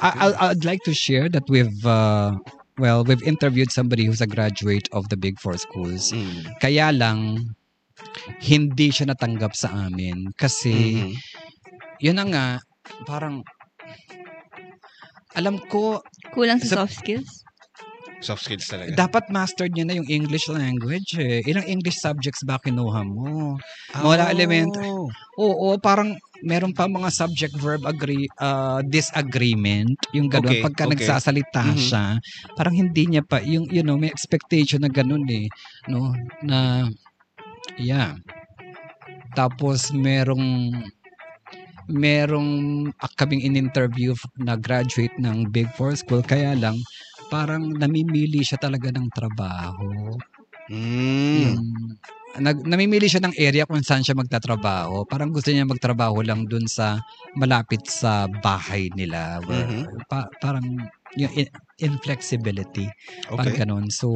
I, 0.00 0.32
I- 0.32 0.38
I'd 0.48 0.64
like 0.64 0.80
to 0.88 0.94
share 0.96 1.28
that 1.28 1.44
we've 1.52 1.84
uh, 1.84 2.32
well, 2.78 3.04
we've 3.04 3.22
interviewed 3.22 3.70
somebody 3.70 4.06
who's 4.06 4.20
a 4.20 4.26
graduate 4.26 4.88
of 4.92 5.08
the 5.10 5.16
big 5.16 5.38
four 5.40 5.58
schools. 5.58 6.12
Mm. 6.12 6.46
Kaya 6.62 6.94
lang 6.94 7.54
hindi 8.42 8.88
siya 8.90 9.10
natanggap 9.10 9.52
sa 9.54 9.88
amin 9.88 10.30
kasi 10.34 11.02
Mhm. 11.02 11.12
yun 11.98 12.16
na 12.16 12.24
nga 12.26 12.46
parang 13.04 13.42
alam 15.36 15.58
ko 15.68 16.00
Kulang 16.28 16.60
sa 16.60 16.66
Sa- 16.66 16.76
soft 16.84 16.98
skills? 16.98 17.30
Soft 18.18 18.42
skills 18.42 18.66
talaga. 18.66 18.98
dapat 18.98 19.30
mastered 19.30 19.70
niya 19.70 19.86
na 19.86 19.94
yung 19.94 20.10
English 20.10 20.50
language 20.50 21.14
eh. 21.22 21.38
Ilang 21.46 21.70
English 21.70 22.02
subjects 22.02 22.42
ba 22.42 22.58
kinuha 22.58 23.06
mo? 23.06 23.54
Wala 23.94 24.34
elementary. 24.34 24.82
Oh. 24.82 25.06
Oo, 25.38 25.78
parang 25.78 26.18
meron 26.42 26.74
pa 26.74 26.90
mga 26.90 27.14
subject 27.14 27.54
verb 27.62 27.86
agree 27.86 28.26
uh, 28.42 28.82
disagreement, 28.82 29.94
yung 30.10 30.26
ganun 30.26 30.50
Okay, 30.50 30.62
pagka 30.66 30.90
okay. 30.90 30.98
nagsasalita 30.98 31.62
Mhm. 31.62 31.78
siya, 31.78 32.04
parang 32.58 32.74
hindi 32.74 33.06
niya 33.06 33.22
pa 33.22 33.38
yung 33.38 33.70
you 33.70 33.86
know, 33.86 33.94
may 33.94 34.10
expectation 34.10 34.82
na 34.82 34.90
ganun 34.90 35.22
eh, 35.30 35.46
no, 35.86 36.10
na 36.42 36.90
yeah. 37.78 38.18
Tapos 39.34 39.94
merong 39.94 40.74
merong 41.88 42.50
kaming 43.16 43.48
in-interview 43.48 44.12
na 44.36 44.60
graduate 44.60 45.14
ng 45.16 45.48
Big 45.48 45.70
Four 45.72 45.96
school 45.96 46.20
kaya 46.20 46.52
lang 46.52 46.76
parang 47.32 47.72
namimili 47.76 48.44
siya 48.44 48.60
talaga 48.60 48.92
ng 48.92 49.08
trabaho. 49.12 50.16
Mm. 50.68 51.32
Yung, 51.32 51.60
nag, 52.40 52.60
namimili 52.64 53.08
siya 53.08 53.24
ng 53.24 53.36
area 53.36 53.64
kung 53.64 53.80
saan 53.80 54.04
siya 54.04 54.16
magtatrabaho. 54.16 55.08
Parang 55.08 55.32
gusto 55.32 55.48
niya 55.48 55.64
magtrabaho 55.64 56.20
lang 56.24 56.44
dun 56.44 56.64
sa 56.68 57.00
malapit 57.36 57.84
sa 57.88 58.28
bahay 58.44 58.92
nila. 58.96 59.40
Where, 59.48 59.64
Mhm. 59.68 60.08
pa, 60.08 60.28
parang 60.40 60.64
yung 61.16 61.32
in- 61.36 61.52
inflexibility. 61.80 62.88
Parang 63.32 63.48
Okay. 63.48 63.64
ganun. 63.64 63.86
So, 63.88 64.08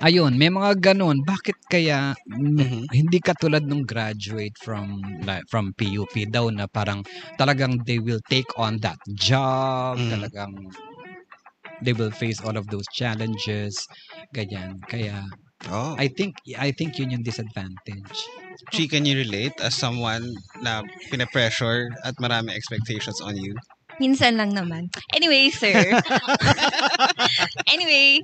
ayun, 0.00 0.36
may 0.38 0.48
mga 0.52 0.78
ganun. 0.92 1.22
Bakit 1.24 1.56
kaya 1.70 2.14
mm, 2.28 2.56
Mhm. 2.60 2.82
hindi 2.92 3.18
katulad 3.18 3.64
nung 3.66 3.82
graduate 3.86 4.54
from 4.62 5.00
like, 5.26 5.44
from 5.50 5.72
PUP 5.74 6.26
daw 6.30 6.48
na 6.52 6.66
parang 6.70 7.02
talagang 7.40 7.82
they 7.86 7.98
will 7.98 8.20
take 8.30 8.46
on 8.56 8.78
that 8.82 8.98
job, 9.18 9.98
Mhm. 9.98 10.10
talagang 10.12 10.52
they 11.84 11.92
will 11.92 12.12
face 12.14 12.40
all 12.40 12.56
of 12.56 12.68
those 12.72 12.88
challenges, 12.94 13.74
ganyan. 14.32 14.80
Kaya 14.88 15.22
Oh. 15.66 15.96
I 15.98 16.06
think 16.06 16.36
I 16.54 16.70
think 16.70 16.94
yun 17.00 17.10
yung 17.10 17.24
disadvantage. 17.26 18.18
Chi, 18.70 18.86
can 18.86 19.02
you 19.02 19.18
relate 19.18 19.56
as 19.58 19.74
someone 19.74 20.22
na 20.62 20.84
pinapressure 21.10 21.90
at 22.06 22.14
marami 22.22 22.54
expectations 22.54 23.18
on 23.18 23.34
you? 23.34 23.56
Minsan 23.98 24.36
lang 24.36 24.52
naman. 24.54 24.92
Anyway, 25.16 25.48
sir. 25.50 25.74
anyway, 27.72 28.20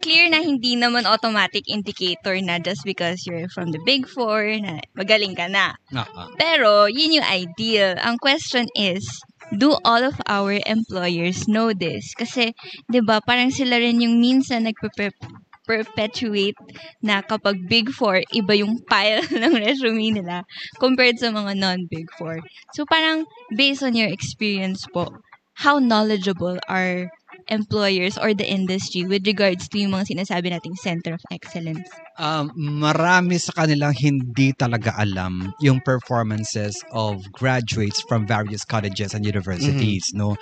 clear 0.00 0.30
na 0.30 0.40
hindi 0.42 0.74
naman 0.78 1.06
automatic 1.06 1.66
indicator 1.66 2.38
na 2.40 2.58
just 2.58 2.82
because 2.86 3.26
you're 3.26 3.50
from 3.50 3.70
the 3.74 3.82
big 3.84 4.06
four 4.06 4.44
na 4.58 4.80
magaling 4.94 5.34
ka 5.36 5.46
na. 5.50 5.74
Oo. 5.94 6.22
Pero, 6.38 6.86
yun 6.86 7.20
yung 7.20 7.28
ideal. 7.28 7.98
Ang 8.00 8.18
question 8.18 8.66
is, 8.74 9.04
do 9.56 9.76
all 9.84 10.02
of 10.04 10.16
our 10.28 10.56
employers 10.66 11.48
know 11.48 11.72
this? 11.72 12.14
Kasi, 12.14 12.54
di 12.86 13.00
ba, 13.00 13.20
parang 13.24 13.50
sila 13.50 13.78
rin 13.78 14.00
yung 14.02 14.20
minsan 14.20 14.64
nagpe-perpetuate 14.68 16.58
na 17.02 17.22
kapag 17.24 17.66
big 17.66 17.90
four, 17.90 18.22
iba 18.32 18.54
yung 18.54 18.78
pile 18.86 19.22
ng 19.42 19.54
resume 19.58 20.14
nila 20.14 20.44
compared 20.78 21.18
sa 21.18 21.32
mga 21.34 21.56
non-big 21.58 22.08
four. 22.16 22.38
So, 22.76 22.86
parang 22.86 23.26
based 23.54 23.82
on 23.82 23.98
your 23.98 24.08
experience 24.08 24.86
po, 24.90 25.10
how 25.58 25.82
knowledgeable 25.82 26.58
are 26.70 27.10
employers 27.48 28.16
or 28.18 28.34
the 28.34 28.46
industry 28.46 29.04
with 29.04 29.24
regards 29.26 29.68
to 29.68 29.78
yung 29.78 29.92
mga 29.92 30.16
sinasabi 30.16 30.52
nating 30.52 30.76
center 30.76 31.14
of 31.14 31.22
excellence? 31.32 31.88
Um, 32.18 32.50
marami 32.56 33.38
sa 33.38 33.54
kanilang 33.54 33.94
hindi 33.94 34.52
talaga 34.52 34.94
alam 34.98 35.54
yung 35.62 35.80
performances 35.80 36.76
of 36.90 37.22
graduates 37.32 38.02
from 38.04 38.26
various 38.26 38.66
colleges 38.66 39.14
and 39.14 39.22
universities, 39.24 40.10
no? 40.12 40.34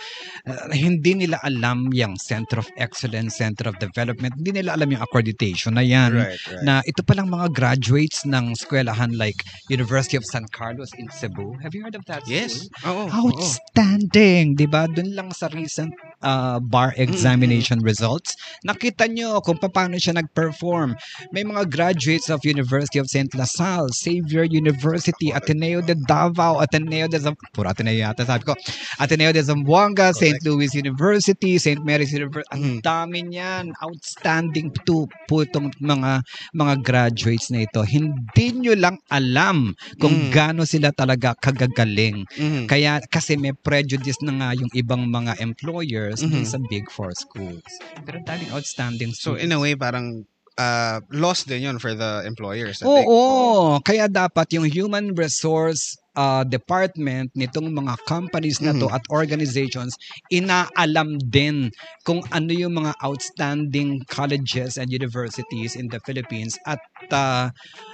Uh, 0.49 0.73
hindi 0.73 1.15
nila 1.15 1.39
alam 1.45 1.93
yung 1.93 2.17
Center 2.17 2.59
of 2.59 2.69
Excellence, 2.81 3.37
Center 3.39 3.69
of 3.69 3.77
Development, 3.79 4.33
hindi 4.35 4.63
nila 4.63 4.75
alam 4.75 4.89
yung 4.91 5.05
accreditation 5.05 5.77
na 5.77 5.85
yan. 5.85 6.17
right. 6.17 6.41
Na 6.65 6.81
ito 6.89 7.05
palang 7.05 7.29
mga 7.29 7.53
graduates 7.53 8.25
ng 8.25 8.57
eskwelahan 8.57 9.13
like 9.15 9.37
University 9.69 10.17
of 10.17 10.25
San 10.25 10.49
Carlos 10.51 10.91
in 10.97 11.07
Cebu. 11.13 11.55
Have 11.61 11.77
you 11.77 11.85
heard 11.85 11.95
of 11.95 12.05
that? 12.09 12.25
Yes. 12.27 12.67
school? 12.73 12.91
Oo. 12.91 13.05
oo. 13.07 13.37
Outstanding, 13.37 14.57
'di 14.57 14.67
ba? 14.67 14.89
Doon 14.89 15.13
lang 15.13 15.29
sa 15.35 15.51
recent 15.53 15.93
uh, 16.23 16.59
bar 16.77 16.93
examination 17.01 17.81
results, 17.81 18.37
nakita 18.61 19.09
nyo 19.09 19.41
kung 19.41 19.57
paano 19.57 19.97
siya 19.97 20.13
nag-perform. 20.21 20.93
May 21.33 21.41
mga 21.41 21.73
graduates 21.73 22.29
of 22.29 22.45
University 22.45 23.01
of 23.01 23.09
St. 23.09 23.33
La 23.33 23.49
Salle, 23.49 23.89
Xavier 23.89 24.45
University, 24.45 25.33
Ateneo 25.33 25.81
de 25.81 25.97
Davao, 25.97 26.61
Ateneo 26.61 27.09
de 27.09 27.17
Zam... 27.17 27.33
Puro 27.57 27.73
Ateneo 27.73 27.97
yata, 27.97 28.29
sabi 28.29 28.45
ko. 28.45 28.53
Ateneo 29.01 29.33
de 29.33 29.41
Zamboanga, 29.41 30.13
St. 30.13 30.37
Louis 30.45 30.69
University, 30.77 31.57
St. 31.57 31.81
Mary's 31.81 32.13
University. 32.13 32.53
Ang 32.53 32.63
Mhm. 32.67 32.79
dami 32.85 33.19
niyan. 33.25 33.73
Outstanding 33.81 34.69
to 34.85 35.09
po 35.25 35.41
itong 35.47 35.73
mga 35.81 36.21
mga 36.53 36.75
graduates 36.85 37.49
na 37.49 37.65
ito. 37.65 37.81
Hindi 37.87 38.47
nyo 38.53 38.75
lang 38.77 39.01
alam 39.09 39.73
kung 39.97 40.29
Mm. 40.29 40.31
gaano 40.35 40.63
sila 40.69 40.91
talaga 40.93 41.33
kagagaling. 41.39 42.27
Mhm. 42.37 42.67
Kaya 42.67 42.99
kasi 43.07 43.39
may 43.39 43.55
prejudice 43.55 44.19
na 44.21 44.35
nga 44.37 44.49
yung 44.59 44.69
ibang 44.75 45.07
mga 45.07 45.39
employers 45.39 46.21
Mhm. 46.27 46.43
sa 46.45 46.59
big 46.69 46.91
four 46.91 47.11
schools. 47.13 47.65
Pero 48.05 48.21
daming 48.23 48.51
outstanding 48.53 49.13
So, 49.13 49.35
students. 49.35 49.45
in 49.45 49.51
a 49.53 49.59
way, 49.59 49.75
parang 49.75 50.27
uh, 50.59 51.01
loss 51.13 51.45
din 51.45 51.63
yun 51.63 51.79
for 51.79 51.95
the 51.95 52.25
employers. 52.25 52.83
Oo, 52.83 53.77
think. 53.79 53.85
kaya 53.87 54.07
dapat 54.09 54.47
yung 54.57 54.67
human 54.67 55.13
resource 55.15 55.97
uh, 56.17 56.43
department 56.43 57.31
nitong 57.37 57.71
mga 57.71 57.95
companies 58.09 58.59
na 58.59 58.73
to 58.75 58.89
Mhm. 58.89 58.97
at 58.97 59.05
organizations 59.13 59.95
inaalam 60.33 61.21
din 61.23 61.69
kung 62.03 62.25
ano 62.33 62.51
yung 62.51 62.75
mga 62.75 62.97
outstanding 63.05 64.03
colleges 64.09 64.81
and 64.81 64.89
universities 64.91 65.77
in 65.77 65.87
the 65.93 66.01
Philippines 66.03 66.57
at 66.67 66.81
uh, 67.13 67.53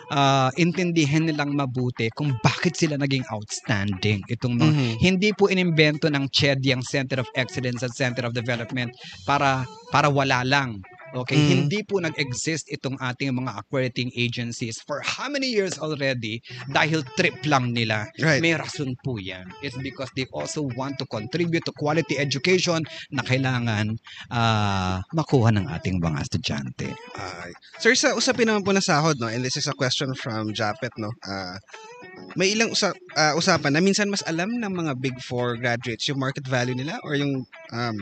uh, 0.08 0.48
intindihin 0.56 1.26
nilang 1.28 1.52
mabuti 1.52 2.08
kung 2.14 2.32
bakit 2.40 2.78
sila 2.78 2.96
naging 2.96 3.24
outstanding 3.28 4.22
itong 4.30 4.56
mga 4.56 4.72
Mhm. 4.72 4.94
hindi 5.02 5.28
po 5.34 5.50
inimbento 5.50 6.06
ng 6.08 6.30
CHED 6.30 6.62
yung 6.64 6.82
Center 6.86 7.20
of 7.20 7.28
Excellence 7.34 7.82
at 7.82 7.92
Center 7.92 8.24
of 8.24 8.32
Development 8.32 8.88
para 9.26 9.66
para 9.90 10.08
wala 10.08 10.40
lang. 10.46 10.80
Okay, 11.12 11.36
Mhm. 11.36 11.48
hindi 11.48 11.80
po 11.84 12.00
nag-exist 12.00 12.72
itong 12.72 12.96
ating 12.96 13.36
mga 13.36 13.60
accrediting 13.60 14.08
agencies 14.16 14.80
for 14.80 15.04
how 15.04 15.28
many 15.28 15.52
years 15.52 15.76
already 15.76 16.40
dahil 16.72 17.04
trip 17.14 17.36
lang 17.44 17.76
nila. 17.76 18.08
Right. 18.16 18.40
May 18.40 18.56
rason 18.56 18.96
po 19.04 19.20
yan. 19.20 19.52
It's 19.60 19.76
because 19.76 20.08
they 20.16 20.24
also 20.32 20.64
want 20.72 20.96
to 20.96 21.06
contribute 21.06 21.68
to 21.68 21.74
quality 21.76 22.16
education 22.16 22.80
na 23.12 23.20
kailangan 23.20 24.00
ah, 24.32 25.04
makuha 25.12 25.52
ng 25.52 25.68
ating 25.68 26.00
mga 26.00 26.18
estudyante. 26.24 26.88
Ay. 27.14 27.52
sir, 27.76 27.92
sa 27.92 28.16
usapin 28.16 28.48
naman 28.48 28.64
po 28.64 28.72
na 28.72 28.80
sahod, 28.80 29.20
no? 29.20 29.28
And 29.28 29.44
this 29.44 29.60
is 29.60 29.68
a 29.68 29.76
question 29.76 30.16
from 30.16 30.56
Japet, 30.56 30.96
no? 30.96 31.12
Ah, 31.22 31.60
may 32.38 32.56
ilang 32.56 32.72
usa- 32.72 32.96
ah, 33.12 33.36
usapan 33.36 33.76
na 33.76 33.84
minsan 33.84 34.08
mas 34.08 34.24
alam 34.24 34.48
ng 34.48 34.72
mga 34.72 34.92
Big 34.96 35.16
Four 35.20 35.60
graduates 35.60 36.08
yung 36.08 36.16
market 36.22 36.48
value 36.48 36.76
nila 36.76 36.96
or 37.04 37.12
yung 37.18 37.44
um, 37.70 37.96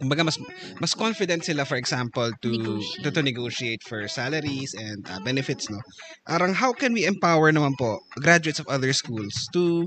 kumbaga 0.00 0.26
mas 0.26 0.36
mas 0.82 0.92
confident 0.94 1.44
sila 1.44 1.62
for 1.64 1.78
example 1.78 2.28
to 2.42 2.50
Negotiate. 2.50 3.02
to, 3.04 3.08
to 3.14 3.20
negotiate 3.22 3.82
for 3.86 4.06
salaries 4.10 4.74
and 4.74 5.06
ah, 5.06 5.20
benefits 5.22 5.70
no 5.70 5.78
arang 6.26 6.54
how 6.54 6.72
can 6.74 6.90
we 6.92 7.06
empower 7.06 7.52
naman 7.54 7.72
po 7.78 8.02
graduates 8.18 8.58
of 8.58 8.66
other 8.66 8.90
schools 8.92 9.34
to 9.54 9.86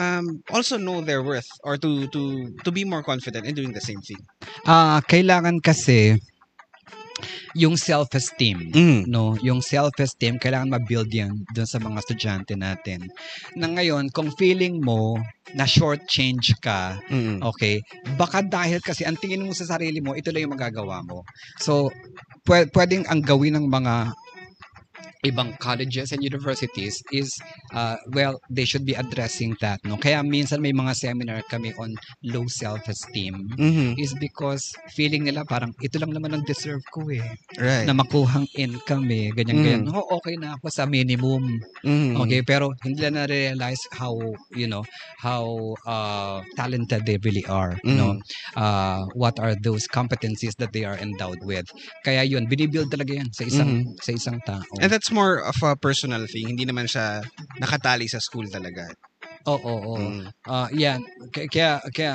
um, 0.00 0.40
also 0.48 0.80
know 0.80 1.00
their 1.04 1.20
worth 1.20 1.48
or 1.64 1.76
to 1.76 2.08
to 2.08 2.48
to 2.64 2.70
be 2.72 2.84
more 2.84 3.02
confident 3.04 3.44
in 3.44 3.52
doing 3.54 3.72
the 3.76 3.82
same 3.84 4.00
thing 4.00 4.18
Ah, 4.64 5.02
kailangan 5.04 5.58
kasi 5.60 6.16
yung 7.54 7.76
self-esteem. 7.76 8.72
mm. 8.72 9.00
no 9.08 9.34
yung 9.40 9.60
self-esteem 9.60 10.36
kailangan 10.40 10.72
ma-build 10.72 11.08
yan 11.12 11.32
dun 11.52 11.68
sa 11.68 11.78
mga 11.78 12.00
estudyante 12.02 12.54
natin 12.56 13.06
na 13.58 13.68
ngayon 13.68 14.08
kung 14.10 14.30
feeling 14.36 14.80
mo 14.80 15.18
na 15.52 15.66
short 15.68 16.04
change 16.08 16.54
ka 16.62 16.96
Mm. 17.12 17.42
okay 17.44 17.82
baka 18.16 18.40
dahil 18.40 18.78
kasi 18.80 19.04
ang 19.04 19.18
tingin 19.18 19.44
mo 19.44 19.52
sa 19.52 19.66
sarili 19.68 20.00
mo 20.00 20.14
ito 20.16 20.30
lang 20.32 20.48
yung 20.48 20.54
magagawa 20.56 21.02
mo 21.04 21.22
so 21.60 21.90
pwe- 22.46 22.68
pwedeng 22.72 23.04
ang 23.10 23.20
gawin 23.22 23.58
ng 23.58 23.66
mga 23.68 24.14
ibang 25.22 25.54
colleges 25.62 26.10
and 26.10 26.22
universities 26.22 26.98
is 27.14 27.30
uh, 27.74 27.94
well 28.10 28.34
they 28.50 28.66
should 28.66 28.82
be 28.82 28.94
addressing 28.98 29.54
that 29.62 29.78
no 29.86 29.94
kaya 29.94 30.18
minsan 30.26 30.58
may 30.58 30.74
mga 30.74 30.92
seminar 30.98 31.38
kami 31.46 31.70
on 31.78 31.94
low 32.26 32.46
self-esteem 32.50 33.54
Mhm. 33.54 33.94
is 34.02 34.18
because 34.18 34.66
feeling 34.98 35.22
nila 35.22 35.46
parang 35.46 35.70
ito 35.78 35.94
lang 36.02 36.10
naman 36.10 36.34
ang 36.34 36.44
deserve 36.46 36.82
ko 36.90 37.06
eh 37.14 37.22
right 37.62 37.86
na 37.86 37.94
makuhang 37.94 38.46
income 38.58 39.06
eh, 39.14 39.30
ganyan 39.34 39.58
Mm. 39.58 39.64
ganyan. 39.66 39.82
Oh, 39.90 40.18
okay 40.18 40.38
na 40.38 40.54
ako 40.58 40.70
sa 40.70 40.86
minimum. 40.86 41.42
Mhm. 41.82 42.14
Okay, 42.14 42.40
pero 42.46 42.70
hindi 42.84 43.00
nila 43.02 43.24
na-realize 43.24 43.82
how, 43.96 44.14
you 44.54 44.68
know, 44.68 44.84
how 45.18 45.74
uh, 45.88 46.44
talented 46.54 47.02
they 47.08 47.16
really 47.24 47.42
are, 47.48 47.74
you 47.82 47.96
know. 47.96 48.14
Uh, 48.54 49.02
what 49.16 49.34
are 49.42 49.56
those 49.64 49.88
competencies 49.90 50.54
that 50.60 50.70
they 50.76 50.84
are 50.84 50.94
endowed 51.00 51.40
with. 51.42 51.64
Kaya 52.04 52.22
yun, 52.22 52.46
binibuild 52.46 52.92
talaga 52.92 53.16
yan 53.18 53.28
sa 53.32 53.44
isang 53.48 53.72
sa 54.04 54.12
isang 54.12 54.38
tao. 54.44 54.62
And 54.80 54.92
that's 54.92 55.10
more 55.12 55.44
of 55.44 55.56
a 55.62 55.76
personal 55.76 56.24
thing. 56.26 56.48
Hindi 56.50 56.64
naman 56.66 56.88
siya 56.88 57.20
nakatali 57.60 58.08
sa 58.08 58.18
school 58.18 58.48
talaga. 58.48 58.88
Oo, 59.46 59.58
oo, 59.60 59.78
oo. 59.94 59.98
Mm. 60.00 60.26
Ah, 60.48 60.68
yan. 60.72 61.00
Kaya, 61.30 61.48
kaya, 61.48 61.72
kaya 61.92 62.12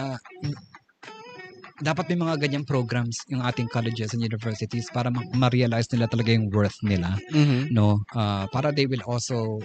dapat 1.78 2.10
may 2.10 2.18
mga 2.18 2.36
ganyang 2.41 2.66
programs 2.66 3.22
yung 3.30 3.45
ating 3.45 3.70
colleges 3.70 4.14
and 4.18 4.26
universities 4.26 4.89
para 4.89 5.14
ma- 5.14 5.26
ma-realize 5.38 5.86
nila 5.93 6.10
talaga 6.10 6.34
yung 6.34 6.50
worth 6.50 6.78
nila. 6.82 7.14
Mhm. 7.30 7.70
no 7.70 8.02
uh, 8.18 8.50
para 8.50 8.74
they 8.74 8.89
will 8.89 9.06
also 9.06 9.62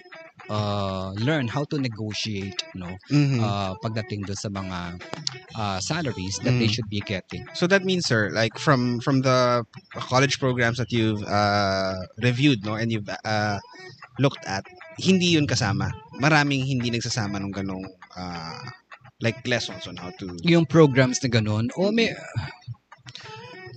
uh, 0.51 1.13
learn 1.19 1.47
how 1.47 1.63
to 1.69 1.79
negotiate 1.79 2.57
no 2.75 2.97
Mhm. 3.11 3.39
uh, 3.43 3.73
pagdating 3.85 4.25
do 4.27 4.35
sa 4.35 4.49
mga 4.51 4.99
uh, 5.55 5.79
salaries 5.81 6.39
that 6.43 6.57
they 6.57 6.67
Mm. 6.71 6.75
should 6.75 6.89
be 6.89 7.01
getting 7.05 7.45
So 7.55 7.67
that 7.69 7.85
means, 7.85 8.07
sir, 8.09 8.31
like 8.33 8.57
from 8.59 8.99
from 9.05 9.21
the 9.23 9.63
college 10.09 10.41
programs 10.41 10.79
that 10.81 10.91
you've 10.91 11.21
uh, 11.29 11.95
reviewed, 12.25 12.65
no, 12.65 12.75
and 12.81 12.89
you've 12.91 13.09
uh, 13.09 13.59
looked 14.19 14.43
at, 14.49 14.65
hindi 15.01 15.37
yun 15.37 15.45
kasama. 15.49 15.93
Maraming 16.21 16.65
hindi 16.65 16.89
nagsasama 16.93 17.41
ng 17.41 17.53
ganong 17.53 17.85
uh, 18.17 18.61
like 19.21 19.37
lessons 19.47 19.85
on 19.87 19.97
how 20.01 20.11
to 20.19 20.27
yung 20.45 20.65
programs 20.67 21.21
na 21.23 21.29
ganun. 21.31 21.69
O 21.79 21.93
may, 21.93 22.11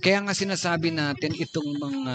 kaya 0.02 0.22
nga 0.22 0.34
sinasabi 0.36 0.92
natin 0.94 1.34
itong 1.36 1.76
mga 1.80 2.14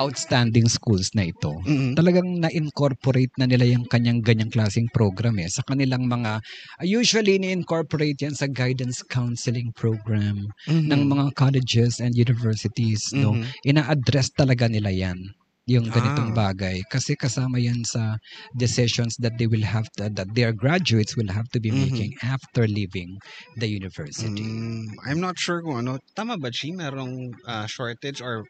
outstanding 0.00 0.64
schools 0.64 1.12
na 1.12 1.28
ito, 1.28 1.52
Mhm. 1.68 1.92
talagang 1.92 2.40
na-incorporate 2.40 3.36
na 3.36 3.44
nila 3.44 3.68
yung 3.68 3.84
kanyang 3.84 4.24
ganyang 4.24 4.48
klaseng 4.48 4.88
program 4.96 5.36
eh 5.36 5.50
sa 5.52 5.60
kanilang 5.68 6.08
mga 6.08 6.40
usually 6.88 7.36
ni-incorporate 7.36 8.16
yan 8.24 8.32
sa 8.32 8.48
guidance 8.48 9.04
counseling 9.04 9.68
program 9.76 10.48
Mhm. 10.64 10.88
ng 10.88 11.02
mga 11.12 11.24
colleges 11.36 12.00
and 12.00 12.16
universities 12.16 13.12
no 13.12 13.36
Mhm. 13.36 13.44
ina-address 13.68 14.32
talaga 14.32 14.64
nila 14.72 14.88
yan 14.88 15.20
yung 15.68 15.86
ganitong 15.86 16.34
Ah. 16.34 16.50
bagay 16.50 16.82
kasi 16.90 17.14
kasama 17.14 17.60
yan 17.60 17.84
sa 17.86 18.18
decisions 18.58 19.14
that 19.22 19.36
they 19.38 19.46
will 19.46 19.62
have 19.62 19.86
to, 19.94 20.10
that 20.10 20.26
their 20.34 20.50
graduates 20.50 21.14
will 21.14 21.30
have 21.30 21.46
to 21.54 21.62
be 21.62 21.70
Mhm. 21.70 21.86
making 21.86 22.10
after 22.26 22.66
leaving 22.66 23.14
the 23.62 23.68
university. 23.70 24.42
Mm, 24.42 24.98
I'm 25.06 25.22
not 25.22 25.38
sure 25.38 25.62
kung 25.62 25.86
ano. 25.86 26.02
Tama 26.16 26.40
ba, 26.42 26.50
Chi? 26.50 26.74
Merong 26.74 27.30
ah, 27.46 27.70
shortage 27.70 28.18
or 28.18 28.42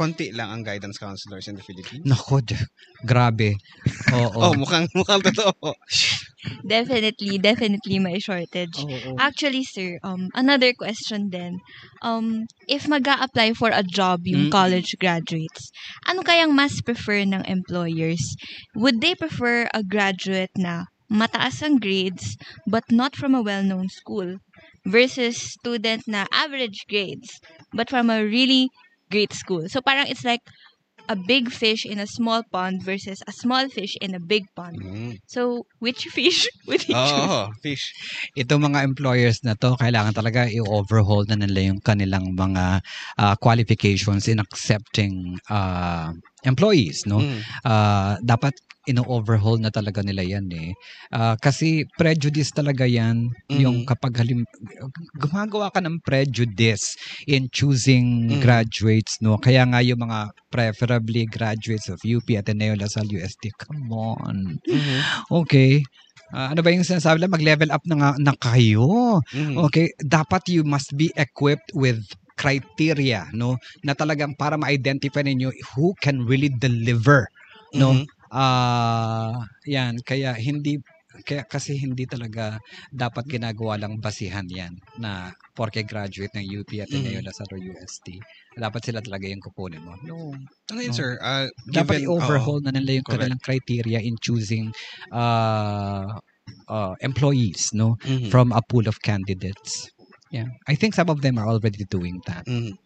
konti 0.00 0.32
lang 0.32 0.48
ang 0.48 0.62
guidance 0.64 0.96
counselors 0.96 1.44
in 1.44 1.60
the 1.60 1.64
Philippines? 1.64 2.08
Nako, 2.08 2.40
grabe. 3.04 3.60
Oo. 4.16 4.40
Oh, 4.48 4.56
mukhang, 4.56 4.88
mukhang 4.96 5.20
totoo. 5.20 5.76
Definitely, 6.64 7.36
definitely 7.36 8.00
may 8.00 8.16
shortage. 8.16 8.80
Oo. 8.80 9.20
Actually, 9.20 9.60
sir, 9.64 10.00
um, 10.00 10.32
another 10.32 10.72
question 10.72 11.28
then. 11.28 11.60
Um, 12.00 12.48
if 12.64 12.88
mag 12.88 13.04
apply 13.04 13.52
for 13.52 13.68
a 13.68 13.84
job 13.84 14.24
yung 14.24 14.48
Mm. 14.48 14.52
college 14.52 14.96
graduates, 14.96 15.68
ano 16.08 16.24
kayang 16.24 16.56
mas 16.56 16.80
prefer 16.80 17.28
ng 17.28 17.44
employers? 17.44 18.22
Would 18.72 19.04
they 19.04 19.12
prefer 19.12 19.68
a 19.76 19.84
graduate 19.84 20.52
na 20.56 20.88
mataas 21.12 21.60
ang 21.60 21.76
grades 21.82 22.40
but 22.64 22.86
not 22.88 23.18
from 23.18 23.34
a 23.36 23.42
well-known 23.44 23.90
school 23.92 24.38
versus 24.86 25.36
student 25.36 26.06
na 26.06 26.24
average 26.32 26.86
grades 26.88 27.42
but 27.74 27.90
from 27.90 28.08
a 28.08 28.22
really 28.22 28.70
great 29.10 29.34
school? 29.34 29.68
So 29.68 29.82
parang 29.82 30.06
it's 30.06 30.24
like 30.24 30.42
a 31.10 31.16
big 31.16 31.50
fish 31.50 31.82
in 31.82 31.98
a 31.98 32.06
small 32.06 32.46
pond 32.54 32.82
versus 32.86 33.18
a 33.26 33.34
small 33.34 33.66
fish 33.66 33.98
in 34.00 34.14
a 34.14 34.22
big 34.22 34.46
pond. 34.54 34.78
Mm. 34.78 35.18
So, 35.26 35.66
which 35.82 36.06
fish 36.14 36.46
would 36.70 36.86
you 36.86 36.94
choose? 36.94 37.26
Oo, 37.26 37.50
fish. 37.58 37.90
Itong 38.38 38.70
mga 38.70 38.86
employers 38.86 39.42
na 39.42 39.58
to, 39.58 39.74
kailangan 39.74 40.14
talaga 40.14 40.46
i-overhaul 40.46 41.26
na 41.26 41.34
nila 41.34 41.74
yung 41.74 41.82
kanilang 41.82 42.30
mga 42.38 42.78
ah, 43.18 43.34
qualifications 43.42 44.30
in 44.30 44.38
accepting 44.38 45.34
ah, 45.50 46.14
employees, 46.44 47.04
no? 47.06 47.20
Mm. 47.22 47.40
Ah, 47.64 48.14
dapat 48.24 48.54
ino-overhaul 48.88 49.60
na 49.60 49.68
talaga 49.68 50.00
nila 50.00 50.24
yan 50.24 50.48
eh. 50.56 50.72
Ah, 51.12 51.36
kasi 51.36 51.84
prejudice 52.00 52.50
talaga 52.50 52.88
yan 52.88 53.28
yung 53.52 53.84
Mhm. 53.84 53.86
kapag 53.86 54.16
halim 54.24 54.42
gumagawa 55.20 55.68
ka 55.70 55.84
ng 55.84 56.00
prejudice 56.02 56.96
in 57.28 57.46
choosing 57.52 58.26
Mhm. 58.32 58.40
graduates 58.40 59.20
no 59.20 59.36
kaya 59.36 59.68
nga 59.68 59.84
yung 59.84 60.00
mga 60.00 60.32
preferably 60.48 61.28
graduates 61.28 61.92
of 61.92 62.00
UP 62.02 62.24
Ateneo 62.34 62.72
LaSalle 62.74 63.10
UST 63.20 63.52
come 63.60 63.92
on 63.92 64.56
Mhm. 64.64 64.98
okay 65.30 65.84
Ah, 66.30 66.54
ano 66.54 66.62
ba 66.62 66.70
yung 66.70 66.86
sinasabi 66.86 67.18
lang 67.26 67.34
mag-level 67.34 67.74
up 67.74 67.82
na 67.90 67.96
nga 67.98 68.10
na 68.22 68.30
kayo 68.38 69.18
Mhm. 69.34 69.66
Okay, 69.66 69.90
dapat 69.98 70.46
you 70.46 70.62
must 70.62 70.94
be 70.94 71.10
equipped 71.18 71.74
with 71.74 71.98
criteria, 72.40 73.28
no? 73.36 73.60
Na 73.84 73.92
talagang 73.92 74.32
para 74.32 74.56
ma-identify 74.56 75.20
ninyo 75.20 75.52
who 75.76 75.92
can 76.00 76.24
really 76.24 76.48
deliver, 76.48 77.28
no? 77.76 78.00
Mhm. 78.00 78.04
Ah, 78.32 79.36
yan, 79.68 80.00
kaya 80.00 80.32
hindi 80.32 80.80
kaya 81.26 81.42
kasi 81.42 81.74
hindi 81.74 82.06
talaga 82.06 82.56
dapat 82.88 83.26
ginagawa 83.26 83.74
lang 83.76 83.98
basihan 83.98 84.46
yan 84.46 84.70
na 84.96 85.34
porke 85.52 85.82
graduate 85.82 86.30
ng 86.32 86.46
UP 86.62 86.70
at 86.78 86.86
Mhm. 86.88 87.02
mm 87.12 87.26
LaSalle 87.26 87.50
or 87.50 87.60
UST. 87.60 88.14
Dapat 88.56 88.80
sila 88.86 89.02
talaga 89.02 89.26
yung 89.26 89.42
kukunin 89.42 89.82
mo. 89.82 89.98
No. 90.06 90.30
Ano 90.70 90.78
yun, 90.80 90.94
No. 90.94 90.96
sir? 90.96 91.18
Ah, 91.20 91.50
Dapat 91.66 92.00
given- 92.00 92.06
i-overhaul 92.06 92.62
na 92.62 92.70
nila 92.70 92.96
yung 92.96 93.04
correct. 93.04 93.26
kanilang 93.26 93.42
criteria 93.42 93.98
in 94.00 94.14
choosing 94.22 94.70
uh, 95.10 96.14
uh, 96.70 96.94
employees, 97.02 97.74
no? 97.74 97.98
Mhm. 98.06 98.30
from 98.30 98.54
a 98.54 98.62
pool 98.62 98.86
of 98.86 99.02
candidates. 99.02 99.90
Yeah, 100.30 100.46
I 100.70 100.78
think 100.78 100.94
some 100.94 101.10
of 101.10 101.20
them 101.20 101.38
are 101.38 101.50
already 101.50 101.82
doing 101.90 102.22
that. 102.30 102.46
Mhm. 102.46 102.78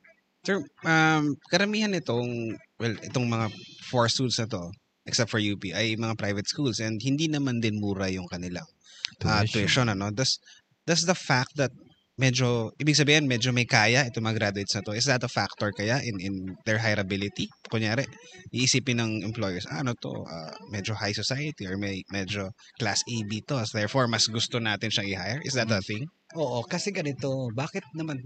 Sir, 0.45 0.61
um, 0.85 1.41
karamihan 1.49 1.97
itong, 1.97 2.57
well, 2.77 2.97
itong 3.01 3.29
mga 3.29 3.49
four 3.89 4.09
schools 4.13 4.37
na 4.37 4.45
to, 4.45 4.69
except 5.09 5.33
for 5.33 5.41
UP, 5.41 5.73
ay 5.73 5.97
mga 5.97 6.21
private 6.21 6.49
schools 6.49 6.81
and 6.85 7.01
hindi 7.01 7.29
naman 7.29 7.65
din 7.65 7.81
mura 7.81 8.13
yung 8.13 8.29
kanilang 8.29 8.69
ah, 9.25 9.45
tuition. 9.49 9.89
ano? 9.89 10.13
Does, 10.13 10.41
does 10.85 11.09
the 11.09 11.17
fact 11.17 11.57
that 11.57 11.73
medyo, 12.15 12.71
ibig 12.79 12.95
sabihin, 12.95 13.27
medyo 13.27 13.51
may 13.51 13.67
kaya 13.67 14.07
itong 14.07 14.25
mga 14.27 14.39
graduates 14.39 14.75
na 14.75 14.83
to, 14.87 14.95
is 14.95 15.07
that 15.07 15.23
a 15.23 15.31
factor 15.31 15.75
kaya 15.75 15.99
in, 16.03 16.17
in 16.23 16.35
their 16.63 16.79
hireability? 16.79 17.51
Kunyari, 17.67 18.07
iisipin 18.55 19.03
ng 19.03 19.13
employers, 19.27 19.67
ah, 19.71 19.83
ano 19.83 19.95
to, 19.99 20.13
ah, 20.27 20.55
medyo 20.71 20.95
high 20.95 21.15
society 21.15 21.67
or 21.67 21.75
may 21.75 22.07
medyo 22.15 22.55
class 22.79 23.03
AB 23.07 23.43
to, 23.47 23.59
so 23.67 23.75
therefore, 23.75 24.07
mas 24.07 24.31
gusto 24.31 24.63
natin 24.63 24.91
siyang 24.91 25.11
i-hire? 25.11 25.41
Is 25.43 25.59
that 25.59 25.71
a 25.75 25.83
thing? 25.83 26.07
Oo, 26.39 26.63
kasi 26.67 26.91
ganito, 26.95 27.51
bakit 27.55 27.83
naman 27.95 28.19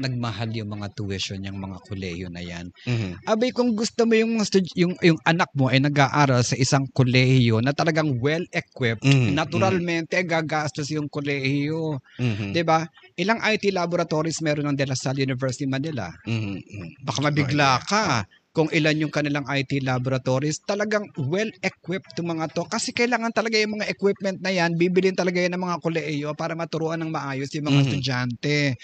nagmahal 0.00 0.48
yung 0.56 0.72
mga 0.72 0.88
tuition 0.96 1.44
yung 1.44 1.60
mga 1.60 1.78
kolehiyo 1.84 2.28
na 2.32 2.40
yan? 2.40 2.72
Mhm. 2.88 3.28
Abay, 3.28 3.52
kung 3.52 3.76
gusto 3.76 4.08
mo 4.08 4.14
yung, 4.16 4.40
stud- 4.42 4.72
yung, 4.74 4.96
yung 5.04 5.20
anak 5.28 5.52
mo 5.52 5.68
ay 5.68 5.78
nag-aaral 5.84 6.40
sa 6.42 6.56
isang 6.56 6.88
kolehiyo 6.90 7.60
na 7.60 7.76
talagang 7.76 8.16
well-equipped, 8.18 9.04
Mhm. 9.04 9.36
naturalmente 9.36 10.16
gagastos 10.24 10.88
yung 10.90 11.06
kolehiyo. 11.12 12.00
Mhm. 12.18 12.56
'Di 12.56 12.62
ba? 12.64 12.84
Ilang 13.20 13.40
IT 13.44 13.68
laboratories 13.70 14.40
meron 14.40 14.72
ng 14.72 14.76
De 14.78 14.88
La 14.88 14.96
Salle 14.96 15.22
University 15.22 15.68
Manila? 15.68 16.08
Mhm. 16.24 16.56
Mhm. 16.56 16.88
Baka 17.04 17.18
mabigla 17.20 17.78
ka 17.84 18.24
kung 18.52 18.68
ilan 18.68 19.08
yung 19.08 19.12
kanilang 19.12 19.48
IT 19.48 19.80
laboratories. 19.80 20.60
Talagang 20.64 21.08
well-equipped 21.16 22.12
yung 22.20 22.36
mga 22.36 22.52
to. 22.52 22.64
Kasi 22.68 22.92
kailangan 22.92 23.32
talaga 23.32 23.56
yung 23.56 23.80
mga 23.80 23.88
equipment 23.88 24.38
na 24.44 24.52
yan, 24.52 24.76
bibilin 24.76 25.16
talaga 25.16 25.40
yan 25.40 25.56
ng 25.56 25.64
mga 25.64 25.80
kolehiyo 25.80 26.28
para 26.36 26.52
maturuan 26.52 27.00
ng 27.00 27.08
maayos 27.10 27.48
yung 27.56 27.72
mga 27.72 27.80
Mhm. 27.80 27.88
estudyante. 27.88 28.76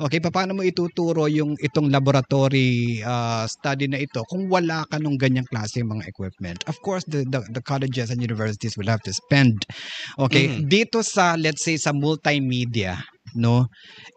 Okay, 0.00 0.20
paano 0.20 0.52
mo 0.52 0.62
ituturo 0.62 1.24
yung 1.28 1.56
itong 1.56 1.88
laboratory 1.88 3.00
uh, 3.00 3.48
study 3.48 3.88
na 3.88 4.00
ito 4.00 4.22
kung 4.28 4.46
wala 4.52 4.84
ka 4.88 5.00
nung 5.00 5.16
ganyang 5.16 5.48
klase 5.48 5.80
yung 5.80 5.96
mga 5.96 6.04
equipment? 6.08 6.60
Of 6.68 6.76
course, 6.84 7.04
the, 7.08 7.24
the, 7.24 7.40
the 7.50 7.62
colleges 7.64 8.12
and 8.12 8.20
universities 8.20 8.76
will 8.76 8.90
have 8.92 9.02
to 9.08 9.12
spend. 9.16 9.64
Okay, 10.20 10.52
Mhm. 10.52 10.68
dito 10.68 11.00
sa, 11.00 11.34
let's 11.40 11.64
say, 11.64 11.76
sa 11.80 11.92
multimedia, 11.96 13.00
no? 13.34 13.66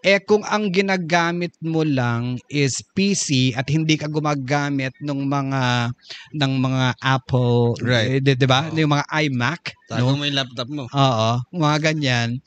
Eh 0.05 0.21
kung 0.23 0.45
ang 0.45 0.69
ginagamit 0.69 1.53
mo 1.61 1.81
lang 1.81 2.37
is 2.47 2.79
PC 2.95 3.57
at 3.57 3.65
hindi 3.67 3.97
ka 3.97 4.07
gumagamit 4.07 4.93
ng 5.01 5.25
mga 5.25 5.91
ng 6.37 6.53
mga 6.61 6.85
Apple, 7.01 7.77
Right. 7.81 8.21
'di 8.23 8.37
'di 8.37 8.47
ba? 8.47 8.69
Oo. 8.69 8.77
Yung 8.77 8.93
mga 8.93 9.05
iMac, 9.27 9.61
Tago 9.89 10.13
no? 10.13 10.17
mo 10.17 10.23
yung 10.25 10.37
laptop 10.37 10.67
mo. 10.69 10.85
Oo, 10.89 11.29
mga 11.53 11.77
ganyan. 11.93 12.37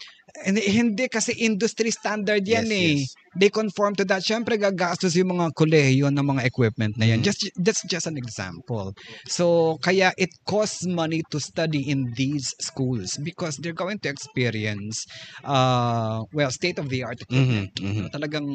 Hindi, 0.41 0.63
hindi 0.73 1.05
kasi 1.11 1.37
industry 1.37 1.93
standard 1.93 2.47
yan 2.47 2.65
Yes, 2.65 2.73
eh. 2.73 2.95
yes. 3.05 3.20
They 3.39 3.47
conform 3.47 3.95
to 3.95 4.05
that. 4.11 4.27
Siyempre 4.27 4.59
gagastos 4.59 5.15
yung 5.15 5.39
mga 5.39 5.55
kolehiyo 5.55 6.11
ng 6.11 6.27
mga 6.35 6.43
equipment 6.51 6.99
na 6.99 7.07
yan. 7.07 7.23
Mhm. 7.23 7.27
Just 7.31 7.41
that's 7.63 7.83
just 7.87 8.11
an 8.11 8.19
example. 8.19 8.91
So 9.31 9.79
kaya 9.87 10.11
it 10.19 10.35
costs 10.51 10.83
money 10.83 11.23
to 11.31 11.39
study 11.39 11.87
in 11.87 12.11
these 12.19 12.51
schools 12.59 13.15
because 13.23 13.63
they're 13.63 13.77
going 13.77 14.03
to 14.03 14.11
experience 14.11 15.07
uh 15.47 16.27
well 16.35 16.51
state 16.51 16.83
of 16.83 16.91
the 16.91 17.07
art 17.07 17.23
equipment. 17.23 17.71
Mhm, 17.79 17.87
mhm. 17.87 18.07
Talagang 18.11 18.47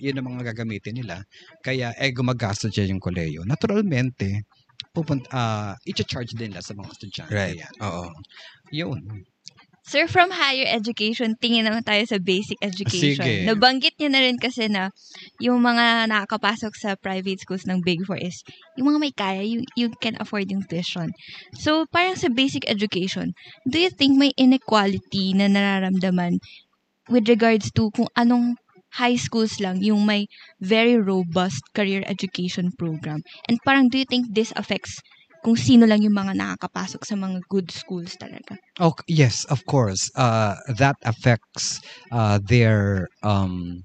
yun 0.00 0.16
ang 0.16 0.26
mga 0.32 0.56
gagamitin 0.56 0.96
nila. 1.04 1.20
Kaya 1.60 1.92
eh 2.00 2.08
gumagastos 2.16 2.72
siya 2.72 2.88
yung 2.88 3.04
kolehiyo. 3.04 3.44
Naturalmente, 3.44 4.48
pupunta 4.96 5.28
uh, 5.28 5.72
i-charge 5.84 6.32
din 6.40 6.56
nila 6.56 6.64
sa 6.64 6.72
mga 6.72 6.88
estudyante. 6.88 7.32
Right. 7.36 7.60
Yan. 7.60 7.74
Oo. 7.84 8.08
Yun. 8.72 9.00
Sir, 9.82 10.06
from 10.06 10.30
higher 10.30 10.62
education, 10.70 11.34
tingin 11.42 11.66
naman 11.66 11.82
tayo 11.82 12.06
sa 12.06 12.22
basic 12.22 12.54
education. 12.62 13.26
Sige. 13.26 13.50
Nabanggit 13.50 13.98
niyo 13.98 14.14
na 14.14 14.22
rin 14.22 14.38
kasi 14.38 14.70
na 14.70 14.94
yung 15.42 15.58
mga 15.58 16.06
nakakapasok 16.06 16.72
sa 16.78 16.94
private 16.94 17.42
schools 17.42 17.66
ng 17.66 17.82
Big 17.82 18.06
Four 18.06 18.22
is 18.22 18.46
yung 18.78 18.94
mga 18.94 18.98
may 19.02 19.10
kaya, 19.10 19.42
you, 19.42 19.66
you 19.74 19.90
can 19.98 20.14
afford 20.22 20.46
yung 20.54 20.62
tuition. 20.70 21.10
So, 21.58 21.82
parang 21.90 22.14
sa 22.14 22.30
basic 22.30 22.62
education, 22.70 23.34
do 23.66 23.82
you 23.82 23.90
think 23.90 24.14
may 24.14 24.30
inequality 24.38 25.34
na 25.34 25.50
nararamdaman 25.50 26.38
with 27.10 27.26
regards 27.26 27.74
to 27.74 27.90
kung 27.90 28.06
anong 28.14 28.54
high 29.02 29.18
schools 29.18 29.58
lang 29.58 29.82
yung 29.82 30.06
may 30.06 30.30
very 30.62 30.94
robust 30.94 31.58
career 31.74 32.06
education 32.06 32.70
program? 32.78 33.26
And 33.50 33.58
parang 33.66 33.90
do 33.90 33.98
you 33.98 34.06
think 34.06 34.30
this 34.30 34.54
affects 34.54 35.02
kung 35.44 35.56
sino 35.58 35.84
lang 35.90 36.00
yung 36.06 36.14
mga 36.16 36.32
nakakapasok 36.38 37.02
sa 37.04 37.16
mga 37.18 37.38
good 37.50 37.68
schools 37.70 38.14
talaga? 38.16 38.54
Oh, 38.80 38.94
yes, 39.06 39.44
of 39.52 39.64
course. 39.66 40.10
Uh, 40.16 40.56
that 40.78 40.96
affects 41.04 41.80
uh, 42.10 42.38
their 42.42 43.08
um, 43.22 43.82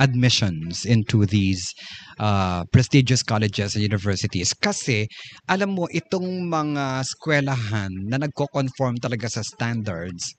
admissions 0.00 0.84
into 0.84 1.26
these 1.26 1.74
uh, 2.18 2.64
prestigious 2.72 3.22
colleges 3.22 3.74
and 3.76 3.82
universities. 3.84 4.54
Kasi, 4.54 5.08
alam 5.48 5.76
mo, 5.76 5.88
itong 5.92 6.48
mga 6.48 7.04
eskwelahan 7.04 7.92
na 8.08 8.18
nagko-conform 8.18 8.98
talaga 9.02 9.28
sa 9.30 9.42
standards, 9.42 10.34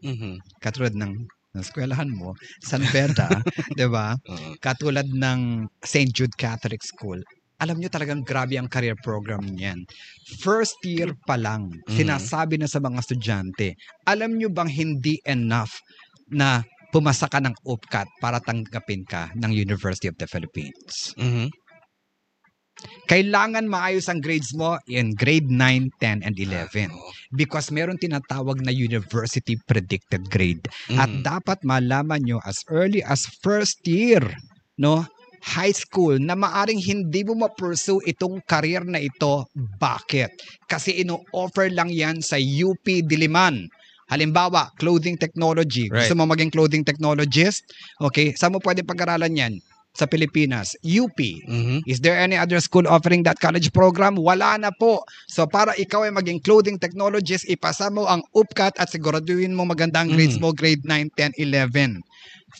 Mhm. 0.00 0.40
Katulad 0.64 0.96
ng 0.96 1.12
ng 1.50 1.60
eskwelahan 1.60 2.08
mo, 2.14 2.32
San 2.62 2.86
Beda, 2.88 3.42
'di 3.76 3.86
ba? 3.90 4.14
Katulad 4.62 5.04
ng 5.10 5.66
St. 5.82 6.08
Jude 6.14 6.36
Catholic 6.38 6.80
School. 6.86 7.20
Alam 7.60 7.76
nyo 7.76 7.92
talagang 7.92 8.24
grabe 8.24 8.56
ang 8.56 8.72
career 8.72 8.96
program 9.04 9.44
niyan. 9.44 9.84
First 10.40 10.80
year 10.82 11.12
pa 11.28 11.36
lang, 11.36 11.68
Mhm. 11.84 11.92
sinasabi 11.92 12.56
na 12.56 12.64
sa 12.64 12.80
mga 12.80 13.04
estudyante, 13.04 13.76
alam 14.08 14.40
nyo 14.40 14.48
bang 14.48 14.72
hindi 14.72 15.20
enough 15.28 15.76
na 16.32 16.64
pumasa 16.90 17.28
ka 17.28 17.38
ng 17.38 17.52
UPCAT 17.68 18.08
para 18.18 18.40
tanggapin 18.40 19.04
ka 19.04 19.28
ng 19.36 19.52
University 19.52 20.08
of 20.08 20.16
the 20.16 20.26
Philippines? 20.26 21.12
Mhm. 21.20 21.52
Kailangan 23.12 23.68
maayos 23.68 24.08
ang 24.08 24.24
grades 24.24 24.56
mo 24.56 24.80
in 24.88 25.12
grade 25.12 25.52
9, 25.52 25.92
10, 26.00 26.24
and 26.24 26.40
11 26.40 26.88
Oo. 26.88 27.12
because 27.36 27.68
meron 27.68 28.00
tinatawag 28.00 28.64
na 28.64 28.72
university 28.72 29.58
predicted 29.68 30.32
grade. 30.32 30.64
At 30.96 31.12
Mhm. 31.12 31.20
dapat 31.20 31.60
malaman 31.60 32.24
nyo 32.24 32.40
as 32.48 32.64
early 32.72 33.04
as 33.04 33.28
first 33.44 33.84
year, 33.84 34.24
no? 34.80 35.04
High 35.40 35.72
school 35.72 36.20
na 36.20 36.36
maaring 36.36 36.80
hindi 36.80 37.24
mo 37.24 37.34
ma-pursue 37.34 38.04
itong 38.04 38.44
career 38.44 38.84
na 38.84 39.00
ito. 39.00 39.48
Bakit? 39.56 40.30
Kasi 40.68 41.00
ino-offer 41.00 41.72
lang 41.72 41.88
yan 41.88 42.20
sa 42.20 42.36
UP 42.36 42.84
Diliman. 42.84 43.68
Halimbawa, 44.10 44.74
clothing 44.76 45.14
technology. 45.14 45.86
Gusto 45.86 46.18
mo 46.18 46.26
maging 46.26 46.50
clothing 46.50 46.82
technologist? 46.82 47.62
Okay, 48.02 48.34
saan 48.34 48.52
mo 48.52 48.58
pwede 48.60 48.82
pag-aralan 48.82 49.38
yan? 49.38 49.54
Sa 49.90 50.06
Pilipinas, 50.06 50.78
UP. 50.86 51.18
Mhm. 51.50 51.82
Is 51.82 51.98
there 51.98 52.14
any 52.14 52.38
other 52.38 52.62
school 52.62 52.86
offering 52.86 53.26
that 53.26 53.42
college 53.42 53.74
program? 53.74 54.14
Wala 54.14 54.54
na 54.54 54.70
po. 54.70 55.02
So 55.26 55.50
para 55.50 55.74
ikaw 55.74 56.06
ay 56.06 56.14
maging 56.14 56.46
clothing 56.46 56.78
technologist, 56.78 57.42
ipasa 57.50 57.90
mo 57.90 58.06
ang 58.06 58.22
UPCAT 58.30 58.78
at 58.78 58.86
siguraduhin 58.86 59.50
mo 59.50 59.66
magandang 59.66 60.14
grades 60.14 60.38
Mhm. 60.38 60.42
mo 60.46 60.54
grade 60.54 60.86
9, 60.86 61.10
10, 61.18 61.34
11. 61.38 62.02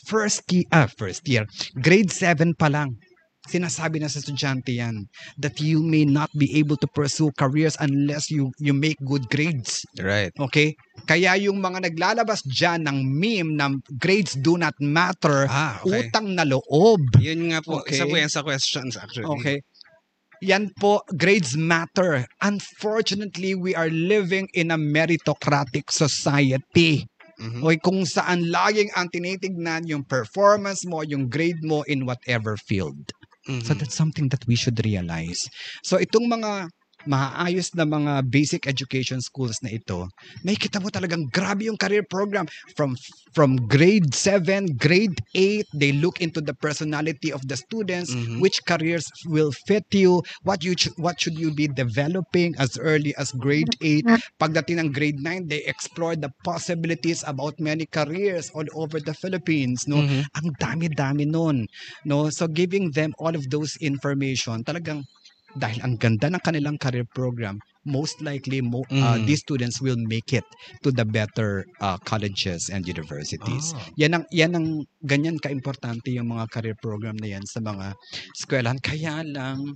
First 0.07 0.47
year, 0.51 0.65
ah, 0.71 0.87
first 0.87 1.27
year, 1.27 1.45
grade 1.79 2.11
7 2.11 2.55
pa 2.55 2.67
lang. 2.71 2.95
Sinasabi 3.41 3.97
na 3.97 4.05
sa 4.05 4.21
estudyante 4.21 4.69
yan 4.69 5.09
that 5.41 5.57
you 5.57 5.81
may 5.81 6.05
not 6.05 6.29
be 6.37 6.45
able 6.53 6.77
to 6.77 6.85
pursue 6.93 7.33
careers 7.41 7.73
unless 7.81 8.29
you 8.29 8.53
you 8.61 8.69
make 8.69 9.01
good 9.01 9.25
grades. 9.33 9.81
Right. 9.97 10.29
Okay? 10.37 10.77
Kaya 11.09 11.33
yung 11.41 11.57
mga 11.57 11.89
naglalabas 11.89 12.45
dyan 12.45 12.85
ng 12.85 13.01
meme 13.01 13.57
na 13.57 13.73
grades 13.97 14.37
do 14.37 14.61
not 14.61 14.77
matter, 14.77 15.49
Ah, 15.49 15.81
okay. 15.81 16.05
utang 16.05 16.37
na 16.37 16.45
loob. 16.45 17.01
Yun 17.17 17.49
nga 17.49 17.65
po, 17.65 17.81
Okay. 17.81 17.97
isa 17.97 18.05
po 18.05 18.13
yan 18.13 18.29
sa 18.29 18.45
questions 18.45 18.93
actually. 18.93 19.25
Okay. 19.25 19.57
Yan 20.45 20.69
po, 20.77 21.01
grades 21.17 21.57
matter. 21.57 22.25
Unfortunately, 22.41 23.53
we 23.57 23.73
are 23.73 23.89
living 23.89 24.49
in 24.53 24.69
a 24.69 24.77
meritocratic 24.77 25.89
society. 25.89 27.05
Mhm. 27.41 27.65
Okay, 27.65 27.79
kung 27.81 28.05
saan 28.05 28.53
laging 28.53 28.93
ang 28.93 29.09
tinitignan 29.09 29.89
yung 29.89 30.05
performance 30.05 30.85
mo, 30.85 31.01
yung 31.01 31.25
grade 31.25 31.65
mo 31.65 31.81
in 31.89 32.05
whatever 32.05 32.53
field. 32.53 33.09
Mhm. 33.49 33.65
So 33.65 33.73
that's 33.73 33.97
something 33.97 34.29
that 34.29 34.45
we 34.45 34.53
should 34.53 34.77
realize. 34.85 35.49
So 35.81 35.97
itong 35.97 36.29
mga 36.29 36.69
maayos 37.05 37.73
na 37.73 37.85
mga 37.85 38.25
basic 38.27 38.67
education 38.67 39.21
schools 39.21 39.57
na 39.61 39.71
ito, 39.71 40.07
may 40.43 40.55
kita 40.55 40.77
mo 40.77 40.89
talagang 40.89 41.27
grabe 41.29 41.65
yung 41.69 41.77
career 41.77 42.03
program 42.05 42.45
from 42.75 42.93
from 43.31 43.55
grade 43.71 44.11
7, 44.11 44.75
grade 44.75 45.15
8, 45.33 45.63
they 45.71 45.95
look 45.95 46.19
into 46.19 46.43
the 46.43 46.51
personality 46.51 47.31
of 47.31 47.39
the 47.47 47.55
students, 47.55 48.11
Mhm. 48.11 48.43
which 48.43 48.59
careers 48.67 49.07
will 49.25 49.55
fit 49.65 49.87
you, 49.95 50.19
what 50.43 50.61
you 50.61 50.75
ch- 50.75 50.91
what 50.99 51.15
should 51.15 51.39
you 51.39 51.55
be 51.55 51.71
developing 51.71 52.51
as 52.59 52.75
early 52.77 53.15
as 53.15 53.31
grade 53.31 53.71
8. 53.79 54.03
Pagdating 54.35 54.83
ng 54.83 54.89
grade 54.91 55.19
9, 55.23 55.47
they 55.47 55.63
explore 55.63 56.19
the 56.19 56.27
possibilities 56.43 57.23
about 57.23 57.55
many 57.57 57.87
careers 57.87 58.51
all 58.51 58.67
over 58.75 58.99
the 58.99 59.15
Philippines, 59.15 59.87
no? 59.87 60.03
Mhm. 60.03 60.27
ang 60.35 60.47
dami-dami 60.59 61.23
nun. 61.23 61.67
No? 62.03 62.27
So 62.29 62.47
giving 62.47 62.91
them 62.91 63.13
all 63.15 63.31
of 63.31 63.47
those 63.47 63.77
information, 63.79 64.63
talagang 64.63 65.07
dahil 65.57 65.79
ang 65.83 65.99
ganda 65.99 66.31
ng 66.31 66.39
kanilang 66.39 66.77
career 66.79 67.03
program, 67.11 67.59
most 67.83 68.21
likely 68.21 68.61
mo, 68.61 68.85
uh, 68.93 69.17
Mhm. 69.17 69.25
these 69.25 69.41
students 69.41 69.81
will 69.81 69.97
make 69.97 70.31
it 70.31 70.45
to 70.85 70.93
the 70.93 71.03
better 71.03 71.65
uh, 71.81 71.97
colleges 72.05 72.69
and 72.69 72.85
universities. 72.87 73.73
Ah. 73.75 73.83
Yan 73.97 74.11
ang 74.21 74.25
yan 74.31 74.51
ang 74.55 74.67
ganyan 75.01 75.41
kaimportante 75.41 76.13
yung 76.13 76.29
mga 76.31 76.45
career 76.53 76.77
program 76.77 77.17
na 77.17 77.27
yan 77.35 77.43
sa 77.43 77.59
mga 77.59 77.97
eskwelahan. 78.37 78.79
Kaya 78.79 79.25
lang 79.25 79.75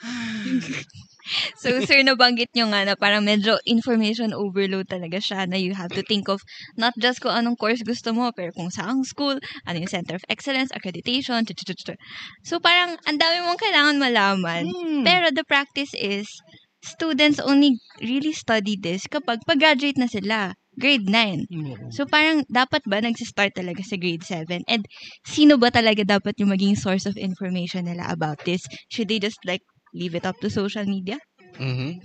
So, 1.56 1.78
sir, 1.84 2.02
nabanggit 2.02 2.50
nyo 2.56 2.70
nga 2.74 2.82
na 2.86 2.94
parang 2.98 3.22
medyo 3.26 3.58
information 3.66 4.34
overload 4.34 4.88
talaga 4.90 5.18
siya 5.22 5.46
na 5.46 5.56
you 5.58 5.74
have 5.74 5.92
to 5.94 6.02
think 6.02 6.26
of 6.28 6.42
not 6.76 6.94
just 6.98 7.20
kung 7.22 7.34
anong 7.34 7.56
course 7.58 7.82
gusto 7.86 8.10
mo, 8.14 8.30
pero 8.34 8.50
kung 8.54 8.70
saang 8.70 9.02
school, 9.06 9.38
ano 9.66 9.76
yung 9.78 9.90
Center 9.90 10.16
of 10.18 10.24
Excellence, 10.28 10.70
accreditation, 10.74 11.42
tut, 11.46 11.56
tut, 11.56 11.70
tut, 11.74 11.94
tut. 11.94 11.98
So, 12.46 12.58
parang 12.58 12.98
ang 13.06 13.18
dami 13.18 13.42
mong 13.46 13.60
kailangan 13.60 13.96
malaman. 14.00 14.64
hmm, 14.66 15.02
Pero 15.06 15.30
the 15.30 15.44
practice 15.46 15.92
is, 15.96 16.26
students 16.80 17.38
only 17.40 17.76
really 18.00 18.32
study 18.32 18.76
this 18.80 19.04
kapag 19.04 19.44
pag-graduate 19.44 20.00
na 20.00 20.08
sila, 20.08 20.56
grade 20.80 21.04
9. 21.08 21.44
oo. 21.52 21.92
So 21.92 22.08
parang 22.08 22.48
dapat 22.48 22.80
ba 22.88 23.04
nagsistart 23.04 23.52
talaga 23.52 23.84
sa 23.84 24.00
grade 24.00 24.24
7? 24.24 24.64
And 24.64 24.88
sino 25.28 25.60
ba 25.60 25.68
talaga 25.68 26.06
dapat 26.08 26.40
yung 26.40 26.52
maging 26.56 26.80
source 26.80 27.04
of 27.04 27.20
information 27.20 27.84
nila 27.84 28.08
about 28.08 28.40
this? 28.48 28.64
Should 28.88 29.12
they 29.12 29.20
just 29.20 29.44
like 29.44 29.60
leave 29.92 30.14
it 30.14 30.26
up 30.26 30.36
to 30.40 30.48
social 30.50 30.84
media? 30.84 31.18
Mhm. 31.58 32.00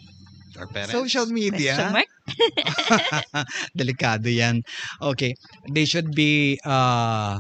Our 0.56 0.68
parents. 0.72 0.96
social 0.96 1.28
Question 1.28 1.36
media 1.36 1.92
mark? 1.92 2.08
delikado 3.80 4.32
yan 4.32 4.64
okay 5.04 5.36
they 5.76 5.84
should 5.84 6.16
be 6.16 6.56
uh 6.64 7.36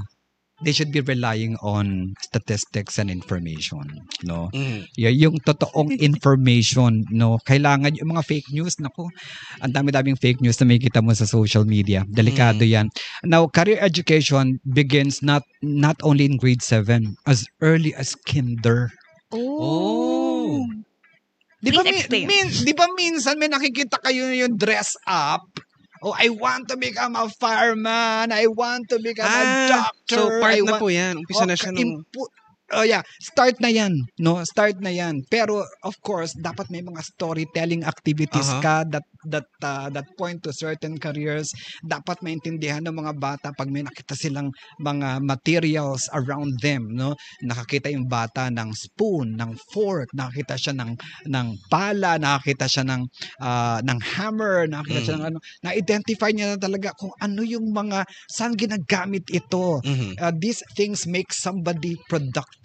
they 0.64 0.72
should 0.72 0.91
be 0.91 1.00
relying 1.04 1.56
on 1.64 2.12
statistics 2.24 3.00
and 3.00 3.08
information 3.12 3.84
no 4.28 4.52
Mhm. 4.52 4.84
Y- 5.00 5.16
yung 5.16 5.39
totoong 5.43 5.96
information 6.00 7.08
no 7.12 7.39
kailangan 7.48 7.96
yung 7.96 8.12
mga 8.16 8.24
fake 8.28 8.52
news 8.52 8.76
nako 8.80 9.08
ang 9.64 9.72
dami-daming 9.72 10.20
fake 10.20 10.43
news 10.43 10.60
na 10.60 10.68
makikita 10.68 11.00
mo 11.00 11.16
sa 11.16 11.28
social 11.28 11.64
media 11.64 12.04
delikado 12.12 12.68
yan 12.68 12.91
now 13.24 13.48
career 13.48 13.80
education 13.80 14.60
begins 14.68 15.24
not 15.24 15.43
not 15.64 15.96
only 16.04 16.28
in 16.28 16.36
grade 16.36 16.64
7 16.64 17.16
as 17.28 17.48
early 17.64 17.96
as 17.96 18.12
kinder 18.28 18.91
Oh. 19.34 20.14
Di 21.60 21.70
ba, 21.72 21.82
mi- 21.82 22.26
min, 22.28 22.46
di 22.62 22.74
ba 22.74 22.86
minsan 22.93 23.41
may 23.41 23.50
nakikita 23.50 23.98
kayo 23.98 24.30
yung 24.30 24.54
dress 24.54 24.93
up? 25.06 25.50
Oh, 26.06 26.14
I 26.14 26.30
want 26.30 26.70
to 26.70 26.78
become 26.78 27.18
a 27.18 27.26
fireman. 27.32 28.30
I 28.30 28.46
want 28.46 28.86
to 28.93 29.02
become 29.02 29.26
a 29.26 29.34
Ah, 29.34 29.89
doctor. 29.89 30.22
so 30.22 30.30
part 30.38 30.54
I 30.54 30.62
na 30.62 30.78
want- 30.78 30.82
po 30.84 30.88
yan. 30.93 31.18
Umpisa 31.18 31.50
na 31.50 31.54
Oh, 31.54 31.58
siya 31.58 31.72
ka- 31.72 31.74
nung... 31.74 32.06
impu- 32.06 32.34
Oh 32.74 32.82
yeah, 32.82 33.05
start 33.22 33.61
na 33.61 33.70
'yan, 33.70 33.93
no? 34.18 34.41
Start 34.41 34.82
na 34.82 34.89
'yan. 34.89 35.22
Pero 35.30 35.61
of 35.86 35.93
course, 36.01 36.34
dapat 36.34 36.66
may 36.74 36.82
mga 36.82 36.97
storytelling 37.05 37.86
activities 37.86 38.49
Aha. 38.49 38.57
ka 38.57 38.82
that 38.89 39.05
that 39.30 39.45
uh, 39.61 39.86
that 39.93 40.09
point 40.18 40.41
to 40.41 40.49
certain 40.49 40.97
careers. 40.97 41.53
Dapat 41.86 42.26
maintindihan 42.26 42.82
ng 42.82 42.97
mga 43.05 43.13
bata 43.22 43.47
pag 43.53 43.70
may 43.70 43.86
nakita 43.86 44.18
silang 44.18 44.49
mga 44.82 45.22
materials 45.22 46.09
around 46.18 46.57
them, 46.66 46.89
no? 46.89 47.13
Nakakita 47.45 47.93
yung 47.93 48.09
bata 48.09 48.49
ng 48.49 48.74
spoon, 48.74 49.38
ng 49.38 49.53
fork, 49.70 50.09
nakakita 50.18 50.57
siya 50.57 50.74
ng 50.74 50.97
ng 51.30 51.47
pala, 51.70 52.18
nakakita 52.18 52.66
siya 52.66 52.82
ng 52.89 53.01
ah, 53.45 53.78
ng 53.86 53.99
hammer, 54.18 54.66
nakakita 54.66 55.01
siya 55.05 55.13
Mm. 55.13 55.22
ng 55.22 55.26
ano, 55.30 55.39
na-identify 55.61 56.34
niya 56.34 56.57
na 56.57 56.59
talaga 56.66 56.97
kung 56.97 57.13
ano 57.22 57.45
yung 57.45 57.70
mga 57.70 58.09
saan 58.26 58.57
ginagamit 58.57 59.22
ito 59.30 59.82
Mhm. 59.84 60.16
uh, 60.18 60.34
these 60.41 60.66
things 60.74 61.05
make 61.05 61.30
somebody 61.30 61.93
productive. 62.09 62.55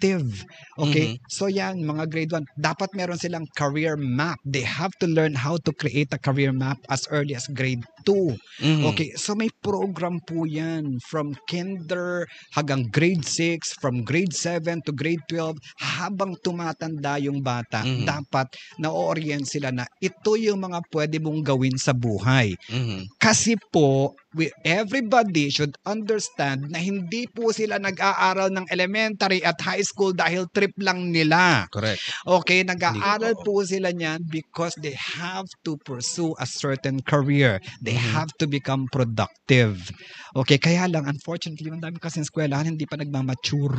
Okay? 0.81 1.15
So 1.29 1.45
yan, 1.45 1.85
mga 1.85 2.03
grade 2.09 2.31
1, 2.33 2.43
dapat 2.57 2.89
meron 2.97 3.21
silang 3.21 3.45
career 3.53 3.93
map. 3.95 4.41
They 4.41 4.65
have 4.65 4.91
to 4.99 5.07
learn 5.07 5.37
how 5.37 5.61
to 5.61 5.71
create 5.77 6.09
a 6.11 6.19
career 6.19 6.51
map 6.51 6.81
as 6.89 7.05
early 7.13 7.37
as 7.37 7.45
grade 7.53 7.85
2. 8.05 8.35
Mhm. 8.61 8.83
Okay, 8.93 9.09
so 9.17 9.33
may 9.33 9.49
program 9.61 10.19
po 10.23 10.45
yan 10.45 10.97
from 11.09 11.33
kinder 11.49 12.25
hanggang 12.53 12.87
grade 12.91 13.23
6, 13.25 13.77
from 13.79 14.03
grade 14.05 14.33
7 14.33 14.81
to 14.85 14.91
grade 14.93 15.21
12, 15.29 15.57
habang 15.79 16.35
tumatanda 16.43 17.17
yung 17.21 17.41
bata, 17.41 17.83
Mhm. 17.85 18.05
dapat 18.05 18.47
na-orient 18.77 19.45
sila 19.47 19.71
na 19.71 19.85
ito 20.01 20.35
yung 20.37 20.61
mga 20.61 20.79
pwede 20.93 21.17
mong 21.21 21.41
gawin 21.45 21.77
sa 21.77 21.93
buhay. 21.95 22.53
Mhm. 22.69 23.07
Kasi 23.17 23.55
po, 23.73 24.13
we, 24.33 24.47
everybody 24.63 25.51
should 25.51 25.75
understand 25.83 26.71
na 26.71 26.79
hindi 26.79 27.27
po 27.27 27.51
sila 27.51 27.75
nag-aaral 27.77 28.47
ng 28.51 28.67
elementary 28.71 29.43
at 29.43 29.59
high 29.59 29.83
school 29.83 30.15
dahil 30.15 30.47
trip 30.55 30.71
lang 30.79 31.11
nila. 31.11 31.67
Correct. 31.71 31.99
Okay, 32.23 32.63
nag-aaral 32.63 33.35
po 33.43 33.63
sila 33.63 33.91
niyan 33.91 34.23
because 34.31 34.75
they 34.79 34.95
have 34.95 35.45
to 35.67 35.75
pursue 35.83 36.31
a 36.39 36.47
certain 36.47 37.03
career. 37.03 37.59
They 37.83 37.90
Mhm. 37.95 38.11
have 38.15 38.31
to 38.39 38.45
become 38.47 38.87
productive. 38.91 39.91
Okay, 40.35 40.57
kaya 40.57 40.87
lang, 40.87 41.07
unfortunately, 41.07 41.71
ang 41.71 41.81
dami 41.83 41.97
kasi 41.97 42.21
eskwelahan 42.21 42.67
hindi 42.75 42.85
pa 42.85 42.95
nagmamature. 42.99 43.77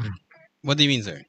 What 0.63 0.79
do 0.79 0.85
you 0.87 0.91
mean, 0.93 1.03
sir? 1.03 1.21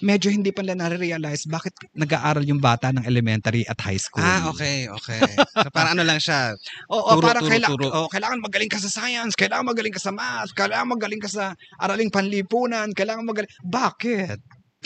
medyo 0.00 0.32
hindi 0.32 0.48
pa 0.50 0.64
nila 0.64 0.88
nare-realize 0.88 1.44
bakit 1.46 1.76
nag-aaral 1.92 2.44
yung 2.48 2.58
bata 2.62 2.88
ng 2.94 3.04
elementary 3.04 3.68
at 3.68 3.76
high 3.84 4.00
school. 4.00 4.24
Ah, 4.24 4.48
okay, 4.48 4.88
okay. 4.88 5.20
So, 5.36 5.68
parang 5.74 6.00
ano 6.00 6.04
lang 6.08 6.20
siya. 6.22 6.56
Oo, 6.94 7.20
Turo, 7.20 7.26
parang 7.28 7.44
turo, 7.44 7.52
kaila- 7.52 7.70
turo. 7.70 7.86
oh, 7.92 8.08
kailangan 8.08 8.40
magaling 8.40 8.70
ka 8.72 8.80
sa 8.80 8.88
science, 8.88 9.36
kailangan 9.36 9.68
magaling 9.68 9.92
ka 9.92 10.00
sa 10.00 10.12
math, 10.14 10.56
kailangan 10.56 10.88
magaling 10.96 11.20
ka 11.20 11.28
sa 11.28 11.52
araling 11.78 12.08
panlipunan, 12.08 12.88
kailangan 12.96 13.24
magaling... 13.28 13.50
Bakit? 13.60 14.38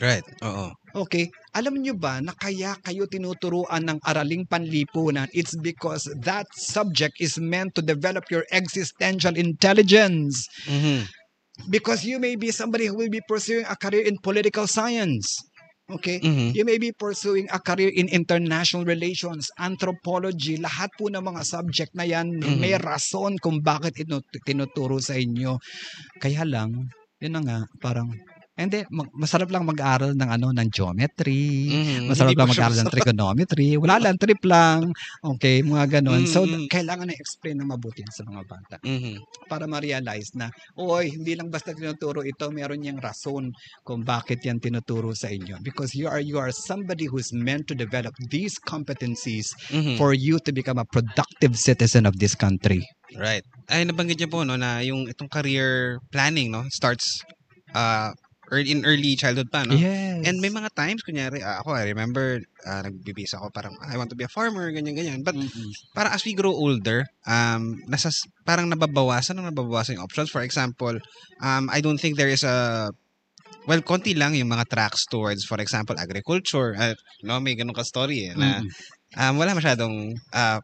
Right. 0.03 0.27
Oo. 0.43 0.75
Okay, 1.07 1.31
alam 1.55 1.79
nyo 1.79 1.95
ba 1.95 2.19
na 2.23 2.35
kaya 2.35 2.75
kayo 2.83 3.07
tinuturuan 3.07 3.83
ng 3.87 3.99
araling 4.07 4.47
panlipunan? 4.47 5.31
It's 5.31 5.55
because 5.59 6.07
that 6.23 6.47
subject 6.55 7.19
is 7.23 7.39
meant 7.39 7.75
to 7.79 7.83
develop 7.83 8.27
your 8.31 8.43
existential 8.51 9.35
intelligence. 9.39 10.51
Mhm. 10.67 11.07
Because 11.71 12.03
you 12.03 12.19
may 12.19 12.35
be 12.35 12.51
somebody 12.51 12.91
who 12.91 12.99
will 12.99 13.11
be 13.11 13.23
pursuing 13.27 13.63
a 13.71 13.79
career 13.79 14.03
in 14.03 14.19
political 14.19 14.67
science. 14.67 15.39
Okay? 15.87 16.19
Mhm. 16.19 16.59
You 16.59 16.67
may 16.67 16.79
be 16.83 16.91
pursuing 16.91 17.47
a 17.55 17.63
career 17.63 17.91
in 17.95 18.11
international 18.11 18.83
relations, 18.83 19.51
anthropology, 19.63 20.59
lahat 20.59 20.91
po 20.99 21.07
ng 21.07 21.23
mga 21.23 21.43
subject 21.47 21.95
na 21.95 22.03
yan, 22.07 22.35
Mhm. 22.43 22.59
may 22.59 22.75
rason 22.79 23.39
kung 23.39 23.63
bakit 23.63 23.95
ito 24.03 24.19
tinuturo 24.43 24.99
sa 24.99 25.15
inyo. 25.15 25.59
Kaya 26.19 26.43
lang, 26.43 26.91
yun 27.23 27.35
na 27.39 27.43
nga, 27.47 27.59
parang, 27.79 28.11
hindi, 28.55 28.87
mag- 28.95 29.11
masarap 29.19 29.51
lang 29.51 29.67
mag-aral 29.67 30.15
ng 30.15 30.31
ano, 30.31 30.55
ng 30.55 30.69
geometry, 30.71 31.75
Mhm. 31.75 32.07
Masarap 32.07 32.39
lang 32.39 32.47
mag-aral 32.47 32.77
ng 32.79 32.87
masarap. 32.87 32.95
trigonometry. 32.95 33.69
Wala 33.75 33.97
lang, 33.99 34.15
trip 34.15 34.43
lang. 34.47 34.95
Okay, 35.27 35.67
mga 35.67 35.99
ganon. 35.99 36.23
So, 36.31 36.47
Mm, 36.47 36.63
mm. 36.63 36.67
kailangan 36.71 37.11
na 37.11 37.19
explain 37.19 37.59
ng 37.59 37.67
mabuti 37.67 38.07
sa 38.15 38.23
mga 38.23 38.43
bata 38.47 38.77
Mhm. 38.87 39.19
para 39.51 39.67
ma-realize 39.67 40.31
na, 40.39 40.55
oy, 40.79 41.11
hindi 41.11 41.35
lang 41.35 41.51
basta 41.51 41.75
tinuturo 41.75 42.23
ito, 42.23 42.47
meron 42.55 42.79
niyang 42.79 43.03
rason 43.03 43.51
kung 43.83 44.07
bakit 44.07 44.39
yan 44.47 44.63
tinuturo 44.63 45.11
sa 45.19 45.27
inyo. 45.27 45.59
Because 45.59 45.99
you 45.99 46.07
are 46.07 46.23
you 46.23 46.39
are 46.39 46.55
somebody 46.55 47.11
who's 47.11 47.35
meant 47.35 47.67
to 47.67 47.75
develop 47.75 48.15
these 48.31 48.55
competencies 48.63 49.51
Mhm. 49.75 49.99
for 49.99 50.15
you 50.15 50.39
to 50.39 50.55
become 50.55 50.79
a 50.79 50.87
productive 50.87 51.59
citizen 51.59 52.07
of 52.07 52.23
this 52.23 52.39
country. 52.39 52.87
Right. 53.19 53.43
Ay, 53.67 53.83
nabanggit 53.83 54.23
niyo 54.23 54.31
po, 54.31 54.47
no, 54.47 54.55
na 54.55 54.79
yung 54.79 55.11
itong 55.11 55.27
career 55.29 55.99
planning, 56.15 56.55
no, 56.55 56.63
starts 56.71 57.23
uh, 57.75 58.15
early, 58.51 58.71
in 58.73 58.85
early 58.85 59.17
childhood 59.17 59.49
pa, 59.49 59.65
no? 59.65 59.77
Yes. 59.77 60.25
And 60.29 60.41
may 60.41 60.53
mga 60.53 60.73
times, 60.77 61.01
kunyari, 61.01 61.41
ah, 61.41 61.61
ako, 61.65 61.77
I 61.77 61.89
remember, 61.89 62.41
uh, 62.67 62.81
nagbibis 62.85 63.33
ako, 63.33 63.49
parang, 63.53 63.77
I 63.81 63.97
want 63.97 64.11
to 64.11 64.19
be 64.19 64.25
a 64.25 64.33
farmer, 64.33 64.69
ganyan-ganyan. 64.73 65.25
But, 65.25 65.37
Mm-mm. 65.37 65.71
parang 65.97 66.13
as 66.13 66.25
we 66.25 66.37
grow 66.37 66.53
older, 66.53 67.05
um, 67.25 67.81
nasa, 67.89 68.13
parang 68.45 68.69
nababawasan, 68.69 69.41
ang 69.41 69.49
nababawasan 69.49 69.97
yung 69.97 70.05
options. 70.05 70.29
For 70.29 70.43
example, 70.45 70.99
um, 71.41 71.69
I 71.73 71.81
don't 71.81 72.01
think 72.01 72.17
there 72.17 72.33
is 72.33 72.45
a, 72.45 72.91
well, 73.65 73.81
konti 73.81 74.13
lang 74.17 74.37
yung 74.37 74.53
mga 74.53 74.69
tracks 74.69 75.09
towards, 75.09 75.45
for 75.45 75.57
example, 75.61 75.97
agriculture. 75.97 76.77
Uh, 76.77 76.93
no, 77.25 77.41
may 77.41 77.57
ganun 77.57 77.77
ka 77.77 77.85
story, 77.85 78.29
eh, 78.29 78.35
na, 78.37 78.61
Mm-mm. 78.61 78.69
um, 79.17 79.35
wala 79.41 79.57
masyadong, 79.57 80.13
uh, 80.37 80.61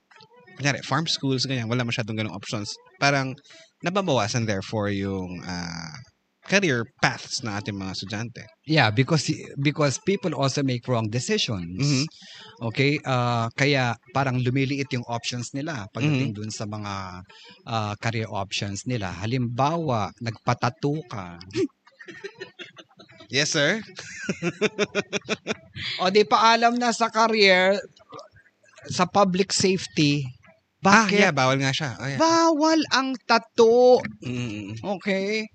kunyari, 0.61 0.85
farm 0.85 1.09
schools, 1.09 1.49
ganyan, 1.49 1.69
wala 1.69 1.85
masyadong 1.85 2.17
ganung 2.17 2.37
options. 2.37 2.77
Parang, 3.01 3.33
nababawasan 3.81 4.45
therefore 4.45 4.93
yung, 4.93 5.41
uh, 5.41 5.97
career 6.51 6.83
paths 6.99 7.47
ng 7.47 7.55
ating 7.55 7.79
mga 7.79 7.95
estudyante. 7.95 8.43
Yeah, 8.67 8.91
because 8.91 9.31
because 9.63 10.03
people 10.03 10.35
also 10.35 10.67
make 10.67 10.83
wrong 10.91 11.07
decisions. 11.07 11.79
Mhm. 11.79 12.05
Okay? 12.75 12.99
Ah, 13.07 13.47
kaya 13.55 13.95
parang 14.11 14.43
lumiliit 14.43 14.91
yung 14.91 15.07
options 15.07 15.55
nila 15.55 15.87
Mm-hmm. 15.87 15.95
pagdating 15.95 16.31
dun 16.35 16.51
sa 16.51 16.67
mga 16.67 17.23
ah, 17.71 17.95
career 18.03 18.27
options 18.27 18.83
nila. 18.83 19.15
Halimbawa, 19.15 20.11
nagpatato 20.19 20.99
ka. 21.07 21.39
Yes, 23.31 23.55
sir. 23.55 23.79
o 26.03 26.11
di 26.11 26.27
pa 26.27 26.51
alam 26.51 26.75
na 26.75 26.91
sa 26.91 27.07
career 27.07 27.79
sa 28.91 29.07
public 29.07 29.55
safety. 29.55 30.27
Ah, 30.83 31.07
Bakit? 31.07 31.15
yeah, 31.15 31.31
bawal 31.31 31.63
nga 31.63 31.71
siya. 31.71 31.91
Oh, 32.01 32.09
yeah. 32.11 32.19
Bawal 32.19 32.81
ang 32.91 33.15
tato. 33.29 34.03
Mm, 34.27 34.81
Okay? 34.99 35.47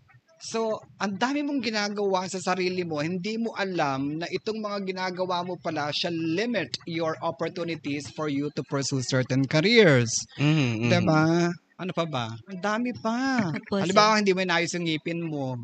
So, 0.45 0.77
ang 1.01 1.17
dami 1.17 1.41
mong 1.41 1.57
ginagawa 1.57 2.29
sa 2.29 2.37
sarili 2.37 2.85
mo, 2.85 3.01
hindi 3.01 3.41
mo 3.41 3.57
alam 3.57 4.21
na 4.21 4.29
itong 4.29 4.61
mga 4.61 4.85
ginagawa 4.85 5.41
mo 5.41 5.57
pala 5.57 5.89
shall 5.89 6.13
limit 6.13 6.69
your 6.85 7.17
opportunities 7.25 8.05
for 8.13 8.29
you 8.29 8.53
to 8.53 8.61
pursue 8.69 9.01
certain 9.01 9.49
careers. 9.49 10.13
mm, 10.37 10.85
mm. 10.85 10.89
Diba? 10.93 11.49
Ano 11.81 11.91
pa 11.97 12.05
ba? 12.05 12.25
Ang 12.45 12.61
dami 12.61 12.93
pa. 12.93 13.41
Halimbawa, 13.73 14.21
hindi 14.21 14.37
mo 14.37 14.45
inayos 14.45 14.71
yung 14.77 14.85
ngipin 14.85 15.25
mo. 15.25 15.57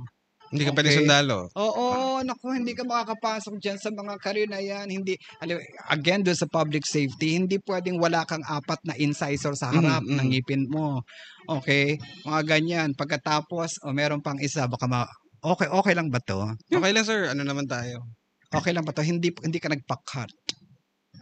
Hindi 0.52 0.68
ka 0.68 0.76
pwede 0.76 0.90
Okay. 0.92 1.00
sundalo. 1.00 1.48
Oo, 1.56 1.88
naku, 2.28 2.48
hindi 2.52 2.76
ka 2.76 2.84
makakapasok 2.84 3.56
dyan 3.58 3.80
sa 3.80 3.88
mga 3.88 4.20
career 4.20 4.52
na 4.52 4.60
yan. 4.60 4.92
Hindi, 4.92 5.16
alam, 5.40 5.56
again, 5.88 6.22
doon 6.22 6.36
sa 6.36 6.44
public 6.52 6.84
safety, 6.84 7.40
hindi 7.40 7.56
pwedeng 7.64 7.96
wala 7.96 8.28
kang 8.28 8.44
apat 8.44 8.84
na 8.84 9.00
incisor 9.00 9.56
sa 9.56 9.72
harap 9.72 10.04
Mm, 10.04 10.12
mm. 10.12 10.18
ng 10.20 10.28
ngipin 10.36 10.64
mo. 10.68 11.00
Okay? 11.48 11.96
Mga 12.28 12.42
ganyan. 12.44 12.90
Pagkatapos, 12.92 13.80
o 13.88 13.96
meron 13.96 14.20
pang 14.20 14.36
isa, 14.44 14.68
baka 14.68 14.92
ma... 14.92 15.08
Okay, 15.42 15.72
okay 15.72 15.96
lang 15.96 16.12
ba 16.12 16.20
to? 16.20 16.44
Okay 16.68 16.92
lang, 16.92 17.08
sir. 17.08 17.32
Ano 17.32 17.42
naman 17.42 17.66
tayo? 17.66 18.04
Okay 18.52 18.76
lang 18.76 18.84
ba 18.84 18.92
to? 18.92 19.02
Hindi, 19.02 19.32
hindi 19.42 19.58
ka 19.58 19.72
nagpa-cut. 19.72 20.30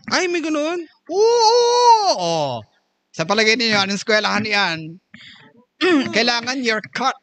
Ay, 0.10 0.26
may 0.26 0.42
ganun. 0.42 0.82
Oo! 1.06 2.18
Oo! 2.18 2.38
Sa 3.14 3.30
palagay 3.30 3.54
ninyo, 3.54 3.78
anong 3.78 4.02
eskwelahan 4.02 4.42
yan? 4.42 4.78
Kailangan 6.18 6.60
you're 6.66 6.84
cut 6.92 7.16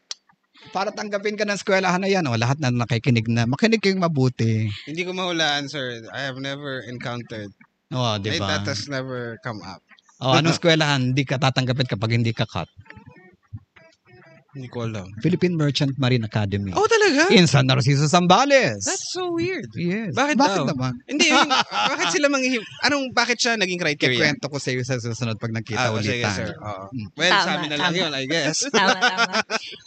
para 0.73 0.91
tanggapin 0.95 1.37
ka 1.39 1.45
ng 1.45 1.55
eskwelahan 1.59 2.03
na 2.03 2.11
yan. 2.11 2.27
O, 2.27 2.35
lahat 2.39 2.59
na 2.59 2.71
nakikinig 2.71 3.27
na. 3.27 3.47
Makinig 3.47 3.83
kayong 3.83 4.03
mabuti. 4.03 4.71
Hindi 4.87 5.03
ko 5.07 5.13
mahulaan, 5.15 5.67
sir. 5.71 6.03
I 6.11 6.23
have 6.27 6.39
never 6.39 6.83
encountered. 6.87 7.51
O, 7.95 8.19
Right, 8.19 8.23
di 8.23 8.39
ba? 8.41 8.59
that 8.59 8.67
has 8.67 8.91
never 8.91 9.39
come 9.47 9.63
up. 9.63 9.83
O, 10.19 10.33
anong 10.33 10.57
eskwelahan? 10.57 11.13
Hindi 11.13 11.29
ka 11.29 11.37
tatanggapin 11.37 11.87
kapag 11.87 12.17
hindi 12.17 12.33
ka 12.33 12.49
cut. 12.49 12.71
Hindi 14.57 14.73
ko 14.73 14.89
alam. 14.89 15.05
Philippine 15.21 15.53
Merchant 15.53 15.93
Marine 16.01 16.25
Academy. 16.25 16.73
Oh, 16.73 16.89
talaga? 16.89 17.29
In 17.29 17.45
San 17.45 17.69
Narciso, 17.69 18.09
Zambales. 18.09 18.89
That's 18.89 19.13
so 19.13 19.29
weird. 19.37 19.69
yes. 19.77 20.17
Bakit 20.17 20.41
Bakit 20.41 20.65
daw? 20.65 20.73
naman? 20.73 20.97
Hindi, 21.05 21.29
yung, 21.29 21.45
bakit 21.93 22.09
sila 22.09 22.33
manghihim? 22.33 22.65
Anong, 22.81 23.13
bakit 23.13 23.37
siya 23.37 23.61
naging 23.61 23.77
criteria? 23.77 24.17
Kikwento 24.17 24.49
ko 24.49 24.57
sa 24.57 24.73
iyo 24.73 24.81
sa 24.81 24.97
susunod 24.97 25.37
pag 25.37 25.53
nagkita 25.53 25.77
Ah, 25.77 25.93
ulit 25.93 26.09
sige, 26.09 26.25
tayo. 26.25 26.37
sir. 26.41 26.49
Mm. 26.57 27.07
Well, 27.13 27.33
Tama, 27.37 27.45
sa 27.45 27.51
amin 27.53 27.69
na 27.69 27.77
lang 27.77 27.93
tama. 27.93 28.01
yun, 28.01 28.13
I 28.17 28.25
guess. 28.25 28.57
Tama, 28.73 28.97
tama. 28.97 29.35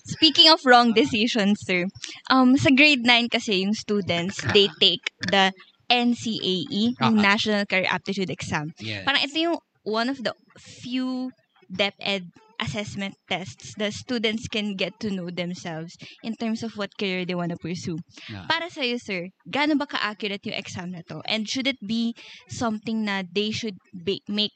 Speaking 0.05 0.53
of 0.53 0.61
wrong 0.61 0.93
decisions, 0.93 1.65
sir, 1.65 1.89
um, 2.29 2.53
sa 2.53 2.69
grade 2.69 3.01
9 3.01 3.25
kasi 3.27 3.65
yung 3.65 3.73
students, 3.73 4.37
they 4.53 4.69
take 4.77 5.01
the 5.33 5.49
NCAE, 5.89 6.93
yung 7.01 7.17
Ah. 7.17 7.25
National 7.33 7.65
Career 7.65 7.89
Aptitude 7.89 8.29
Exam. 8.29 8.69
Yes. 8.77 9.01
Parang 9.01 9.25
ito 9.25 9.33
yung 9.33 9.57
one 9.81 10.13
of 10.13 10.21
the 10.21 10.37
few 10.61 11.33
DepEd 11.65 12.29
assessment 12.59 13.15
tests 13.27 13.73
the 13.79 13.91
students 13.91 14.47
can 14.47 14.75
get 14.75 14.93
to 14.99 15.09
know 15.09 15.31
themselves 15.31 15.95
in 16.23 16.35
terms 16.35 16.61
of 16.63 16.75
what 16.75 16.91
career 16.99 17.25
they 17.25 17.35
want 17.35 17.51
to 17.51 17.59
pursue. 17.59 17.97
Yeah. 18.27 18.45
Para 18.45 18.69
sa 18.69 18.83
iyo, 18.83 18.99
sir, 18.99 19.31
gaano 19.47 19.79
ba 19.79 19.87
ka-accurate 19.87 20.45
yung 20.45 20.59
exam 20.59 20.91
na 20.91 21.01
to? 21.07 21.23
And 21.25 21.47
should 21.47 21.67
it 21.67 21.79
be 21.81 22.13
something 22.51 23.07
na 23.07 23.23
they 23.23 23.51
should 23.51 23.79
ba- 23.93 24.23
make 24.27 24.53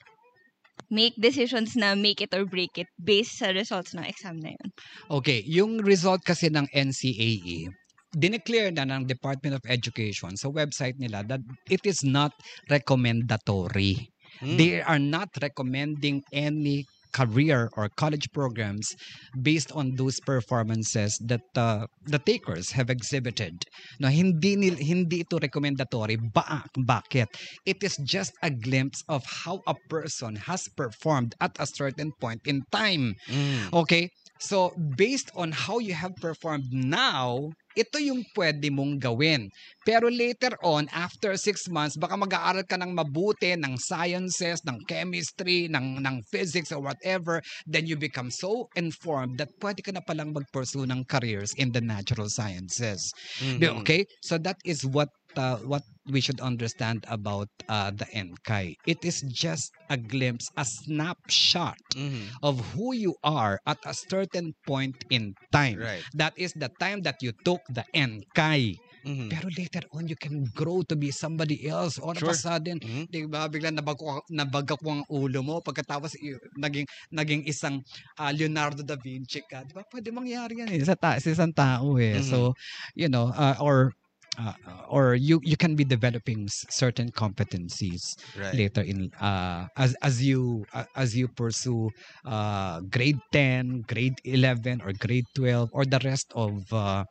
make 0.93 1.17
decisions 1.17 1.73
na 1.73 1.95
make 1.95 2.21
it 2.21 2.33
or 2.33 2.45
break 2.45 2.77
it 2.77 2.89
based 3.01 3.41
sa 3.41 3.49
results 3.49 3.93
ng 3.97 4.05
exam 4.05 4.37
na 4.37 4.53
yun? 4.53 4.69
Okay, 5.09 5.41
yung 5.49 5.81
result 5.81 6.21
kasi 6.21 6.53
ng 6.53 6.69
NCAE, 6.69 7.69
dineclare 8.13 8.69
na 8.69 8.85
ng 8.85 9.09
Department 9.09 9.57
of 9.57 9.65
Education 9.65 10.37
sa 10.37 10.49
website 10.53 10.97
nila 11.01 11.25
that 11.25 11.41
it 11.69 11.81
is 11.85 12.05
not 12.05 12.33
recommendatory. 12.69 14.09
Hmm. 14.41 14.57
They 14.57 14.81
are 14.81 15.01
not 15.01 15.29
recommending 15.41 16.25
any 16.33 16.85
career 17.13 17.69
or 17.77 17.89
college 17.95 18.27
programs 18.33 18.95
based 19.41 19.71
on 19.71 19.95
those 19.95 20.19
performances 20.19 21.17
that 21.23 21.45
uh, 21.55 21.85
the 22.05 22.19
takers 22.19 22.71
have 22.71 22.89
exhibited. 22.89 23.63
No, 23.99 24.09
hindi 24.09 24.55
nil, 24.55 24.75
hindi 24.75 25.21
ito 25.21 25.37
recommendatory. 25.37 26.17
Ba 26.17 26.65
bakit? 26.77 27.29
It 27.65 27.83
is 27.83 27.97
just 28.03 28.33
a 28.41 28.49
glimpse 28.49 29.03
of 29.07 29.23
how 29.23 29.61
a 29.67 29.75
person 29.89 30.35
has 30.35 30.67
performed 30.75 31.35
at 31.39 31.55
a 31.59 31.67
certain 31.69 32.11
point 32.19 32.41
in 32.45 32.63
time. 32.71 33.15
Mm. 33.29 33.73
Okay? 33.73 34.09
So, 34.39 34.75
based 34.97 35.31
on 35.35 35.53
how 35.53 35.79
you 35.79 35.93
have 35.93 36.15
performed 36.19 36.67
now, 36.73 37.53
ito 37.73 37.97
yung 38.01 38.23
pwede 38.37 38.69
mong 38.69 39.01
gawin. 39.01 39.49
Pero 39.83 40.07
later 40.07 40.55
on, 40.63 40.87
after 40.93 41.35
six 41.35 41.67
months, 41.67 41.99
baka 41.99 42.15
mag-aaral 42.15 42.63
ka 42.63 42.79
ng 42.79 42.93
mabuti 42.95 43.53
ng 43.57 43.75
sciences, 43.75 44.63
ng 44.63 44.79
chemistry, 44.87 45.67
ng, 45.67 45.99
ng 45.99 46.17
physics, 46.31 46.71
or 46.71 46.79
whatever, 46.79 47.41
then 47.67 47.83
you 47.85 47.97
become 47.99 48.31
so 48.31 48.69
informed 48.79 49.35
that 49.37 49.51
pwede 49.59 49.83
ka 49.83 49.91
na 49.91 50.01
palang 50.05 50.31
mag-pursue 50.31 50.87
ng 50.87 51.03
careers 51.09 51.51
in 51.57 51.73
the 51.75 51.81
natural 51.81 52.29
sciences. 52.29 53.11
Mhm. 53.41 53.83
Okay? 53.83 54.05
So 54.21 54.37
that 54.39 54.57
is 54.63 54.85
what 54.85 55.09
uh, 55.37 55.57
what 55.63 55.83
we 56.05 56.19
should 56.19 56.39
understand 56.41 57.05
about 57.07 57.47
uh, 57.69 57.91
the 57.91 58.05
NKAI. 58.11 58.75
It 58.85 59.05
is 59.05 59.21
just 59.23 59.71
a 59.89 59.95
glimpse, 59.95 60.51
a 60.57 60.65
snapshot 60.65 61.77
Mhm. 61.95 62.27
of 62.43 62.59
who 62.73 62.93
you 62.93 63.15
are 63.23 63.59
at 63.65 63.79
a 63.85 63.93
certain 63.93 64.53
point 64.67 64.95
in 65.09 65.35
time. 65.51 65.79
Right. 65.79 66.03
That 66.13 66.33
is 66.35 66.51
the 66.57 66.69
time 66.79 67.03
that 67.07 67.21
you 67.21 67.31
took 67.45 67.61
the 67.69 67.85
NKAI. 67.95 68.75
Mhm. 69.03 69.27
Pero 69.27 69.51
later 69.51 69.83
on, 69.91 70.07
you 70.07 70.15
can 70.15 70.47
grow 70.55 70.79
to 70.87 70.95
be 70.95 71.11
somebody 71.11 71.67
else. 71.67 71.99
All 71.99 72.15
of 72.15 72.23
Sure. 72.23 72.31
a 72.31 72.39
sudden, 72.39 72.79
Mhm. 72.79 73.03
di 73.11 73.27
ba, 73.27 73.51
bigla 73.51 73.67
nabagak, 73.75 74.23
nabagak 74.31 74.79
mo 74.79 74.95
ang 74.95 75.03
ulo 75.11 75.43
mo. 75.43 75.59
Pagkatapos, 75.59 76.15
naging, 76.55 76.87
naging 77.11 77.43
isang 77.43 77.83
ah, 78.15 78.31
Leonardo 78.31 78.79
da 78.79 78.95
Vinci 78.95 79.43
ka. 79.43 79.67
Di 79.67 79.75
ba? 79.75 79.83
Pwede 79.83 80.07
mangyari 80.15 80.63
yan 80.63 80.71
eh. 80.71 80.79
Sa, 80.87 80.95
ta- 80.95 81.19
sa 81.19 81.29
isang 81.31 81.51
tao 81.51 81.99
eh. 81.99 82.23
Mhm. 82.23 82.27
So, 82.31 82.55
you 82.95 83.11
know, 83.11 83.27
uh, 83.35 83.59
or 83.59 83.91
uh, 84.39 84.53
or 84.89 85.15
you 85.15 85.39
you 85.43 85.57
can 85.57 85.75
be 85.75 85.83
developing 85.83 86.47
certain 86.49 87.09
competencies 87.11 88.15
Right. 88.35 88.59
later 88.59 88.81
in 88.81 89.09
uh 89.21 89.67
as 89.77 89.95
as 90.01 90.23
you 90.23 90.65
uh, 90.73 90.85
as 90.95 91.15
you 91.15 91.27
pursue 91.27 91.91
uh 92.25 92.81
grade 92.89 93.19
10 93.31 93.83
grade 93.87 94.17
11 94.23 94.81
or 94.81 94.93
grade 94.93 95.25
12 95.35 95.69
or 95.73 95.85
the 95.85 95.99
rest 96.03 96.31
of 96.35 96.61
uh, 96.73 97.03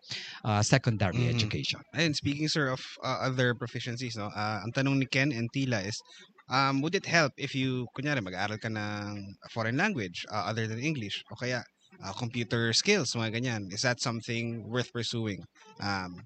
uh 0.45 0.63
secondary 0.63 1.27
Mhm. 1.27 1.29
education 1.29 1.81
And 1.93 2.17
speaking 2.17 2.49
sir 2.49 2.69
of 2.73 2.81
uh, 3.05 3.29
other 3.29 3.55
proficiencies, 3.55 4.17
no, 4.17 4.33
uh, 4.33 4.65
ang 4.65 4.73
tanong 4.73 4.97
ni 4.97 5.07
Ken 5.07 5.29
and 5.29 5.53
Tila 5.53 5.85
is, 5.85 6.01
um, 6.49 6.81
would 6.81 6.95
it 6.97 7.05
help 7.05 7.33
if 7.37 7.53
you, 7.55 7.85
kunyari, 7.93 8.25
mag-aaral 8.25 8.57
ka 8.57 8.73
ng 8.73 9.37
foreign 9.53 9.77
language 9.77 10.25
uh, 10.33 10.49
other 10.49 10.65
than 10.67 10.81
English? 10.81 11.21
O 11.29 11.37
kaya, 11.37 11.61
uh, 12.01 12.13
computer 12.17 12.73
skills, 12.73 13.13
mga 13.13 13.37
ganyan. 13.37 13.63
Is 13.69 13.85
that 13.85 14.01
something 14.01 14.65
worth 14.65 14.89
pursuing? 14.93 15.45
Um, 15.85 16.25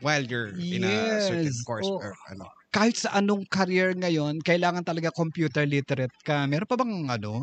while 0.00 0.24
you're 0.24 0.56
in 0.72 0.84
a 0.84 1.20
certain 1.20 1.52
Yes. 1.52 1.64
course 1.64 1.88
Oh. 1.88 2.00
or 2.00 2.16
ano. 2.32 2.48
kahit 2.70 2.94
sa 3.02 3.10
anong 3.18 3.42
career 3.50 3.94
ngayon 3.98 4.38
kailangan 4.46 4.86
talaga 4.86 5.10
computer 5.10 5.66
literate 5.66 6.14
ka 6.22 6.46
meron 6.46 6.70
pa 6.70 6.78
bang 6.78 6.94
ano 7.10 7.42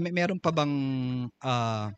may 0.00 0.08
meron 0.08 0.40
pa 0.40 0.48
bang 0.56 0.72
ah, 1.44 1.92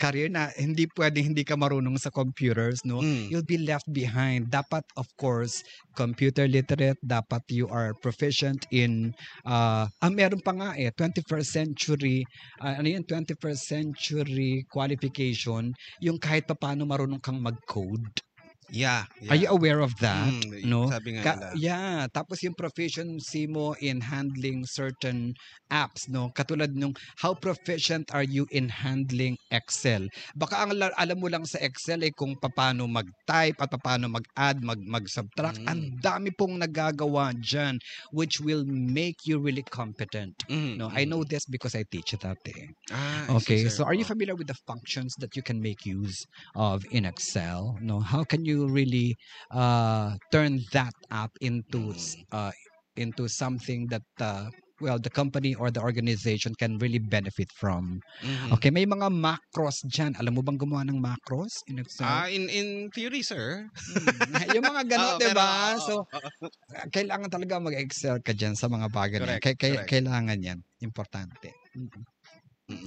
career 0.00 0.32
na 0.32 0.48
hindi 0.56 0.88
pwedeng 0.96 1.32
hindi 1.36 1.44
ka 1.44 1.60
marunong 1.60 2.00
sa 2.00 2.08
computers 2.08 2.80
no 2.88 3.04
Mm. 3.04 3.28
you'll 3.28 3.44
be 3.46 3.60
left 3.60 3.84
behind. 3.92 4.48
Dapat, 4.48 4.82
of 4.96 5.04
course, 5.20 5.60
computer 5.92 6.48
literate. 6.48 6.96
Dapat 7.04 7.44
you 7.52 7.68
are 7.68 7.92
proficient 8.00 8.64
in, 8.72 9.12
uh, 9.44 9.84
ah, 9.88 10.10
meron 10.12 10.40
pa 10.40 10.52
nga 10.56 10.70
eh, 10.80 10.88
21st 10.96 11.50
century, 11.52 12.24
ah, 12.64 12.80
ano 12.80 12.88
yun, 12.88 13.04
21st 13.04 13.62
century 13.68 14.64
qualification, 14.72 15.72
yung 16.00 16.16
kahit 16.16 16.48
pa 16.48 16.56
paano 16.56 16.88
marunong 16.88 17.20
kang 17.20 17.38
mag-code. 17.44 18.24
Yeah. 18.70 19.04
yeah. 19.20 19.30
Are 19.32 19.38
you 19.38 19.48
aware 19.50 19.80
of 19.80 19.92
that? 20.00 20.30
Mm, 20.30 20.64
no? 20.64 20.86
Sabi 20.90 21.18
nga 21.18 21.22
Ka- 21.22 21.36
nila. 21.36 21.48
yeah, 21.58 21.98
tapos 22.10 22.42
yung 22.42 22.54
proficiency 22.54 23.46
mo 23.50 23.74
in 23.82 24.00
handling 24.00 24.62
certain 24.64 25.34
apps, 25.70 26.06
no? 26.08 26.30
Katulad 26.34 26.74
nung 26.74 26.94
how 27.22 27.34
proficient 27.34 28.10
are 28.14 28.22
you 28.26 28.46
in 28.50 28.70
handling 28.70 29.34
Excel? 29.50 30.06
Baka 30.38 30.62
ang 30.66 30.72
la- 30.78 30.94
alam 30.98 31.18
mo 31.18 31.26
lang 31.26 31.42
sa 31.46 31.58
Excel 31.58 32.02
ay 32.06 32.14
kung 32.14 32.38
paano 32.38 32.86
mag-type 32.86 33.58
at 33.58 33.70
paano 33.82 34.06
mag-add, 34.10 34.62
mag 34.62 34.78
mag-subtract. 34.82 35.58
Mm. 35.62 35.68
Ang 35.70 35.80
dami 35.98 36.30
pong 36.34 36.58
nagagawa 36.58 37.34
diyan 37.34 37.78
which 38.14 38.38
will 38.40 38.62
make 38.66 39.26
you 39.26 39.38
really 39.42 39.64
competent. 39.70 40.34
Mhm, 40.48 40.78
No, 40.78 40.88
I 40.90 41.02
mhm. 41.04 41.08
know 41.10 41.22
this 41.24 41.44
because 41.46 41.74
I 41.74 41.82
teach 41.90 42.14
that 42.18 42.38
eh. 42.46 42.70
Ah, 42.90 43.26
I 43.30 43.42
Okay, 43.42 43.66
sir. 43.66 43.70
so 43.70 43.80
are 43.84 43.94
you 43.94 44.04
familiar 44.04 44.34
with 44.34 44.46
the 44.46 44.58
functions 44.66 45.14
that 45.18 45.34
you 45.34 45.42
can 45.42 45.58
make 45.60 45.82
use 45.86 46.26
of 46.54 46.82
in 46.90 47.04
Excel? 47.04 47.74
No, 47.80 48.00
how 48.00 48.22
can 48.22 48.44
you 48.44 48.59
really 48.68 49.16
uh, 49.54 50.16
turn 50.32 50.60
that 50.72 50.94
app 51.10 51.32
into 51.40 51.94
uh, 52.32 52.52
into 52.96 53.28
something 53.28 53.86
that 53.88 54.04
uh, 54.20 54.50
well 54.80 54.98
the 54.98 55.10
company 55.10 55.54
or 55.54 55.70
the 55.70 55.80
organization 55.80 56.52
can 56.58 56.76
really 56.78 56.98
benefit 57.00 57.48
from? 57.56 58.00
Mhm. 58.22 58.52
Okay, 58.58 58.70
may 58.70 58.84
mga 58.84 59.08
macros 59.12 59.80
diyan. 59.86 60.18
Alam 60.20 60.40
mo 60.40 60.42
bang 60.44 60.58
gumawa 60.60 60.82
ng 60.88 60.98
macros 61.00 61.62
in 61.70 61.78
Excel? 61.80 62.24
Ah, 62.24 62.28
in 62.28 62.48
in 62.48 62.90
theory, 62.92 63.22
sir. 63.22 63.68
Mm, 63.88 64.32
yung 64.56 64.66
mga 64.66 64.82
ganun, 64.96 65.14
Oo, 65.14 65.18
'di 65.20 65.30
ba? 65.36 65.76
oo, 65.76 65.84
So 65.84 65.92
oo. 66.16 66.48
kailangan 66.94 67.30
talaga 67.32 67.60
mag-excel 67.60 68.20
ka 68.24 68.32
diyan 68.36 68.54
sa 68.56 68.68
mga 68.70 68.88
bagay. 68.92 69.18
Correct, 69.20 69.44
correct. 69.68 69.90
kailangan 69.90 70.38
'yan. 70.40 70.60
Importante. 70.80 71.52
Mm. 71.76 72.04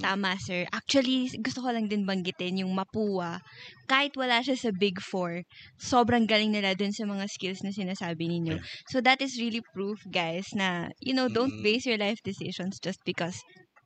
Tama, 0.00 0.36
sir. 0.40 0.64
Actually, 0.72 1.28
gusto 1.40 1.60
ko 1.60 1.68
lang 1.70 1.86
din 1.88 2.08
banggitin 2.08 2.64
yung 2.64 2.72
Mapua. 2.72 3.40
Kahit 3.84 4.16
wala 4.16 4.40
siya 4.40 4.56
sa 4.56 4.70
Big 4.72 4.96
Four, 5.00 5.44
sobrang 5.76 6.24
galing 6.24 6.52
nila 6.52 6.72
dun 6.72 6.92
sa 6.92 7.04
mga 7.04 7.28
skills 7.28 7.60
na 7.60 7.72
sinasabi 7.72 8.26
ninyo. 8.28 8.56
So, 8.88 9.04
that 9.04 9.20
is 9.20 9.36
really 9.36 9.60
proof, 9.76 10.00
guys, 10.08 10.48
na, 10.56 10.88
you 11.04 11.12
know, 11.12 11.28
don't 11.28 11.60
base 11.60 11.84
your 11.84 12.00
life 12.00 12.18
decisions 12.24 12.80
just 12.80 13.00
because 13.04 13.36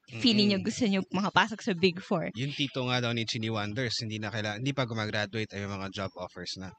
feeling 0.08 0.48
nyo 0.48 0.58
Mm-mm. 0.62 0.68
gusto 0.72 0.88
nyo 0.88 1.04
makapasok 1.12 1.60
sa 1.60 1.72
Big 1.76 2.00
Four. 2.00 2.32
Yung 2.32 2.56
tito 2.56 2.80
nga 2.88 3.02
daw 3.04 3.12
ni 3.12 3.28
Chini 3.28 3.52
Wonders, 3.52 4.00
hindi 4.00 4.16
na 4.16 4.32
kailangan, 4.32 4.64
hindi 4.64 4.72
pa 4.72 4.88
gumagraduate 4.88 5.52
ay 5.52 5.68
mga 5.68 5.92
job 5.92 6.10
offers 6.16 6.56
na. 6.56 6.72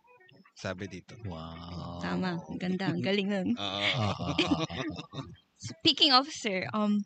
Sabi 0.60 0.92
dito. 0.92 1.16
Wow. 1.24 2.04
Tama. 2.04 2.36
Ang 2.36 2.60
ganda. 2.60 2.92
Ang 2.92 3.00
galing 3.00 3.32
nun. 3.32 3.50
Speaking 5.80 6.12
of, 6.12 6.28
sir, 6.28 6.68
um, 6.76 7.00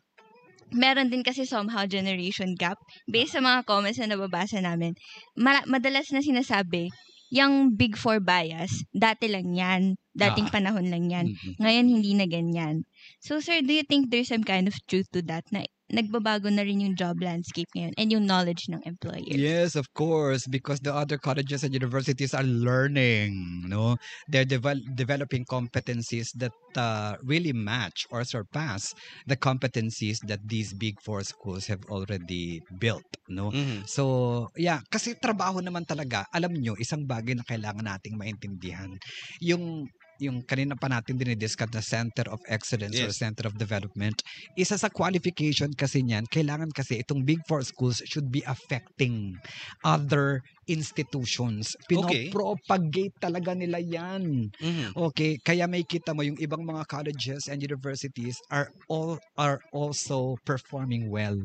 meron 0.72 1.10
din 1.12 1.20
kasi 1.26 1.44
somehow 1.44 1.84
generation 1.84 2.54
gap. 2.56 2.78
Based 3.10 3.34
sa 3.36 3.42
mga 3.44 3.66
comments 3.68 3.98
na 4.00 4.14
nababasa 4.14 4.62
namin, 4.62 4.94
ma- 5.36 5.66
madalas 5.68 6.08
na 6.14 6.24
sinasabi, 6.24 6.88
yung 7.34 7.74
Big 7.74 7.98
Four 7.98 8.22
bias, 8.22 8.86
dati 8.94 9.26
lang 9.26 9.52
yan. 9.58 9.98
Dating 10.14 10.46
Ah. 10.48 10.54
panahon 10.54 10.86
lang 10.86 11.10
yan. 11.10 11.26
Mhm. 11.34 11.58
Ngayon, 11.58 11.86
hindi 11.90 12.12
na 12.14 12.26
ganyan. 12.30 12.86
So, 13.18 13.42
sir, 13.42 13.58
do 13.66 13.74
you 13.74 13.82
think 13.82 14.14
there's 14.14 14.30
some 14.30 14.46
kind 14.46 14.70
of 14.70 14.76
truth 14.86 15.10
to 15.10 15.20
that 15.26 15.42
na 15.50 15.66
nagbabago 15.90 16.48
na 16.52 16.62
rin 16.64 16.82
yung 16.84 16.96
job 16.96 17.20
landscape 17.20 17.68
ngayon 17.74 17.94
and 17.98 18.08
yung 18.12 18.24
knowledge 18.26 18.68
ng 18.70 18.82
employers? 18.86 19.44
Yes, 19.44 19.74
of 19.74 19.88
course, 19.96 20.44
because 20.46 20.80
the 20.84 20.92
other 20.92 21.16
colleges 21.16 21.64
and 21.64 21.72
universities 21.72 22.34
are 22.34 22.44
learning, 22.44 23.64
no? 23.64 23.96
They're 24.28 24.44
devel- 24.44 24.84
developing 24.94 25.46
competencies 25.48 26.28
that 26.36 26.52
uh, 26.76 27.16
really 27.24 27.52
match 27.56 28.04
or 28.12 28.24
surpass 28.24 28.92
the 29.24 29.36
competencies 29.36 30.20
that 30.28 30.44
these 30.44 30.74
big 30.74 31.00
four 31.00 31.22
schools 31.24 31.66
have 31.72 31.80
already 31.88 32.60
built, 32.78 33.08
no? 33.28 33.54
Mhm. 33.54 33.88
So, 33.88 34.48
yeah, 34.60 34.84
kasi 34.92 35.16
trabaho 35.16 35.64
naman 35.64 35.88
talaga, 35.88 36.28
alam 36.28 36.52
nyo, 36.52 36.76
isang 36.76 37.08
bagay 37.08 37.32
na 37.40 37.48
kailangan 37.48 37.86
nating 37.96 38.20
maintindihan. 38.20 38.92
Yung 39.40 39.88
yung 40.22 40.42
kanina 40.46 40.78
pa 40.78 40.86
natin 40.90 41.18
dinidiscuss 41.18 41.70
na 41.74 41.82
Center 41.82 42.26
of 42.30 42.40
Excellence 42.46 43.00
or 43.02 43.10
Yes. 43.10 43.18
Center 43.18 43.46
of 43.50 43.58
Development, 43.58 44.14
isa 44.54 44.78
sa 44.78 44.90
qualification 44.92 45.72
kasi 45.74 46.02
niyan, 46.06 46.26
kailangan 46.30 46.70
kasi 46.70 47.02
itong 47.02 47.26
Big 47.26 47.42
Four 47.48 47.62
schools 47.66 48.02
should 48.06 48.30
be 48.30 48.42
affecting 48.46 49.34
other 49.82 50.40
institutions. 50.70 51.74
Okay. 51.92 52.30
Pinopropagate 52.30 53.14
talaga 53.20 53.52
nila 53.52 53.78
yan. 53.82 54.48
Mhm. 54.62 54.94
Okay, 54.96 55.36
kaya 55.42 55.66
may 55.68 55.82
kita 55.84 56.14
mo 56.14 56.22
yung 56.22 56.38
ibang 56.40 56.62
mga 56.64 56.86
colleges 56.88 57.50
and 57.50 57.60
universities 57.60 58.38
are 58.48 58.70
all 58.88 59.18
are 59.36 59.60
also 59.74 60.38
performing 60.46 61.10
well. 61.10 61.36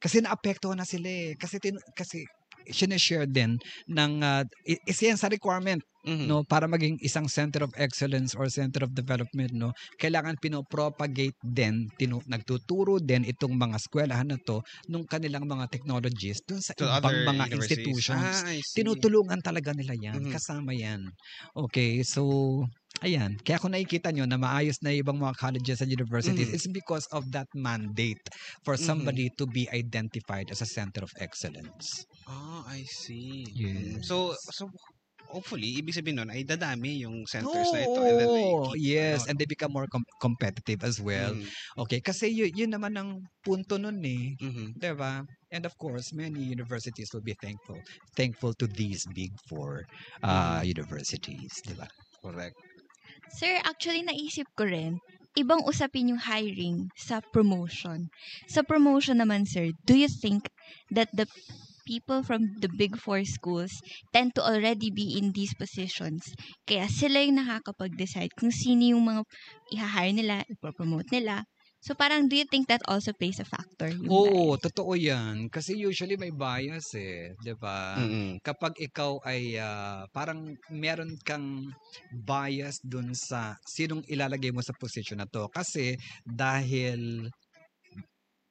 Kasi 0.00 0.24
naapektuhan 0.24 0.80
na 0.80 0.88
sila 0.88 1.08
eh. 1.08 1.36
Kasi 1.36 1.60
tin, 1.60 1.76
kasi 1.92 2.24
sineshare 2.68 3.26
din 3.30 3.56
ng 3.88 4.12
uh, 4.22 4.44
isa 4.86 5.12
yan 5.12 5.18
sa 5.20 5.28
requirement 5.32 5.80
Mhm. 6.04 6.30
no 6.30 6.44
para 6.44 6.68
maging 6.68 7.00
isang 7.00 7.24
center 7.32 7.64
of 7.64 7.72
excellence 7.80 8.36
or 8.36 8.44
center 8.52 8.84
of 8.84 8.92
development 8.92 9.48
no 9.56 9.72
kailangan 9.96 10.36
pinopropagate 10.36 11.36
din 11.40 11.88
tinu, 11.96 12.20
nagtuturo 12.28 13.00
din 13.00 13.24
itong 13.24 13.56
mga 13.56 13.80
eskwelahan 13.80 14.28
na 14.28 14.38
to 14.44 14.60
nung 14.88 15.08
kanilang 15.08 15.48
mga 15.48 15.72
technologies 15.72 16.44
dun 16.44 16.60
sa 16.60 16.76
To 16.78 16.84
ibang 16.84 17.24
mga 17.24 17.48
institutions 17.56 18.44
Ah, 18.44 18.52
tinutulungan 18.76 19.40
talaga 19.42 19.70
nila 19.76 19.94
yan. 19.98 20.22
Mhm. 20.22 20.32
Kasama 20.32 20.72
yan. 20.74 21.14
Okay, 21.56 22.02
so, 22.02 22.22
ayan. 23.02 23.38
Kaya 23.44 23.58
kung 23.62 23.72
nakikita 23.74 24.10
nyo 24.12 24.24
na 24.26 24.38
maayos 24.40 24.78
na 24.82 24.90
ibang 24.94 25.18
mga 25.18 25.36
colleges 25.38 25.80
and 25.82 25.90
universities, 25.92 26.50
Mhm. 26.50 26.52
it's 26.52 26.68
because 26.70 27.06
of 27.14 27.30
that 27.34 27.48
mandate 27.54 28.22
for 28.64 28.76
Mhm. 28.78 29.20
somebody 29.20 29.30
to 29.38 29.46
be 29.46 29.66
identified 29.70 30.50
as 30.50 30.60
a 30.62 30.68
center 30.68 31.02
of 31.04 31.12
excellence. 31.18 32.06
Ah, 32.26 32.64
I 32.68 32.84
see. 32.84 33.52
Yes. 33.54 34.04
So, 34.04 34.36
so 34.52 34.70
hopefully, 35.24 35.80
ibig 35.80 35.94
sabihin 35.96 36.20
nun 36.22 36.30
ay 36.32 36.44
dadami 36.46 37.00
yung 37.04 37.24
centers 37.28 37.72
na 37.72 37.84
ito. 37.86 38.04
And 38.04 38.20
then 38.20 38.30
they 38.32 38.56
keep, 38.60 38.84
yes, 38.94 39.24
ano, 39.24 39.26
and 39.26 39.36
they 39.40 39.48
become 39.48 39.72
more 39.72 39.88
com- 39.90 40.06
competitive 40.20 40.84
as 40.84 41.00
well. 41.00 41.34
mhm, 41.34 41.50
Okay, 41.78 42.00
kasi 42.00 42.28
yun, 42.32 42.50
yun 42.54 42.70
naman 42.76 42.94
ang 42.98 43.10
punto 43.44 43.76
nun 43.80 44.00
eh. 44.04 44.36
mhm. 44.40 44.76
'di 44.76 44.92
ba? 44.96 45.24
And 45.50 45.66
of 45.66 45.74
course, 45.80 46.12
many 46.14 46.46
universities 46.46 47.10
will 47.12 47.24
be 47.26 47.34
thankful 47.34 47.82
thankful 48.14 48.54
to 48.62 48.66
these 48.70 49.02
big 49.10 49.34
four 49.50 49.86
uh, 50.22 50.62
universities, 50.62 51.50
'di 51.66 51.74
ba? 51.74 51.88
Correct. 52.22 52.54
Sir, 53.30 53.60
actually 53.64 54.02
naisip 54.04 54.46
ko 54.58 54.66
rin, 54.68 54.98
ibang 55.38 55.62
usapin 55.64 56.10
yung 56.12 56.20
hiring 56.20 56.90
sa 56.98 57.22
promotion. 57.32 58.10
Sa 58.50 58.60
promotion 58.66 59.22
naman, 59.22 59.46
sir, 59.46 59.70
do 59.86 59.94
you 59.94 60.10
think 60.10 60.50
that 60.90 61.08
the 61.14 61.24
people 61.90 62.20
from 62.28 62.40
the 62.62 62.70
big 62.70 62.94
four 63.04 63.20
schools 63.26 63.72
tend 64.14 64.30
to 64.38 64.42
already 64.46 64.90
be 64.94 65.06
in 65.18 65.26
these 65.34 65.54
positions? 65.62 66.22
Kaya 66.68 66.86
sila 66.86 67.18
yung 67.26 67.42
nakakapag-decide 67.42 68.32
kung 68.38 68.52
sino 68.54 68.82
yung 68.94 69.04
mga 69.10 69.22
i-hire 69.74 70.14
nila, 70.14 70.36
ipopromote 70.54 71.10
nila, 71.10 71.36
So 71.80 71.96
parang 71.96 72.28
do 72.28 72.36
you 72.36 72.44
think 72.44 72.68
that 72.68 72.84
also 72.84 73.16
plays 73.16 73.40
a 73.40 73.48
factor? 73.48 73.88
Yung 73.88 74.20
Oo, 74.20 74.56
bias? 74.60 74.60
totoo 74.60 74.92
yan. 74.98 75.48
Kasi 75.52 75.76
usually 75.78 76.16
may 76.20 76.32
bias 76.34 76.92
eh. 76.96 77.32
'di 77.40 77.54
ba? 77.60 77.76
Mm-mm. 77.96 78.40
Kapag 78.40 78.72
ikaw 78.80 79.20
ay 79.24 79.56
ah, 79.60 80.04
parang 80.12 80.56
meron 80.72 81.12
kang 81.22 81.68
bias 82.08 82.80
dun 82.82 83.12
sa 83.12 83.56
sinong 83.64 84.00
ilalagay 84.08 84.50
mo 84.52 84.60
sa 84.64 84.74
position 84.76 85.20
na 85.20 85.28
to. 85.28 85.46
Kasi 85.52 85.96
dahil. 86.24 87.28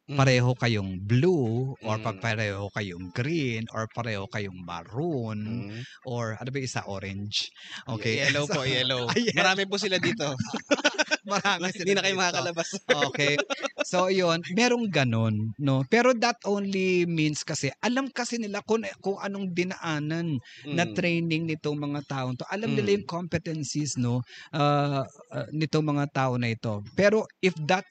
Pareho 0.09 0.57
kayong 0.57 0.97
blue 1.05 1.77
or 1.85 1.95
Mm. 2.01 2.17
pareho 2.17 2.65
kayong 2.73 3.05
green 3.13 3.63
or 3.75 3.85
pareho 3.93 4.25
kayong 4.29 4.57
maroon 4.65 5.69
Mm. 5.69 5.81
or 6.05 6.33
ano 6.39 6.49
ba 6.49 6.59
isa 6.59 6.81
orange 6.89 7.49
okay 7.85 8.17
Yellow 8.25 8.45
po, 8.49 8.65
yellow. 8.65 9.05
Ay, 9.13 9.29
yellow. 9.29 9.37
Marami 9.45 9.63
po 9.69 9.77
sila 9.77 10.01
dito. 10.01 10.33
marami 11.29 11.69
Hindi 11.75 11.93
na 11.93 12.01
kayo 12.01 12.15
makakalabas. 12.17 12.69
okay 13.05 13.37
so 13.85 14.09
yun 14.09 14.41
merong 14.57 14.89
ganon 14.89 15.53
no 15.61 15.85
pero 15.85 16.09
that 16.17 16.37
only 16.49 17.05
means 17.05 17.45
kasi 17.45 17.69
alam 17.85 18.09
kasi 18.09 18.41
nila 18.41 18.65
kung, 18.65 18.81
kung 19.03 19.19
anong 19.21 19.53
dinaanan 19.53 20.41
na 20.73 20.83
Mm. 20.89 20.95
training 20.97 21.43
nitong 21.45 21.77
mga 21.77 22.01
taong 22.09 22.33
to 22.33 22.45
alam 22.49 22.73
Mm. 22.73 22.77
nila 22.81 22.89
yung 22.97 23.07
competencies 23.07 23.93
no 23.99 24.25
uh, 24.55 25.05
uh, 25.05 25.47
nitong 25.53 25.85
mga 25.85 26.05
tao 26.09 26.33
na 26.41 26.49
ito 26.49 26.81
pero 26.97 27.29
if 27.45 27.53
that 27.69 27.85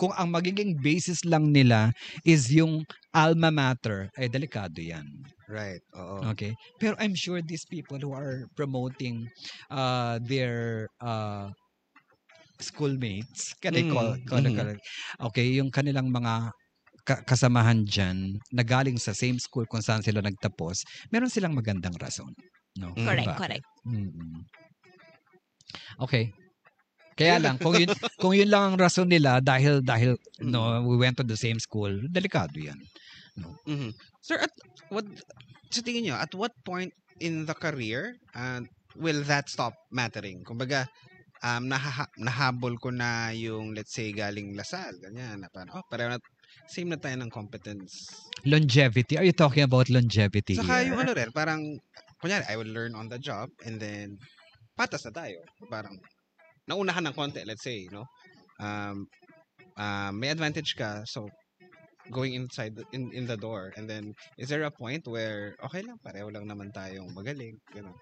kung 0.00 0.10
ang 0.14 0.30
magiging 0.30 0.74
basis 0.78 1.22
lang 1.24 1.50
nila 1.54 1.94
is 2.26 2.50
yung 2.50 2.82
alma 3.14 3.50
mater, 3.54 4.10
ay 4.18 4.26
delikado 4.26 4.82
yan. 4.82 5.06
Right. 5.46 5.80
Oo. 5.94 6.24
Okay? 6.34 6.56
Pero 6.80 6.96
I'm 6.98 7.14
sure 7.14 7.38
these 7.44 7.66
people 7.68 8.00
who 8.00 8.10
are 8.16 8.48
promoting 8.58 9.28
uh, 9.70 10.18
their 10.24 10.88
uh, 10.98 11.52
schoolmates, 12.58 13.54
can 13.60 13.76
I 13.76 13.82
call, 13.86 14.14
Mm, 14.16 14.26
call, 14.26 14.42
mhm. 14.46 14.54
call- 14.56 14.82
okay, 15.30 15.46
yung 15.58 15.70
kanilang 15.70 16.08
mga 16.10 16.50
ka- 17.04 17.22
kasamahan 17.26 17.84
dyan 17.84 18.40
na 18.54 18.62
galing 18.64 18.96
sa 18.96 19.12
same 19.12 19.36
school 19.38 19.66
kung 19.68 19.82
saan 19.84 20.00
sila 20.00 20.22
nagtapos, 20.24 20.82
meron 21.12 21.30
silang 21.30 21.52
magandang 21.54 21.94
rason. 22.00 22.30
No? 22.78 22.94
Mm. 22.96 23.04
Correct, 23.06 23.28
Bakit? 23.28 23.40
correct. 23.42 23.66
Mm-mm. 23.86 24.34
Okay. 26.00 26.32
Kaya 27.14 27.38
lang 27.38 27.56
kung 27.62 27.78
yun 27.78 27.88
kung 28.22 28.34
yun 28.34 28.50
lang 28.50 28.74
ang 28.74 28.76
rason 28.78 29.06
nila 29.06 29.38
dahil 29.38 29.80
dahil 29.82 30.18
no 30.42 30.82
we 30.82 30.98
went 30.98 31.14
to 31.14 31.26
the 31.26 31.38
same 31.38 31.62
school, 31.62 31.90
delikado 32.10 32.58
'yan. 32.58 32.78
Mhm. 33.66 33.90
Sir, 34.22 34.38
at 34.38 34.52
what 34.90 35.06
sa 35.74 35.82
tingin 35.82 36.06
nyo, 36.10 36.16
at 36.18 36.30
what 36.34 36.54
point 36.62 36.94
in 37.18 37.46
the 37.46 37.54
career 37.54 38.14
uh, 38.34 38.62
will 38.94 39.22
that 39.26 39.50
stop 39.50 39.74
mattering? 39.90 40.46
Kumbaga, 40.46 40.86
um, 41.42 41.66
nahaha- 41.66 42.14
nahabol 42.18 42.78
ko 42.78 42.94
na 42.94 43.34
yung, 43.34 43.74
let's 43.74 43.92
say, 43.92 44.14
galing 44.14 44.54
Lasal, 44.54 44.94
ganyan, 45.02 45.42
na 45.42 45.50
parang, 45.50 45.74
oh, 45.74 45.84
pareho 45.90 46.14
na, 46.14 46.18
same 46.70 46.94
na 46.94 46.98
tayo 46.98 47.18
ng 47.18 47.30
competence. 47.30 48.08
Longevity. 48.46 49.18
Are 49.18 49.26
you 49.26 49.34
talking 49.34 49.66
about 49.66 49.90
longevity? 49.90 50.54
Saka 50.54 50.80
here? 50.80 50.94
yung 50.94 50.98
ano 51.02 51.12
rin, 51.12 51.30
parang, 51.34 51.60
kunyari, 52.22 52.46
I 52.46 52.54
will 52.54 52.70
learn 52.70 52.94
on 52.94 53.10
the 53.10 53.18
job, 53.18 53.50
and 53.66 53.82
then, 53.82 54.16
patas 54.78 55.04
na 55.10 55.12
tayo. 55.12 55.42
Parang, 55.66 55.98
naunahan 56.68 57.04
ng 57.08 57.16
konti, 57.16 57.44
let's 57.46 57.62
say, 57.64 57.88
no? 57.92 58.04
Um, 58.60 59.06
um, 59.76 60.12
may 60.20 60.30
advantage 60.30 60.74
ka, 60.78 61.02
so, 61.04 61.28
going 62.12 62.34
inside 62.36 62.76
the, 62.76 62.84
in 62.92 63.08
in 63.16 63.24
the 63.24 63.36
door 63.36 63.72
and 63.80 63.88
then 63.88 64.12
is 64.36 64.52
there 64.52 64.60
a 64.68 64.70
point 64.70 65.00
where 65.08 65.56
okay 65.64 65.80
lang 65.80 65.96
pareho 66.04 66.28
lang 66.28 66.44
naman 66.44 66.68
tayong 66.68 67.08
magaling 67.16 67.56
ganun 67.72 67.96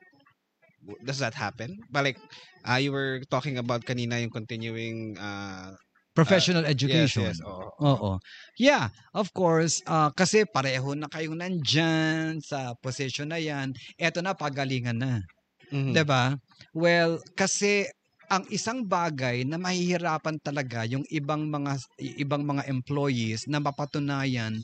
does 1.06 1.22
that 1.22 1.30
happen 1.34 1.70
but 1.94 2.02
like 2.02 2.18
uh, 2.66 2.82
you 2.82 2.90
were 2.90 3.22
talking 3.30 3.62
about 3.62 3.86
kanina 3.86 4.18
yung 4.18 4.34
continuing 4.34 5.14
uh 5.22 5.70
professional 6.18 6.66
education. 6.66 7.30
yes 7.30 7.38
yes 7.38 7.46
oo. 7.46 7.66
Oo. 7.80 8.12
Yeah, 8.60 8.92
of 9.16 9.32
course. 9.32 9.80
ah, 9.88 10.12
kasi 10.12 10.44
pareho 10.44 10.92
na 10.92 11.08
kayong 11.08 11.40
nandyan 11.40 12.36
sa 12.44 12.76
position 12.84 13.32
na 13.32 13.40
yan. 13.40 13.72
Eto 13.96 14.20
na, 14.20 14.36
pagalingan 14.36 15.00
na. 15.00 15.24
Mhm. 15.72 15.96
'Di 15.96 16.04
ba? 16.04 16.36
Well, 16.76 17.16
kasi 17.32 17.88
ang 18.32 18.44
isang 18.48 18.80
bagay 18.88 19.44
na 19.44 19.60
mahihirapan 19.60 20.40
talaga 20.40 20.88
yung 20.88 21.04
ibang 21.12 21.52
mga 21.52 21.76
ibang 22.24 22.42
mga 22.48 22.64
employees 22.72 23.44
na 23.44 23.60
mapatunayan 23.60 24.56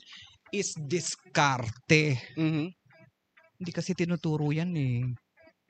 is 0.49 0.73
diskarte. 0.89 2.17
Mhm. 2.33 2.73
Hindi 3.59 3.71
kasi 3.75 3.91
tinuturo 3.93 4.49
yan 4.55 4.71
eh 4.77 5.05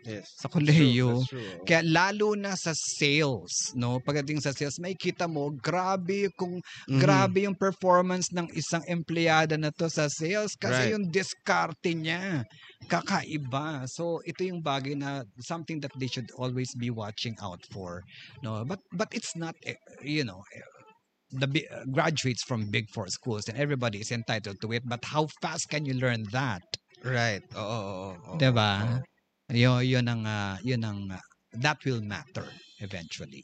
yes 0.05 0.29
sa 0.39 0.47
kolehiyo. 0.47 0.95
True, 0.95 1.05
that's 1.05 1.25
true. 1.27 1.59
Kaya 1.67 1.83
lalo 1.83 2.31
na 2.37 2.55
sa 2.55 2.71
sales, 2.75 3.75
no? 3.75 3.99
Pagdating 3.99 4.39
sa 4.39 4.55
sales, 4.55 4.79
may 4.79 4.95
kita 4.95 5.27
mo, 5.27 5.51
grabe 5.51 6.31
kung 6.39 6.63
Mhm. 6.87 6.99
grabe 6.99 7.43
yung 7.43 7.57
performance 7.59 8.31
ng 8.31 8.47
isang 8.55 8.83
empleyada 8.87 9.59
na 9.59 9.69
to 9.75 9.91
sa 9.91 10.07
sales 10.07 10.55
kasi 10.55 10.91
Right. 10.91 10.95
yung 10.95 11.11
diskarte 11.11 11.91
niya 11.91 12.47
kakaiba. 12.87 13.85
So 13.91 14.23
ito 14.25 14.43
yung 14.47 14.63
bagay 14.63 14.95
na 14.95 15.23
something 15.43 15.79
that 15.83 15.91
they 15.99 16.07
should 16.07 16.29
always 16.39 16.71
be 16.79 16.89
watching 16.89 17.35
out 17.43 17.61
for. 17.73 18.03
No, 18.41 18.63
but 18.65 18.79
but 18.95 19.09
it's 19.11 19.35
not 19.35 19.55
eh, 19.67 19.75
you 20.01 20.23
know 20.23 20.41
eh, 20.55 20.63
the 21.31 21.47
uh, 21.69 21.85
graduates 21.91 22.43
from 22.43 22.69
big 22.71 22.89
four 22.93 23.07
schools 23.07 23.47
and 23.49 23.57
everybody 23.57 23.99
is 24.01 24.11
entitled 24.11 24.57
to 24.61 24.71
it 24.73 24.81
but 24.87 25.03
how 25.05 25.27
fast 25.41 25.69
can 25.69 25.85
you 25.85 25.93
learn 25.93 26.23
that 26.33 26.61
right 27.05 27.43
oo 27.53 27.61
oo 27.61 27.93
oo, 28.01 28.13
oo. 28.25 28.37
'di 28.37 28.49
ba 28.57 28.71
yun 29.49 29.81
yun 29.83 30.05
ang 30.07 30.23
ah, 30.25 30.57
yun 30.63 30.83
ang 30.85 31.11
ah, 31.11 31.23
that 31.53 31.77
will 31.85 32.01
matter 32.01 32.45
eventually 32.79 33.43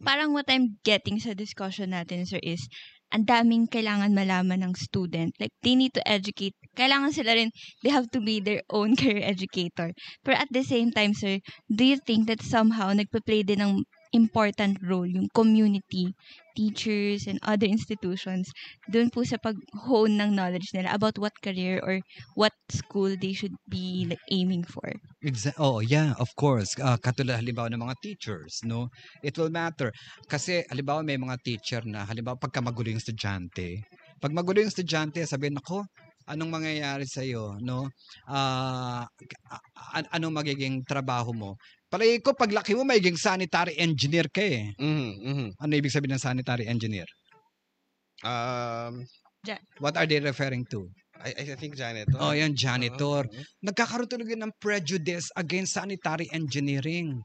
Parang 0.00 0.32
what 0.32 0.48
I'm 0.48 0.80
getting 0.80 1.20
sa 1.20 1.36
discussion 1.36 1.92
natin, 1.92 2.24
sir, 2.24 2.40
is 2.40 2.64
ang 3.12 3.28
daming 3.28 3.68
kailangan 3.68 4.16
malaman 4.16 4.64
ng 4.64 4.72
student. 4.72 5.36
Like, 5.36 5.52
they 5.60 5.76
need 5.76 5.92
to 5.92 6.02
educate. 6.08 6.56
Kailangan 6.72 7.12
sila 7.12 7.36
rin, 7.36 7.52
they 7.84 7.92
have 7.92 8.08
to 8.16 8.20
be 8.20 8.40
their 8.40 8.64
own 8.72 8.96
career 9.00 9.20
educator. 9.20 9.92
Pero 10.24 10.40
at 10.40 10.48
the 10.48 10.64
same 10.64 10.88
time, 10.88 11.12
sir, 11.12 11.36
do 11.68 11.84
you 11.84 12.00
think 12.00 12.32
that 12.32 12.40
somehow 12.40 12.96
nagpa-play 12.96 13.44
din 13.44 13.60
ng 13.60 13.72
important 14.12 14.78
role 14.82 15.06
yung 15.06 15.30
community, 15.34 16.14
teachers, 16.56 17.26
and 17.26 17.38
other 17.46 17.66
institutions 17.66 18.50
dun 18.90 19.10
po 19.10 19.22
sa 19.22 19.38
pag-hone 19.38 20.18
ng 20.18 20.34
knowledge 20.34 20.70
nila 20.74 20.94
about 20.94 21.16
what 21.18 21.34
career 21.42 21.78
or 21.82 22.02
what 22.34 22.54
school 22.70 23.14
they 23.18 23.32
should 23.32 23.54
be 23.70 24.06
like 24.08 24.22
aiming 24.30 24.66
for? 24.66 24.90
Exa- 25.20 25.56
oh, 25.60 25.84
yeah, 25.84 26.16
of 26.16 26.32
course. 26.34 26.74
Ah, 26.80 26.96
katulad 26.96 27.38
halimbawa 27.38 27.68
ng 27.70 27.82
mga 27.84 27.96
teachers, 28.00 28.64
no? 28.64 28.88
It 29.20 29.36
will 29.36 29.52
matter. 29.52 29.92
Kasi 30.26 30.64
halimbawa 30.72 31.04
may 31.04 31.20
mga 31.20 31.36
teacher 31.44 31.82
na 31.84 32.08
halimbawa 32.08 32.40
pagka 32.40 32.64
magulo 32.64 32.88
yung 32.88 33.02
estudyante. 33.02 33.84
Pag 34.20 34.32
magulo 34.32 34.64
yung 34.64 34.72
estudyante, 34.72 35.20
sabihin 35.24 35.60
ako, 35.60 35.84
anong 36.30 36.50
mangyayari 36.54 37.04
sa 37.10 37.20
iyo, 37.26 37.58
no? 37.60 37.90
Ah, 38.30 39.04
a- 39.98 40.10
anong 40.16 40.34
magiging 40.40 40.86
trabaho 40.86 41.34
mo? 41.34 41.50
Palagi 41.90 42.22
ko 42.22 42.32
paglaki 42.38 42.72
mo 42.78 42.86
magiging 42.86 43.18
sanitary 43.18 43.74
engineer 43.76 44.30
ka 44.30 44.42
eh. 44.42 44.70
Mhm, 44.78 45.10
mhm. 45.26 45.48
Ano 45.58 45.72
ibig 45.74 45.90
sabihin 45.92 46.14
ng 46.16 46.22
sanitary 46.22 46.64
engineer? 46.70 47.08
um 48.24 49.04
What 49.80 49.96
are 49.96 50.06
they 50.06 50.20
referring 50.20 50.64
to? 50.70 50.88
I, 51.20 51.32
I 51.36 51.56
think 51.56 51.76
janitor 51.76 52.20
Oh, 52.20 52.32
yan 52.32 52.52
janitor. 52.56 53.24
Oo. 53.28 53.44
nagkakaroon 53.64 54.08
talaga 54.08 54.36
ng 54.36 54.52
prejudice 54.60 55.28
against 55.36 55.76
sanitary 55.76 56.28
engineering. 56.32 57.20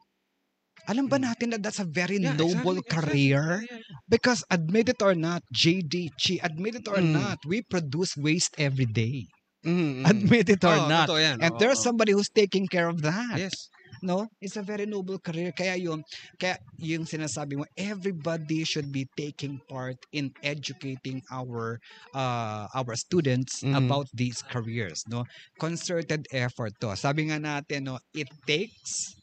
Alam 0.87 1.07
ba 1.11 1.17
Hmm. 1.19 1.27
natin 1.31 1.55
na 1.55 1.57
that's 1.59 1.79
a 1.79 1.87
very 1.87 2.19
Yeah, 2.19 2.35
noble 2.35 2.79
exactly, 2.79 2.91
career? 2.91 3.63
exactly. 3.63 3.94
Because 4.07 4.43
admit 4.51 4.89
it 4.89 5.01
or 5.01 5.15
not, 5.15 5.41
JD, 5.53 6.13
Chi, 6.21 6.37
admit 6.43 6.75
it 6.75 6.87
or 6.87 7.01
Mm. 7.01 7.11
not, 7.17 7.37
we 7.45 7.61
produce 7.65 8.13
waste 8.15 8.53
every 8.57 8.85
day. 8.85 9.25
Mhm, 9.65 10.05
mhm. 10.05 10.05
Admit 10.05 10.49
it 10.53 10.63
or 10.63 10.77
Oo, 10.77 10.85
not. 10.85 11.09
yan. 11.17 11.41
And 11.41 11.57
Oo, 11.57 11.57
there's 11.57 11.81
oo. 11.81 11.87
somebody 11.89 12.13
who's 12.13 12.29
taking 12.29 12.69
care 12.69 12.85
of 12.85 13.01
that. 13.01 13.33
Yes. 13.41 13.73
No? 14.05 14.29
It's 14.37 14.53
a 14.53 14.61
very 14.61 14.85
noble 14.85 15.17
career. 15.17 15.49
Kaya 15.57 15.73
yun, 15.81 16.05
kaya 16.37 16.61
yung 16.77 17.09
sinasabi 17.09 17.57
mo, 17.57 17.65
everybody 17.73 18.61
should 18.61 18.93
be 18.93 19.09
taking 19.17 19.57
part 19.65 19.97
in 20.13 20.29
educating 20.45 21.25
our 21.33 21.81
uh, 22.13 22.69
our 22.77 22.93
students 22.93 23.65
Mhm. 23.65 23.73
about 23.73 24.05
these 24.13 24.45
careers. 24.45 25.01
No? 25.09 25.25
Concerted 25.57 26.29
effort 26.29 26.77
to. 26.85 26.93
Sabi 26.93 27.33
nga 27.33 27.41
natin, 27.41 27.89
no, 27.89 27.97
it 28.13 28.29
takes 28.45 29.17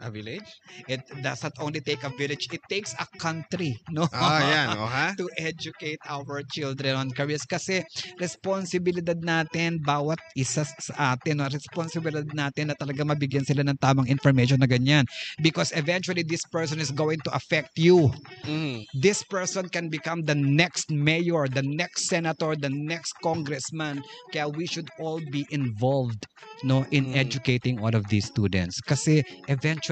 A 0.00 0.10
village? 0.10 0.46
It 0.86 1.02
does 1.22 1.42
not 1.42 1.58
only 1.58 1.80
take 1.80 2.04
a 2.04 2.10
village, 2.14 2.46
it 2.52 2.60
takes 2.70 2.94
a 2.94 3.06
country, 3.18 3.74
no? 3.90 4.06
Ah, 4.14 4.38
yan. 4.38 4.68
O, 4.78 4.86
ha? 4.86 5.10
to 5.18 5.26
educate 5.38 5.98
our 6.06 6.42
children 6.46 6.94
on 6.94 7.10
careers 7.10 7.42
kasi 7.42 7.82
responsibilidad 8.22 9.18
natin 9.18 9.82
bawat 9.82 10.20
isa 10.38 10.62
sa 10.62 11.18
atin 11.18 11.42
no? 11.42 11.50
responsibilidad 11.50 12.28
natin 12.30 12.70
na 12.70 12.76
talaga 12.78 13.02
mabigyan 13.02 13.42
sila 13.42 13.64
ng 13.66 13.74
tamang 13.82 14.06
information 14.06 14.60
na 14.62 14.68
ganyan 14.70 15.02
because 15.42 15.72
eventually 15.74 16.22
this 16.22 16.44
person 16.46 16.78
is 16.78 16.94
going 16.94 17.18
to 17.24 17.32
affect 17.34 17.74
you 17.74 18.12
Mhm. 18.46 18.86
this 18.94 19.26
person 19.26 19.66
can 19.66 19.90
become 19.90 20.22
the 20.28 20.36
next 20.38 20.92
mayor 20.94 21.50
the 21.50 21.64
next 21.66 22.06
senator 22.06 22.54
the 22.54 22.70
next 22.70 23.18
congressman 23.18 23.98
kaya 24.30 24.46
we 24.46 24.62
should 24.68 24.86
all 25.02 25.18
be 25.34 25.42
involved 25.50 26.22
no 26.62 26.86
in 26.94 27.10
Mm. 27.10 27.18
educating 27.18 27.82
all 27.82 27.94
of 27.94 28.06
these 28.12 28.28
students 28.30 28.78
kasi 28.84 29.24
eventually 29.48 29.87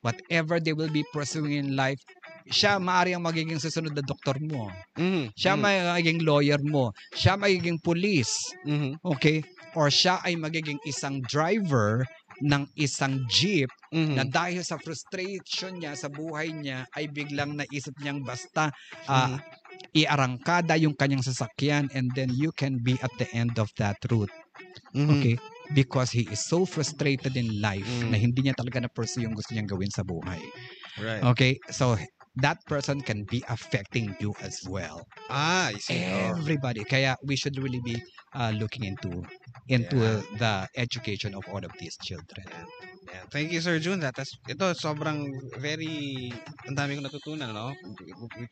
whatever 0.00 0.56
they 0.62 0.72
will 0.72 0.88
be 0.88 1.04
pursuing 1.12 1.52
in 1.52 1.76
life 1.76 2.00
siya 2.48 2.76
maari 2.76 3.16
ang 3.16 3.24
magiging 3.24 3.56
susunod 3.56 3.96
na 3.96 4.04
doktor 4.04 4.36
mo. 4.36 4.68
Mhm. 5.00 5.32
Siya 5.32 5.56
Mhm. 5.56 5.62
magiging 5.64 6.20
lawyer 6.24 6.60
mo. 6.60 6.92
Siya 7.16 7.40
magiging 7.40 7.80
police. 7.80 8.52
Mhm. 8.68 9.00
Okay? 9.00 9.40
Or 9.72 9.88
siya 9.88 10.20
ay 10.22 10.36
magiging 10.36 10.78
isang 10.84 11.24
driver 11.24 12.04
ng 12.44 12.68
isang 12.76 13.24
jeep 13.30 13.70
Mhm. 13.94 14.14
na 14.18 14.22
dahil 14.28 14.60
sa 14.60 14.76
frustration 14.76 15.80
niya 15.80 15.96
sa 15.96 16.12
buhay 16.12 16.52
niya 16.52 16.84
ay 16.92 17.08
biglang 17.08 17.56
naisip 17.56 17.96
niyang 18.02 18.20
basta 18.20 18.68
Mhm. 19.08 19.10
ah, 19.10 19.38
iarangkada 19.94 20.76
yung 20.76 20.94
kanyang 20.98 21.24
sasakyan 21.24 21.88
and 21.96 22.12
then 22.18 22.28
you 22.34 22.52
can 22.52 22.76
be 22.82 22.98
at 23.00 23.10
the 23.16 23.26
end 23.32 23.56
of 23.56 23.70
that 23.80 23.96
route. 24.12 24.30
Mhm. 24.92 25.10
Okay? 25.16 25.36
Because 25.72 26.12
he 26.12 26.28
is 26.28 26.44
so 26.44 26.68
frustrated 26.68 27.36
in 27.40 27.48
life 27.64 27.88
Mm. 28.04 28.12
na 28.12 28.16
hindi 28.20 28.44
niya 28.44 28.52
talaga 28.58 28.84
na-pursue 28.84 29.24
yung 29.24 29.32
gusto 29.32 29.56
niyang 29.56 29.70
gawin 29.70 29.88
sa 29.88 30.04
buhay. 30.04 30.42
Right. 31.00 31.24
Okay? 31.24 31.56
So, 31.72 31.96
that 32.36 32.58
person 32.68 33.00
can 33.00 33.24
be 33.30 33.40
affecting 33.48 34.12
you 34.20 34.34
as 34.42 34.60
well. 34.68 35.06
Ah, 35.30 35.70
I 35.72 35.78
see. 35.80 36.02
Oh. 36.04 36.34
Everybody. 36.36 36.82
Kaya 36.84 37.16
we 37.24 37.38
should 37.38 37.56
really 37.56 37.80
be 37.80 37.96
uh, 38.34 38.52
looking 38.58 38.84
into 38.84 39.22
into 39.70 39.96
Yeah. 39.96 40.20
the 40.36 40.54
education 40.76 41.32
of 41.32 41.46
all 41.48 41.62
of 41.64 41.72
these 41.80 41.96
children. 42.02 42.44
Yeah. 43.06 43.24
Thank 43.30 43.52
you, 43.52 43.60
Sir 43.60 43.78
June. 43.78 44.00
That 44.00 44.16
is, 44.18 44.32
ito, 44.48 44.72
sobrang 44.72 45.36
very, 45.60 46.32
ang 46.68 46.76
dami 46.76 46.96
kong 46.96 47.04
natutunan, 47.04 47.52
no? 47.52 47.76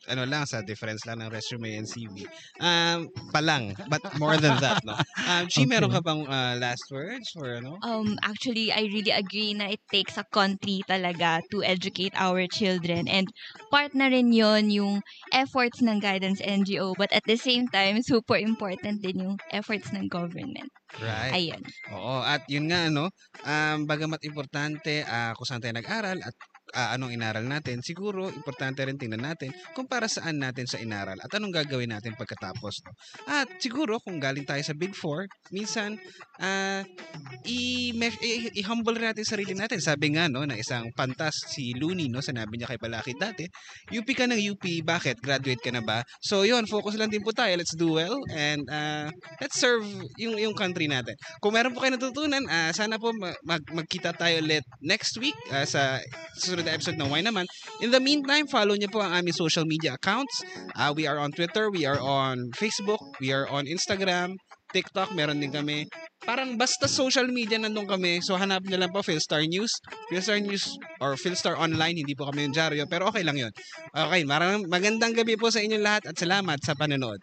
Ano 0.07 0.23
lang, 0.29 0.45
sa 0.45 0.61
difference 0.61 1.05
lang 1.09 1.21
ng 1.25 1.31
resume 1.33 1.73
and 1.73 1.89
CV. 1.89 2.25
Um, 2.61 3.09
pa 3.33 3.41
lang, 3.41 3.73
but 3.89 4.01
more 4.13 4.37
than 4.37 4.61
that, 4.61 4.77
no? 4.85 4.93
Um, 5.25 5.49
Chi, 5.49 5.65
Okay. 5.65 5.69
meron 5.73 5.89
ka 5.89 6.01
bang 6.05 6.21
uh, 6.29 6.55
last 6.61 6.85
words 6.93 7.33
for, 7.33 7.57
ano? 7.57 7.81
Um, 7.83 8.17
actually, 8.23 8.71
I 8.71 8.87
really 8.87 9.11
agree 9.11 9.53
na 9.53 9.65
it 9.75 9.81
takes 9.91 10.17
a 10.17 10.23
country 10.31 10.83
talaga 10.87 11.41
to 11.51 11.63
educate 11.63 12.13
our 12.15 12.47
children. 12.47 13.07
And 13.07 13.27
part 13.69 13.93
na 13.93 14.07
rin 14.07 14.31
yon 14.33 14.71
yung 14.71 15.01
efforts 15.33 15.81
ng 15.83 15.99
guidance 15.99 16.39
NGO. 16.41 16.95
But 16.95 17.11
at 17.11 17.25
the 17.27 17.35
same 17.37 17.67
time, 17.67 18.01
super 18.01 18.37
important 18.39 19.01
din 19.03 19.19
yung 19.27 19.35
efforts 19.51 19.91
ng 19.91 20.07
government. 20.07 20.71
Right. 20.97 21.41
Ayun. 21.41 21.73
Oo, 21.89 22.21
at 22.21 22.45
yun 22.45 22.69
nga, 22.69 22.85
ano, 22.85 23.09
um, 23.41 23.77
bagamat 23.89 24.21
importante 24.29 25.01
ah, 25.09 25.33
kung 25.33 25.47
saan 25.49 25.57
tayo 25.63 25.73
nag-aral 25.73 26.21
at 26.21 26.35
ah, 26.71 26.95
anong 26.95 27.13
inaral 27.13 27.43
natin, 27.43 27.83
siguro 27.83 28.31
importante 28.31 28.81
rin 28.87 28.95
tingnan 28.95 29.23
natin 29.23 29.51
kung 29.75 29.85
para 29.85 30.07
saan 30.07 30.39
natin 30.39 30.63
sa 30.63 30.79
inaral 30.79 31.19
at 31.19 31.31
anong 31.35 31.51
gagawin 31.51 31.91
natin 31.91 32.15
pagkatapos. 32.15 32.83
No? 32.87 32.91
At 33.27 33.47
siguro 33.59 33.99
kung 33.99 34.23
galing 34.23 34.47
tayo 34.47 34.63
sa 34.63 34.71
Big 34.71 34.95
Four, 34.95 35.27
minsan 35.51 35.99
i- 38.23 38.53
i-humble 38.59 38.97
natin 38.97 39.23
sarili 39.27 39.53
natin. 39.53 39.79
Sabi 39.83 40.15
nga 40.15 40.31
no, 40.31 40.47
ng 40.47 40.57
isang 40.57 40.89
pantas 40.95 41.35
si 41.51 41.75
Looney, 41.75 42.07
no, 42.09 42.23
sinabi 42.23 42.57
niya 42.57 42.71
kay 42.71 42.79
Balakid 42.79 43.17
dati, 43.19 43.45
UP 43.93 44.07
ka 44.15 44.25
ng 44.25 44.39
UP, 44.55 44.63
bakit? 44.81 45.19
Graduate 45.19 45.61
ka 45.61 45.71
na 45.71 45.83
ba? 45.83 46.01
So 46.23 46.43
yun, 46.47 46.65
focus 46.65 46.95
lang 46.95 47.11
din 47.11 47.21
po 47.21 47.35
tayo. 47.35 47.53
Let's 47.53 47.75
do 47.75 47.95
well 47.99 48.17
and 48.33 48.63
ah, 48.71 49.09
let's 49.39 49.59
serve 49.59 49.85
yung 50.17 50.39
yung 50.39 50.55
country 50.55 50.87
natin. 50.87 51.15
Kung 51.43 51.53
meron 51.53 51.75
po 51.75 51.83
kayo 51.83 51.95
natutunan, 51.95 52.43
ah, 52.49 52.71
sana 52.73 52.97
po 52.97 53.11
ma- 53.15 53.35
mag- 53.45 53.71
magkita 53.71 54.15
tayo 54.15 54.41
ulit 54.41 54.63
next 54.81 55.15
week 55.19 55.35
ah, 55.53 55.67
sa 55.67 55.99
susunod 56.53 56.69
na 56.69 56.77
episode 56.77 57.01
ng 57.01 57.09
Why 57.09 57.25
Naman. 57.25 57.49
In 57.81 57.89
the 57.89 57.97
meantime, 57.97 58.45
follow 58.45 58.77
niyo 58.77 58.93
po 58.93 59.01
ang 59.01 59.17
aming 59.17 59.33
social 59.33 59.65
media 59.65 59.97
accounts. 59.97 60.45
Ah, 60.77 60.93
we 60.93 61.09
are 61.09 61.17
on 61.17 61.33
Twitter, 61.33 61.73
we 61.73 61.81
are 61.89 61.97
on 61.97 62.53
Facebook, 62.53 63.01
we 63.17 63.33
are 63.33 63.49
on 63.49 63.65
Instagram, 63.65 64.37
TikTok, 64.69 65.17
meron 65.17 65.41
din 65.41 65.49
kami. 65.49 65.89
Parang 66.21 66.53
basta 66.53 66.85
social 66.85 67.25
media 67.25 67.57
nandun 67.57 67.89
kami. 67.89 68.21
So 68.21 68.37
hanap 68.37 68.69
niyo 68.69 68.77
lang 68.77 68.93
po 68.93 69.01
Philstar 69.01 69.41
News. 69.49 69.73
Philstar 70.13 70.37
News 70.45 70.77
or 71.01 71.17
Philstar 71.17 71.57
Online, 71.57 71.97
hindi 72.05 72.13
po 72.13 72.29
kami 72.29 72.45
yung 72.45 72.53
dyaryo, 72.53 72.85
pero 72.85 73.09
okay 73.09 73.25
lang 73.25 73.41
yun. 73.41 73.53
Okay, 73.89 74.21
maraming 74.21 74.69
magandang 74.69 75.17
gabi 75.17 75.33
po 75.33 75.49
sa 75.49 75.57
inyong 75.57 75.81
lahat 75.81 76.03
at 76.05 76.15
salamat 76.21 76.61
sa 76.61 76.77
panonood. 76.77 77.17